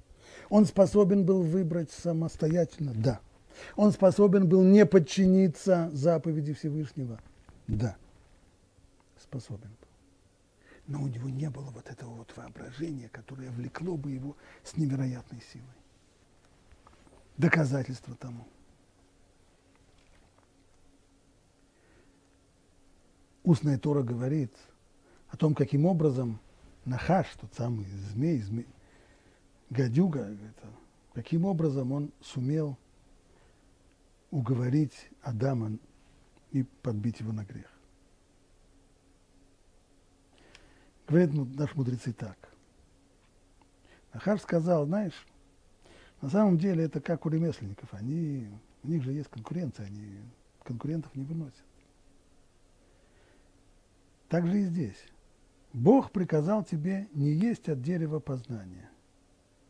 Он 0.50 0.66
способен 0.66 1.26
был 1.26 1.44
выбрать 1.44 1.92
самостоятельно, 1.92 2.94
да. 2.96 3.20
Он 3.76 3.92
способен 3.92 4.48
был 4.48 4.64
не 4.64 4.86
подчиниться 4.86 5.90
заповеди 5.94 6.54
Всевышнего, 6.54 7.20
да. 7.68 7.98
Способен 9.22 9.70
был 9.70 9.85
но 10.88 11.02
у 11.02 11.08
него 11.08 11.30
не 11.30 11.50
было 11.50 11.70
вот 11.72 11.90
этого 11.90 12.12
вот 12.16 12.36
воображения, 12.36 13.10
которое 13.10 13.50
влекло 13.50 13.98
бы 13.98 14.12
его 14.12 14.36
с 14.64 14.78
невероятной 14.78 15.42
силой. 15.52 15.68
Доказательство 17.38 18.16
тому. 18.16 18.48
Устная 23.44 23.78
Тора 23.78 24.04
говорит 24.04 24.56
о 25.30 25.38
том, 25.38 25.54
каким 25.54 25.86
образом 25.86 26.40
Нахаш, 26.86 27.28
тот 27.40 27.54
самый 27.54 27.86
змей, 27.86 28.40
змей 28.42 28.68
гадюга, 29.70 30.22
это, 30.22 30.68
каким 31.14 31.46
образом 31.46 31.92
он 31.92 32.12
сумел 32.22 32.78
уговорить 34.32 35.10
Адама 35.22 35.78
и 36.52 36.64
подбить 36.64 37.20
его 37.20 37.32
на 37.32 37.44
грех. 37.44 37.75
Говорят 41.08 41.34
наши 41.34 41.76
мудрецы 41.76 42.14
так. 42.14 42.38
Ахаш 44.12 44.42
сказал, 44.42 44.86
знаешь, 44.86 45.26
на 46.22 46.30
самом 46.30 46.58
деле 46.58 46.86
это 46.86 47.02
как 47.02 47.26
у 47.26 47.30
ремесленников. 47.30 47.94
Они, 47.94 48.50
у 48.84 48.88
них 48.88 49.04
же 49.04 49.12
есть 49.12 49.30
конкуренция, 49.30 49.86
они 49.86 50.20
конкурентов 50.64 51.14
не 51.16 51.24
выносят. 51.24 51.66
Так 54.30 54.48
же 54.48 54.62
и 54.62 54.66
здесь. 54.66 55.06
Бог 55.74 56.12
приказал 56.12 56.64
тебе 56.64 57.08
не 57.14 57.32
есть 57.32 57.70
от 57.70 57.82
дерева 57.82 58.20
познания. 58.20 58.90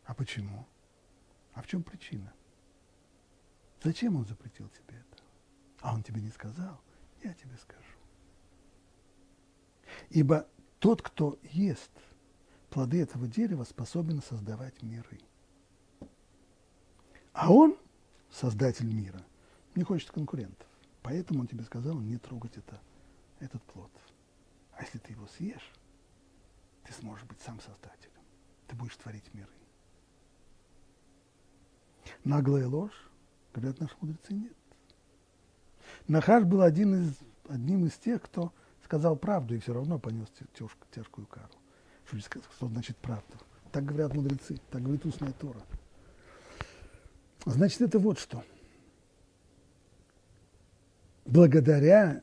А 0.04 0.14
почему? 0.14 0.66
А 1.52 1.62
в 1.62 1.66
чем 1.66 1.82
причина? 1.82 2.32
Зачем 3.82 4.16
он 4.16 4.24
запретил 4.24 4.68
тебе 4.68 4.98
это? 4.98 5.22
А 5.80 5.94
он 5.94 6.02
тебе 6.02 6.22
не 6.22 6.30
сказал? 6.30 6.80
Я 7.22 7.34
тебе 7.34 7.56
скажу. 7.58 7.82
Ибо 10.10 10.46
тот, 10.86 11.02
кто 11.02 11.36
ест 11.42 11.90
плоды 12.70 13.02
этого 13.02 13.26
дерева, 13.26 13.64
способен 13.64 14.22
создавать 14.22 14.84
миры. 14.84 15.18
А 17.32 17.52
он, 17.52 17.76
создатель 18.30 18.86
мира, 18.86 19.20
не 19.74 19.82
хочет 19.82 20.12
конкурентов. 20.12 20.68
Поэтому 21.02 21.40
он 21.40 21.48
тебе 21.48 21.64
сказал 21.64 21.98
не 21.98 22.18
трогать 22.18 22.56
это, 22.56 22.80
этот 23.40 23.64
плод. 23.64 23.90
А 24.74 24.84
если 24.84 24.98
ты 24.98 25.10
его 25.10 25.26
съешь, 25.26 25.72
ты 26.84 26.92
сможешь 26.92 27.26
быть 27.26 27.40
сам 27.40 27.58
создателем. 27.58 28.22
Ты 28.68 28.76
будешь 28.76 28.94
творить 28.94 29.34
миры. 29.34 29.50
Наглая 32.22 32.68
ложь, 32.68 33.10
говорят 33.52 33.80
наши 33.80 33.96
мудрецы, 34.00 34.34
нет. 34.34 34.56
Нахаш 36.06 36.44
был 36.44 36.62
один 36.62 36.94
из, 36.94 37.16
одним 37.48 37.86
из 37.86 37.94
тех, 37.94 38.22
кто 38.22 38.52
сказал 38.86 39.16
правду 39.16 39.56
и 39.56 39.58
все 39.58 39.74
равно 39.74 39.98
понес 39.98 40.28
тяжкую 40.92 41.26
кару. 41.26 41.50
Что, 42.04 42.40
что 42.56 42.68
значит 42.68 42.96
правду? 42.98 43.34
Так 43.72 43.84
говорят 43.84 44.14
мудрецы, 44.14 44.60
так 44.70 44.80
говорит 44.80 45.04
устная 45.04 45.32
Тора. 45.32 45.60
Значит, 47.44 47.80
это 47.80 47.98
вот 47.98 48.20
что. 48.20 48.44
Благодаря 51.24 52.22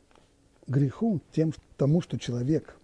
греху, 0.66 1.22
тем, 1.34 1.54
тому, 1.76 2.02
что 2.02 2.18
человек 2.18 2.78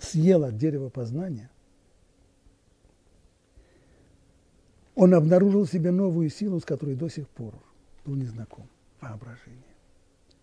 съел 0.00 0.42
от 0.42 0.56
дерева 0.56 0.88
познания, 0.88 1.50
он 4.96 5.14
обнаружил 5.14 5.64
в 5.64 5.70
себе 5.70 5.92
новую 5.92 6.30
силу, 6.30 6.58
с 6.58 6.64
которой 6.64 6.96
до 6.96 7.08
сих 7.08 7.28
пор 7.28 7.54
был 8.04 8.16
незнаком. 8.16 8.68
Воображение. 9.00 9.67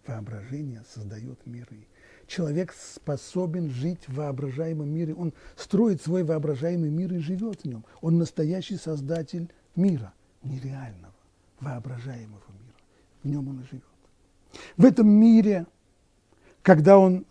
Воображение 0.07 0.83
создает 0.93 1.45
миры. 1.45 1.87
Человек 2.27 2.73
способен 2.73 3.69
жить 3.69 4.07
в 4.07 4.15
воображаемом 4.15 4.89
мире. 4.89 5.13
Он 5.15 5.33
строит 5.55 6.01
свой 6.01 6.23
воображаемый 6.23 6.89
мир 6.89 7.13
и 7.13 7.19
живет 7.19 7.61
в 7.61 7.65
нем. 7.65 7.85
Он 8.01 8.17
настоящий 8.17 8.77
создатель 8.77 9.51
мира, 9.75 10.13
нереального, 10.43 11.13
воображаемого 11.59 12.43
мира. 12.49 12.75
В 13.23 13.27
нем 13.27 13.47
он 13.47 13.61
и 13.61 13.63
живет. 13.63 13.83
В 14.77 14.85
этом 14.85 15.07
мире, 15.07 15.65
когда 16.61 16.97
он 16.97 17.25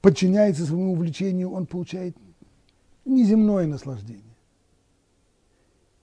подчиняется 0.00 0.64
своему 0.64 0.92
увлечению, 0.92 1.50
он 1.50 1.66
получает 1.66 2.16
неземное 3.04 3.66
наслаждение. 3.66 4.22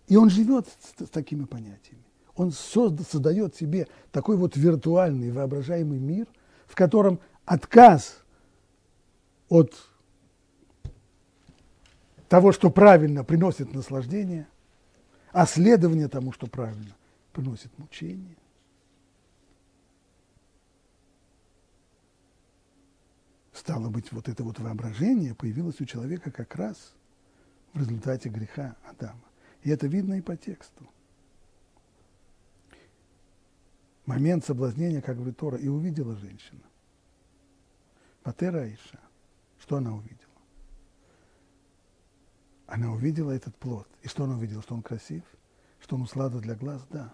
И 0.08 0.16
он 0.16 0.30
живет 0.30 0.68
с, 0.68 1.06
с 1.06 1.10
такими 1.10 1.46
понятиями. 1.46 2.05
Он 2.36 2.52
созда, 2.52 3.04
создает 3.04 3.56
себе 3.56 3.88
такой 4.12 4.36
вот 4.36 4.58
виртуальный, 4.58 5.32
воображаемый 5.32 6.00
мир, 6.00 6.28
в 6.68 6.76
котором 6.76 7.20
отказ 7.46 8.24
от 9.48 9.74
того, 12.28 12.52
что 12.52 12.70
правильно, 12.70 13.24
приносит 13.24 13.74
наслаждение, 13.74 14.48
а 15.32 15.46
следование 15.46 16.10
тому, 16.10 16.32
что 16.34 16.48
правильно, 16.48 16.96
приносит 17.32 17.78
мучение. 17.78 18.38
Стало 23.54 23.90
быть, 23.90 24.12
вот 24.12 24.28
это 24.28 24.44
вот 24.44 24.60
воображение 24.60 25.34
появилось 25.34 25.80
у 25.80 25.86
человека 25.86 26.30
как 26.30 26.56
раз 26.56 26.94
в 27.74 27.80
результате 27.80 28.28
греха 28.28 28.76
Адама. 28.86 29.24
И 29.64 29.70
это 29.70 29.88
видно 29.88 30.16
и 30.16 30.22
по 30.22 30.36
тексту. 30.36 30.88
Момент 34.06 34.46
соблазнения, 34.46 35.02
как 35.02 35.16
говорит 35.16 35.38
Тора, 35.38 35.58
и 35.58 35.68
увидела 35.68 36.16
женщина. 36.16 36.62
Патера 38.24 38.62
Аиша. 38.62 39.00
Что 39.60 39.78
она 39.78 39.94
увидела? 39.94 40.20
Она 42.68 42.92
увидела 42.92 43.32
этот 43.32 43.56
плод. 43.56 43.88
И 44.04 44.08
что 44.08 44.26
она 44.26 44.36
увидела? 44.36 44.62
Что 44.62 44.76
он 44.76 44.82
красив? 44.82 45.24
Что 45.80 45.96
он 45.96 46.04
услада 46.04 46.40
для 46.40 46.56
глаз? 46.56 46.86
Да. 46.92 47.14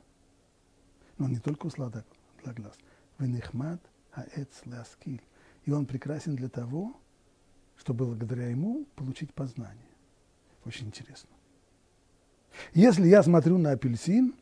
Но 1.17 1.27
не 1.27 1.39
только 1.39 1.67
услада 1.67 2.05
для 2.43 2.53
глаз. 2.53 2.73
Венехмат 3.19 3.81
аэц 4.13 4.65
ласкиль 4.65 5.21
и 5.65 5.71
он 5.71 5.85
прекрасен 5.85 6.35
для 6.35 6.49
того, 6.49 6.95
чтобы 7.77 8.05
благодаря 8.05 8.49
ему 8.49 8.85
получить 8.95 9.33
познание. 9.33 9.77
Очень 10.65 10.87
интересно. 10.87 11.29
Если 12.73 13.07
я 13.07 13.23
смотрю 13.23 13.57
на 13.57 13.71
апельсин, 13.71 14.35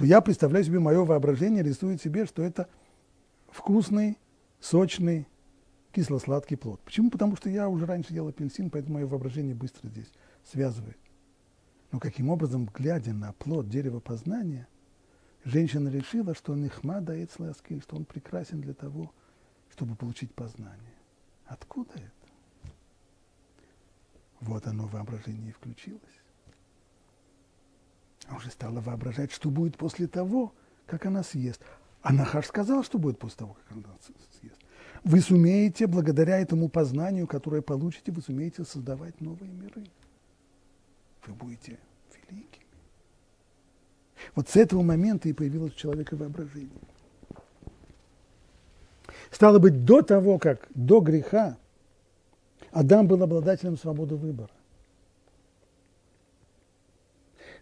то 0.00 0.06
я 0.06 0.22
представляю 0.22 0.64
себе, 0.64 0.78
мое 0.78 1.04
воображение 1.04 1.62
рисует 1.62 2.00
себе, 2.00 2.24
что 2.24 2.42
это 2.42 2.70
вкусный, 3.50 4.16
сочный, 4.58 5.28
кисло-сладкий 5.92 6.56
плод. 6.56 6.80
Почему? 6.86 7.10
Потому 7.10 7.36
что 7.36 7.50
я 7.50 7.68
уже 7.68 7.84
раньше 7.84 8.14
ел 8.14 8.26
апельсин, 8.26 8.70
поэтому 8.70 8.94
мое 8.94 9.06
воображение 9.06 9.54
быстро 9.54 9.88
здесь 9.88 10.10
связывает. 10.42 10.96
Но 11.92 12.00
каким 12.00 12.30
образом, 12.30 12.64
глядя 12.72 13.12
на 13.12 13.34
плод 13.34 13.68
дерева 13.68 14.00
познания, 14.00 14.68
женщина 15.44 15.90
решила, 15.90 16.34
что 16.34 16.54
он 16.54 16.64
ихмада 16.64 17.22
эцласки, 17.22 17.78
что 17.80 17.96
он 17.96 18.06
прекрасен 18.06 18.62
для 18.62 18.72
того, 18.72 19.12
чтобы 19.68 19.96
получить 19.96 20.32
познание. 20.32 20.94
Откуда 21.44 21.92
это? 21.96 22.72
Вот 24.40 24.66
оно 24.66 24.86
воображение 24.86 25.50
и 25.50 25.52
включилось. 25.52 26.19
А 28.30 28.36
уже 28.36 28.50
стала 28.50 28.80
воображать, 28.80 29.32
что 29.32 29.50
будет 29.50 29.76
после 29.76 30.06
того, 30.06 30.54
как 30.86 31.04
она 31.04 31.22
съест. 31.22 31.60
А 32.00 32.12
Нахаш 32.12 32.46
сказал, 32.46 32.84
что 32.84 32.98
будет 32.98 33.18
после 33.18 33.38
того, 33.38 33.54
как 33.54 33.76
она 33.76 33.88
съест. 34.00 34.56
Вы 35.02 35.20
сумеете, 35.20 35.86
благодаря 35.86 36.38
этому 36.38 36.68
познанию, 36.68 37.26
которое 37.26 37.60
получите, 37.60 38.12
вы 38.12 38.22
сумеете 38.22 38.64
создавать 38.64 39.20
новые 39.20 39.50
миры. 39.50 39.84
Вы 41.26 41.34
будете 41.34 41.78
великими. 42.30 42.66
Вот 44.34 44.48
с 44.48 44.56
этого 44.56 44.82
момента 44.82 45.28
и 45.28 45.32
появилось 45.32 45.72
у 45.72 45.76
человека 45.76 46.16
воображение. 46.16 46.70
Стало 49.30 49.58
быть, 49.58 49.84
до 49.84 50.02
того, 50.02 50.38
как 50.38 50.68
до 50.74 51.00
греха 51.00 51.56
Адам 52.70 53.08
был 53.08 53.22
обладателем 53.22 53.76
свободы 53.76 54.16
выбора. 54.16 54.52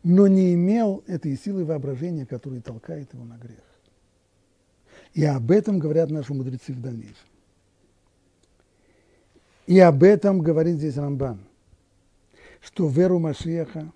Но 0.03 0.26
не 0.28 0.55
имел 0.55 1.03
этой 1.07 1.36
силы 1.36 1.64
воображения, 1.64 2.24
которая 2.24 2.61
толкает 2.61 3.12
его 3.12 3.24
на 3.24 3.36
грех. 3.36 3.62
И 5.14 5.24
об 5.24 5.51
этом 5.51 5.78
говорят 5.78 6.11
наши 6.11 6.32
мудрецы 6.32 6.72
в 6.72 6.80
дальнейшем. 6.80 7.16
И 9.66 9.78
об 9.80 10.03
этом 10.03 10.40
говорит 10.40 10.76
здесь 10.76 10.96
Рамбан, 10.96 11.40
что 12.61 12.88
веру 12.88 13.18
Машеха 13.18 13.92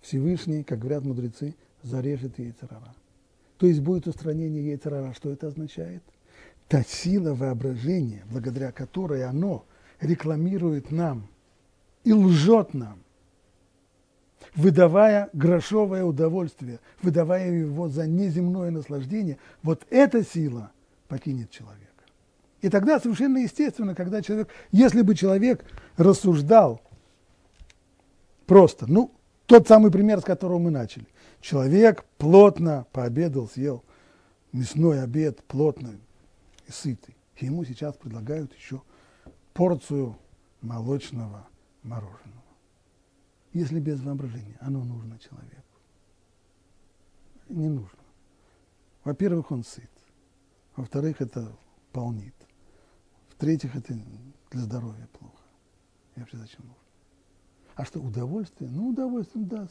Всевышний, 0.00 0.62
как 0.62 0.78
говорят 0.78 1.04
мудрецы, 1.04 1.54
зарежет 1.82 2.38
яйцерара. 2.38 2.94
То 3.56 3.66
есть 3.66 3.80
будет 3.80 4.06
устранение 4.06 4.68
яйцерара. 4.68 5.12
Что 5.14 5.30
это 5.30 5.48
означает?– 5.48 6.02
та 6.68 6.82
сила 6.82 7.34
воображения, 7.34 8.24
благодаря 8.30 8.70
которой 8.72 9.24
оно 9.24 9.64
рекламирует 10.00 10.90
нам 10.90 11.26
и 12.04 12.12
лжет 12.12 12.74
нам, 12.74 12.98
выдавая 14.54 15.30
грошовое 15.32 16.04
удовольствие, 16.04 16.80
выдавая 17.02 17.50
его 17.50 17.88
за 17.88 18.06
неземное 18.06 18.70
наслаждение, 18.70 19.38
вот 19.62 19.86
эта 19.90 20.24
сила 20.24 20.70
покинет 21.08 21.50
человека. 21.50 21.86
И 22.60 22.68
тогда 22.68 22.98
совершенно 22.98 23.38
естественно, 23.38 23.94
когда 23.94 24.20
человек, 24.20 24.48
если 24.72 25.02
бы 25.02 25.14
человек 25.14 25.64
рассуждал 25.96 26.82
просто, 28.46 28.86
ну, 28.90 29.12
тот 29.46 29.66
самый 29.66 29.90
пример, 29.90 30.20
с 30.20 30.24
которого 30.24 30.58
мы 30.58 30.70
начали. 30.70 31.06
Человек 31.40 32.04
плотно 32.18 32.86
пообедал, 32.92 33.48
съел 33.48 33.84
мясной 34.52 35.02
обед, 35.02 35.42
плотно, 35.44 35.92
и 36.66 36.72
сытый. 36.72 37.16
Ему 37.38 37.64
сейчас 37.64 37.94
предлагают 37.96 38.52
еще 38.54 38.82
порцию 39.54 40.18
молочного 40.60 41.46
мороженого. 41.82 42.42
Если 43.58 43.80
без 43.80 44.00
воображения, 44.00 44.56
оно 44.60 44.84
нужно 44.84 45.18
человеку. 45.18 45.64
Не 47.48 47.68
нужно. 47.68 47.98
Во-первых, 49.02 49.50
он 49.50 49.64
сыт. 49.64 49.90
Во-вторых, 50.76 51.20
это 51.20 51.58
полнит. 51.90 52.36
В-третьих, 53.30 53.74
это 53.74 53.98
для 54.52 54.60
здоровья 54.60 55.08
плохо. 55.18 55.42
И 56.14 56.20
вообще 56.20 56.36
зачем 56.36 56.66
нужно? 56.66 56.82
А 57.74 57.84
что, 57.84 57.98
удовольствие? 57.98 58.70
Ну, 58.70 58.90
удовольствие, 58.90 59.44
да. 59.44 59.68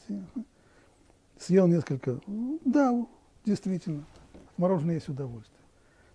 Съел 1.38 1.66
несколько. 1.66 2.20
Да, 2.66 3.06
действительно. 3.46 4.04
Мороженое 4.58 4.96
есть 4.96 5.08
удовольствие. 5.08 5.64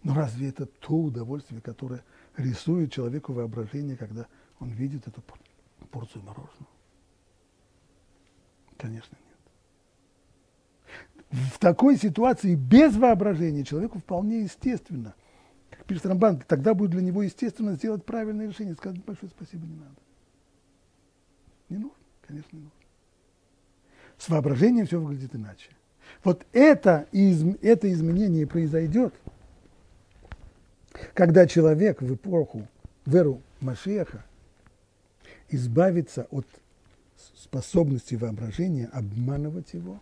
Но 0.03 0.13
разве 0.13 0.49
это 0.49 0.67
то 0.67 0.93
удовольствие, 0.93 1.59
которое 1.59 2.03
рисует 2.37 2.91
человеку 2.91 3.33
воображение, 3.33 3.97
когда 3.97 4.27
он 4.59 4.69
видит 4.69 5.07
эту 5.07 5.23
порцию 5.89 6.21
мороженого? 6.21 6.72
Конечно, 8.83 9.17
нет. 11.31 11.39
В 11.53 11.57
такой 11.57 11.95
ситуации 11.95 12.53
без 12.53 12.97
воображения 12.97 13.63
человеку 13.63 13.99
вполне 13.99 14.41
естественно, 14.41 15.15
как 15.69 15.85
пишет 15.85 16.05
Рамбан, 16.05 16.43
тогда 16.45 16.73
будет 16.73 16.91
для 16.91 17.01
него 17.01 17.23
естественно 17.23 17.75
сделать 17.75 18.03
правильное 18.03 18.49
решение, 18.49 18.75
сказать 18.75 19.01
большое 19.05 19.31
спасибо 19.31 19.65
не 19.65 19.75
надо. 19.77 19.95
Не 21.69 21.77
нужно, 21.77 21.97
конечно, 22.27 22.57
не 22.57 22.63
нужно. 22.63 22.77
С 24.17 24.27
воображением 24.27 24.85
все 24.85 24.99
выглядит 24.99 25.33
иначе. 25.33 25.69
Вот 26.25 26.45
это, 26.51 27.07
это 27.13 27.93
изменение 27.93 28.45
произойдет, 28.45 29.13
когда 31.13 31.47
человек 31.47 32.01
в 32.01 32.15
эпоху, 32.15 32.67
в 33.05 33.15
эру 33.15 33.41
Машеха, 33.61 34.25
избавится 35.47 36.27
от 36.31 36.45
способности 37.35 38.15
воображения 38.15 38.87
обманывать 38.87 39.73
его 39.73 40.01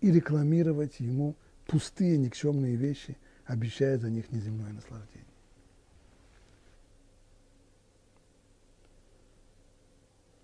и 0.00 0.10
рекламировать 0.10 1.00
ему 1.00 1.34
пустые 1.66 2.18
никчемные 2.18 2.76
вещи, 2.76 3.16
обещая 3.46 3.98
за 3.98 4.10
них 4.10 4.30
неземное 4.30 4.72
наслаждение. 4.72 5.24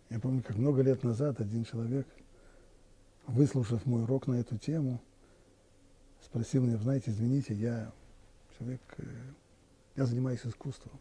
Я 0.09 0.19
помню, 0.19 0.43
как 0.43 0.57
много 0.57 0.83
лет 0.83 1.05
назад 1.05 1.41
один 1.41 1.65
человек, 1.65 2.07
выслушав 3.27 3.87
мой 3.87 4.03
урок 4.03 4.27
на 4.27 4.35
эту 4.35 4.59
тему, 4.59 5.01
спросил 6.25 6.65
меня, 6.65 6.79
знаете, 6.79 7.13
извините, 7.13 7.55
я 7.55 7.93
человек, 8.59 8.81
э, 8.99 9.05
я 9.97 10.07
занимаюсь 10.07 10.45
искусством. 10.45 10.99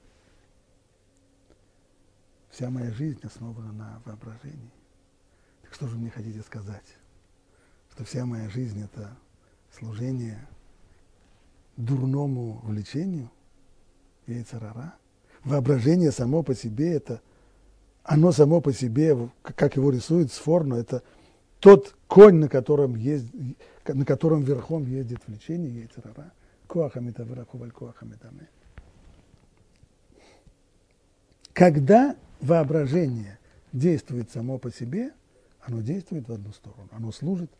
Вся 2.52 2.70
моя 2.70 2.92
жизнь 2.92 3.20
основана 3.24 3.72
на 3.72 4.02
воображении. 4.06 4.79
Что 5.72 5.88
же 5.88 5.98
мне 5.98 6.10
хотите 6.10 6.42
сказать? 6.42 6.86
Что 7.92 8.04
вся 8.04 8.26
моя 8.26 8.50
жизнь– 8.50 8.84
это 8.84 9.16
служение 9.72 10.48
дурному 11.78 12.60
влечению, 12.64 13.30
яйцерара? 14.28 14.96
Воображение 15.44 16.12
само 16.12 16.44
по 16.44 16.54
себе– 16.54 16.94
это, 16.94 17.22
оно 18.04 18.32
само 18.32 18.62
по 18.62 18.74
себе, 18.74 19.30
как 19.42 19.76
его 19.76 19.92
рисует 19.92 20.32
Сфорно, 20.32 20.76
это 20.76 21.04
тот 21.60 21.96
конь, 22.08 22.36
на 22.36 22.50
котором, 22.50 22.96
есть, 22.96 23.28
на 23.86 24.06
котором 24.06 24.44
верхом 24.44 24.86
ездит 24.86 25.22
влечение, 25.28 25.82
яйцерара. 25.82 26.32
Коахамита 26.68 27.26
врахуваль 27.26 27.72
коахамитаме. 27.72 28.48
Когда 31.54 32.16
воображение 32.40 33.40
действует 33.74 34.30
само 34.32 34.58
по 34.60 34.72
себе, 34.72 35.12
оно 35.62 35.82
действует 35.82 36.28
в 36.28 36.34
одну 36.34 36.52
сторону, 36.54 36.88
оно 36.92 37.12
служит 37.12 37.52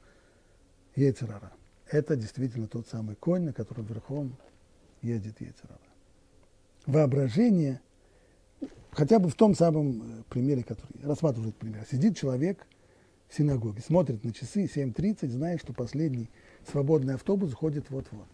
яйцерара. 0.96 1.52
Это 1.88 2.16
действительно 2.16 2.68
тот 2.68 2.88
самый 2.88 3.16
конь, 3.16 3.44
на 3.44 3.54
котором 3.54 3.86
верхом 3.86 4.36
едет 5.02 5.40
яйцерара. 5.42 5.80
Воображение, 6.86 7.82
хотя 8.92 9.20
бы 9.20 9.30
в 9.30 9.36
том 9.36 9.56
самом 9.56 10.20
э, 10.20 10.24
примере, 10.30 10.64
который 10.64 11.04
рассматривает 11.04 11.56
пример, 11.56 11.86
сидит 11.90 12.18
человек 12.18 12.66
в 13.28 13.36
синагоге, 13.36 13.82
смотрит 13.82 14.24
на 14.24 14.34
часы 14.34 14.66
7.30, 14.66 15.28
знает, 15.30 15.62
что 15.62 15.74
последний 15.74 16.30
свободный 16.70 17.16
автобус 17.16 17.54
ходит 17.54 17.90
вот-вот. 17.90 18.28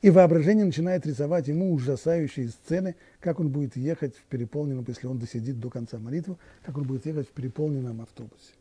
И 0.00 0.10
воображение 0.10 0.64
начинает 0.64 1.06
рисовать 1.06 1.48
ему 1.48 1.72
ужасающие 1.72 2.48
сцены, 2.48 2.94
как 3.18 3.40
он 3.40 3.48
будет 3.48 3.76
ехать 3.76 4.16
в 4.16 4.22
переполненном, 4.24 4.84
если 4.86 5.08
он 5.08 5.18
досидит 5.18 5.58
до 5.58 5.70
конца 5.70 5.98
молитвы, 5.98 6.36
как 6.62 6.78
он 6.78 6.84
будет 6.84 7.04
ехать 7.06 7.28
в 7.28 7.32
переполненном 7.32 8.00
автобусе. 8.02 8.52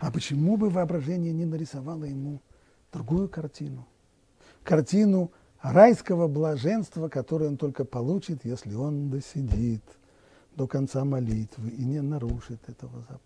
А 0.00 0.10
почему 0.10 0.56
бы 0.56 0.70
воображение 0.70 1.32
не 1.32 1.44
нарисовало 1.44 2.04
ему 2.04 2.40
другую 2.92 3.28
картину? 3.28 3.86
Картину 4.64 5.30
райского 5.62 6.26
блаженства, 6.26 7.08
которое 7.08 7.46
он 7.46 7.56
только 7.56 7.84
получит, 7.84 8.44
если 8.44 8.74
он 8.74 9.10
досидит 9.10 9.84
до 10.56 10.66
конца 10.66 11.04
молитвы 11.04 11.70
и 11.70 11.84
не 11.84 12.02
нарушит 12.02 12.60
этого 12.68 13.00
запрета. 13.02 13.22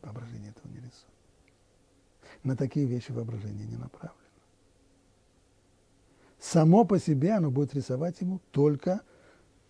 Воображение 0.00 0.50
этого 0.50 0.72
не 0.72 0.78
рисует 0.78 1.17
на 2.42 2.56
такие 2.56 2.86
вещи 2.86 3.12
воображение 3.12 3.66
не 3.66 3.76
направлено. 3.76 4.14
Само 6.38 6.84
по 6.84 6.98
себе 6.98 7.32
оно 7.32 7.50
будет 7.50 7.74
рисовать 7.74 8.20
ему 8.20 8.40
только 8.52 9.00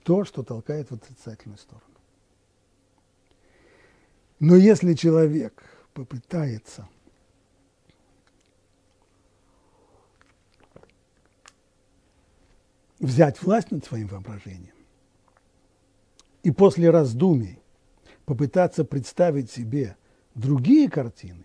то, 0.02 0.24
что 0.24 0.42
толкает 0.42 0.90
в 0.90 0.94
отрицательную 0.94 1.58
сторону. 1.58 1.84
Но 4.40 4.54
если 4.54 4.94
человек 4.94 5.64
попытается 5.94 6.88
взять 13.00 13.42
власть 13.42 13.70
над 13.70 13.84
своим 13.84 14.08
воображением 14.08 14.74
и 16.42 16.50
после 16.50 16.90
раздумий 16.90 17.58
попытаться 18.24 18.84
представить 18.84 19.50
себе 19.50 19.96
другие 20.34 20.90
картины, 20.90 21.44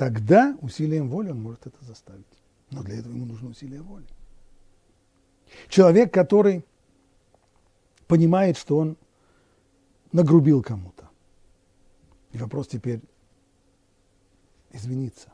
тогда 0.00 0.56
усилием 0.62 1.10
воли 1.10 1.30
он 1.30 1.42
может 1.42 1.66
это 1.66 1.84
заставить. 1.84 2.24
Но 2.70 2.82
для 2.82 3.00
этого 3.00 3.12
ему 3.12 3.26
нужно 3.26 3.50
усилие 3.50 3.82
воли. 3.82 4.06
Человек, 5.68 6.10
который 6.10 6.64
понимает, 8.06 8.56
что 8.56 8.78
он 8.78 8.96
нагрубил 10.10 10.62
кому-то. 10.62 11.10
И 12.32 12.38
вопрос 12.38 12.68
теперь 12.68 13.02
извиниться. 14.72 15.28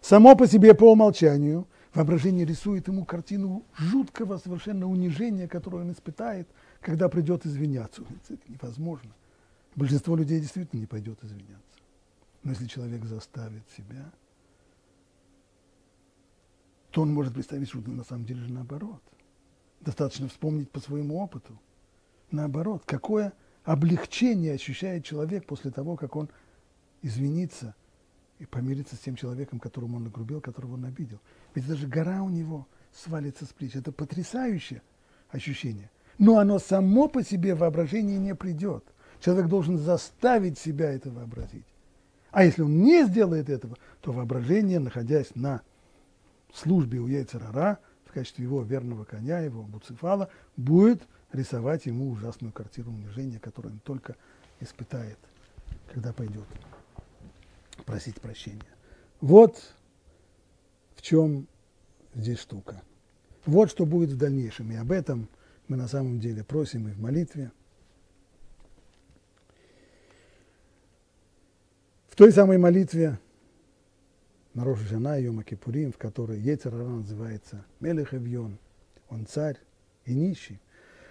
Само 0.00 0.34
по 0.34 0.46
себе 0.46 0.72
по 0.72 0.90
умолчанию 0.90 1.66
воображение 1.92 2.46
рисует 2.46 2.88
ему 2.88 3.04
картину 3.04 3.66
жуткого 3.76 4.38
совершенно 4.38 4.88
унижения, 4.88 5.46
которое 5.46 5.82
он 5.82 5.92
испытает, 5.92 6.48
когда 6.80 7.10
придет 7.10 7.44
извиняться. 7.44 8.00
Это 8.30 8.40
невозможно. 8.48 9.10
Большинство 9.76 10.16
людей 10.16 10.40
действительно 10.40 10.80
не 10.80 10.86
пойдет 10.86 11.22
извиняться. 11.22 11.67
Но 12.42 12.52
если 12.52 12.66
человек 12.66 13.04
заставит 13.04 13.62
себя, 13.76 14.12
то 16.90 17.02
он 17.02 17.12
может 17.12 17.34
представить, 17.34 17.68
что 17.68 17.78
на 17.78 18.04
самом 18.04 18.24
деле 18.24 18.40
же 18.42 18.52
наоборот. 18.52 19.02
Достаточно 19.80 20.28
вспомнить 20.28 20.70
по 20.70 20.80
своему 20.80 21.18
опыту. 21.18 21.60
Наоборот, 22.30 22.82
какое 22.86 23.32
облегчение 23.64 24.54
ощущает 24.54 25.04
человек 25.04 25.46
после 25.46 25.70
того, 25.70 25.96
как 25.96 26.16
он 26.16 26.28
извинится 27.02 27.74
и 28.38 28.46
помирится 28.46 28.96
с 28.96 29.00
тем 29.00 29.16
человеком, 29.16 29.60
которому 29.60 29.96
он 29.96 30.04
нагрубил, 30.04 30.40
которого 30.40 30.74
он 30.74 30.84
обидел. 30.84 31.20
Ведь 31.54 31.66
даже 31.66 31.86
гора 31.86 32.22
у 32.22 32.28
него 32.28 32.66
свалится 32.92 33.44
с 33.44 33.48
плеч. 33.48 33.76
Это 33.76 33.92
потрясающее 33.92 34.82
ощущение. 35.30 35.90
Но 36.18 36.38
оно 36.38 36.58
само 36.58 37.08
по 37.08 37.22
себе 37.22 37.54
воображение 37.54 38.18
не 38.18 38.34
придет. 38.34 38.84
Человек 39.20 39.48
должен 39.48 39.78
заставить 39.78 40.58
себя 40.58 40.90
это 40.90 41.10
вообразить. 41.10 41.66
А 42.30 42.44
если 42.44 42.62
он 42.62 42.82
не 42.82 43.04
сделает 43.04 43.48
этого, 43.48 43.76
то 44.00 44.12
воображение, 44.12 44.78
находясь 44.78 45.34
на 45.34 45.62
службе 46.52 46.98
у 46.98 47.06
яйцерара, 47.06 47.78
в 48.04 48.12
качестве 48.12 48.44
его 48.44 48.62
верного 48.62 49.04
коня, 49.04 49.40
его 49.40 49.62
буцефала, 49.62 50.30
будет 50.56 51.02
рисовать 51.32 51.86
ему 51.86 52.10
ужасную 52.10 52.52
картину 52.52 52.90
унижения, 52.90 53.38
которую 53.38 53.74
он 53.74 53.80
только 53.80 54.16
испытает, 54.60 55.18
когда 55.92 56.12
пойдет 56.12 56.46
просить 57.84 58.20
прощения. 58.20 58.62
Вот 59.20 59.74
в 60.96 61.02
чем 61.02 61.46
здесь 62.14 62.38
штука. 62.38 62.82
Вот 63.46 63.70
что 63.70 63.86
будет 63.86 64.10
в 64.10 64.16
дальнейшем. 64.16 64.70
И 64.72 64.76
об 64.76 64.92
этом 64.92 65.28
мы 65.68 65.76
на 65.76 65.88
самом 65.88 66.20
деле 66.20 66.44
просим 66.44 66.88
и 66.88 66.92
в 66.92 67.00
молитве. 67.00 67.52
Той 72.18 72.32
самой 72.32 72.58
молитве 72.58 73.16
на 74.52 74.64
Роша 74.64 74.82
Жана, 74.88 75.20
Йома 75.20 75.44
Кипурим, 75.44 75.92
в 75.92 75.98
которой 75.98 76.40
Ецерара 76.40 76.82
называется 76.82 77.64
Мелех 77.78 78.12
Эвьон, 78.12 78.58
он 79.08 79.24
царь 79.24 79.56
и 80.04 80.12
нищий. 80.14 80.60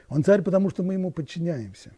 Он 0.09 0.21
царь, 0.25 0.41
потому 0.41 0.69
что 0.69 0.83
мы 0.83 0.95
ему 0.95 1.11
подчиняемся, 1.11 1.93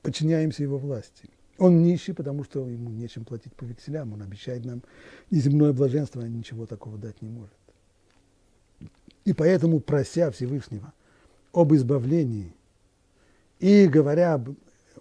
подчиняемся 0.00 0.62
его 0.62 0.78
власти. 0.78 1.28
Он 1.58 1.82
нищий, 1.82 2.12
потому 2.12 2.44
что 2.44 2.68
ему 2.68 2.90
нечем 2.90 3.24
платить 3.24 3.52
по 3.56 3.64
векселям, 3.64 4.12
он 4.12 4.22
обещает 4.22 4.64
нам 4.64 4.84
неземное 5.32 5.72
блаженство, 5.72 6.22
а 6.22 6.28
ничего 6.28 6.66
такого 6.66 6.98
дать 6.98 7.20
не 7.20 7.30
может. 7.30 7.58
И 9.24 9.32
поэтому, 9.32 9.80
прося 9.80 10.30
Всевышнего 10.30 10.92
об 11.52 11.74
избавлении 11.74 12.54
и 13.58 13.88
говоря 13.88 14.34
об, 14.34 14.50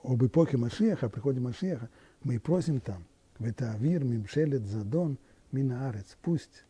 об 0.03 0.25
эпохе 0.25 0.57
Машеха, 0.57 1.05
о 1.05 1.09
приходе 1.09 1.39
Машеха, 1.39 1.91
мы 2.23 2.39
просим 2.39 2.79
там, 2.79 3.05
в 3.37 3.45
это 3.45 3.71
авир, 3.71 4.03
мимшелет, 4.03 4.65
задон, 4.65 5.17
минаарец, 5.51 6.17
пусть, 6.21 6.65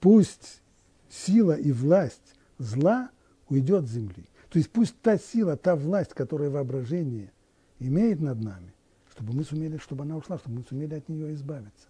пусть 0.00 0.62
сила 1.08 1.52
и 1.52 1.72
власть 1.72 2.34
зла 2.58 3.10
уйдет 3.48 3.86
с 3.86 3.92
земли. 3.92 4.24
То 4.50 4.58
есть 4.58 4.70
пусть 4.70 4.98
та 5.00 5.18
сила, 5.18 5.56
та 5.56 5.76
власть, 5.76 6.14
которая 6.14 6.50
воображение 6.50 7.32
имеет 7.78 8.20
над 8.20 8.40
нами, 8.40 8.72
чтобы 9.10 9.34
мы 9.34 9.44
сумели, 9.44 9.76
чтобы 9.78 10.04
она 10.04 10.16
ушла, 10.16 10.38
чтобы 10.38 10.56
мы 10.56 10.64
сумели 10.64 10.94
от 10.94 11.08
нее 11.08 11.34
избавиться. 11.34 11.88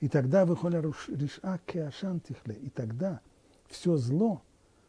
И 0.00 0.08
тогда 0.08 0.46
выходит 0.46 0.84
риша 1.08 1.60
кеашан 1.66 2.20
тихле, 2.20 2.54
и 2.54 2.70
тогда 2.70 3.20
все 3.66 3.96
зло 3.96 4.42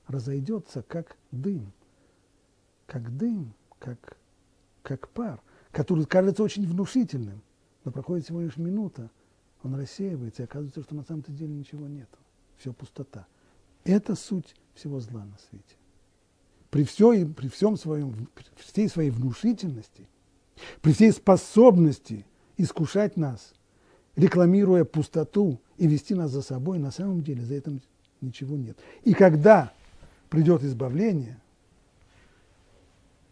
разойдется 0.07 0.83
как 0.83 1.17
дым, 1.31 1.71
как 2.85 3.15
дым, 3.17 3.53
как, 3.79 4.17
как 4.83 5.09
пар, 5.09 5.41
который 5.71 6.05
кажется 6.05 6.43
очень 6.43 6.65
внушительным, 6.65 7.41
но 7.83 7.91
проходит 7.91 8.25
всего 8.25 8.41
лишь 8.41 8.57
минута, 8.57 9.09
он 9.63 9.75
рассеивается, 9.75 10.43
и 10.43 10.45
оказывается, 10.45 10.83
что 10.83 10.95
на 10.95 11.03
самом-то 11.03 11.31
деле 11.31 11.53
ничего 11.53 11.87
нет. 11.87 12.09
Все 12.57 12.73
пустота. 12.73 13.27
Это 13.83 14.15
суть 14.15 14.55
всего 14.73 14.99
зла 14.99 15.25
на 15.25 15.37
свете. 15.49 15.75
При, 16.69 16.83
все, 16.83 17.25
при 17.25 17.47
всем 17.47 17.77
своем, 17.77 18.29
при 18.35 18.63
всей 18.63 18.89
своей 18.89 19.09
внушительности, 19.09 20.07
при 20.81 20.93
всей 20.93 21.11
способности 21.11 22.25
искушать 22.57 23.17
нас, 23.17 23.53
рекламируя 24.15 24.85
пустоту 24.85 25.59
и 25.77 25.87
вести 25.87 26.13
нас 26.13 26.31
за 26.31 26.41
собой, 26.41 26.77
на 26.77 26.91
самом 26.91 27.23
деле 27.23 27.43
за 27.43 27.55
этим 27.55 27.81
ничего 28.21 28.55
нет. 28.55 28.77
И 29.03 29.13
когда 29.13 29.73
придет 30.29 30.63
избавление, 30.63 31.41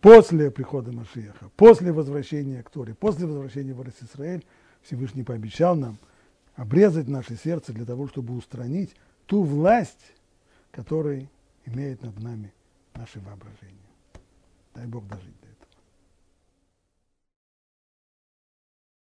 после 0.01 0.51
прихода 0.51 0.91
Машиаха, 0.91 1.49
после 1.55 1.91
возвращения 1.91 2.61
к 2.63 2.69
Торе, 2.69 2.93
после 2.93 3.25
возвращения 3.25 3.73
в 3.73 3.87
Израиль, 3.87 4.45
Всевышний 4.81 5.23
пообещал 5.23 5.75
нам 5.75 5.97
обрезать 6.55 7.07
наше 7.07 7.35
сердце 7.35 7.73
для 7.73 7.85
того, 7.85 8.07
чтобы 8.07 8.35
устранить 8.35 8.95
ту 9.25 9.43
власть, 9.43 10.13
которая 10.71 11.29
имеет 11.65 12.01
над 12.01 12.19
нами 12.19 12.53
наше 12.95 13.19
воображение. 13.19 13.75
Дай 14.73 14.85
Бог 14.85 15.07
дожить. 15.07 15.46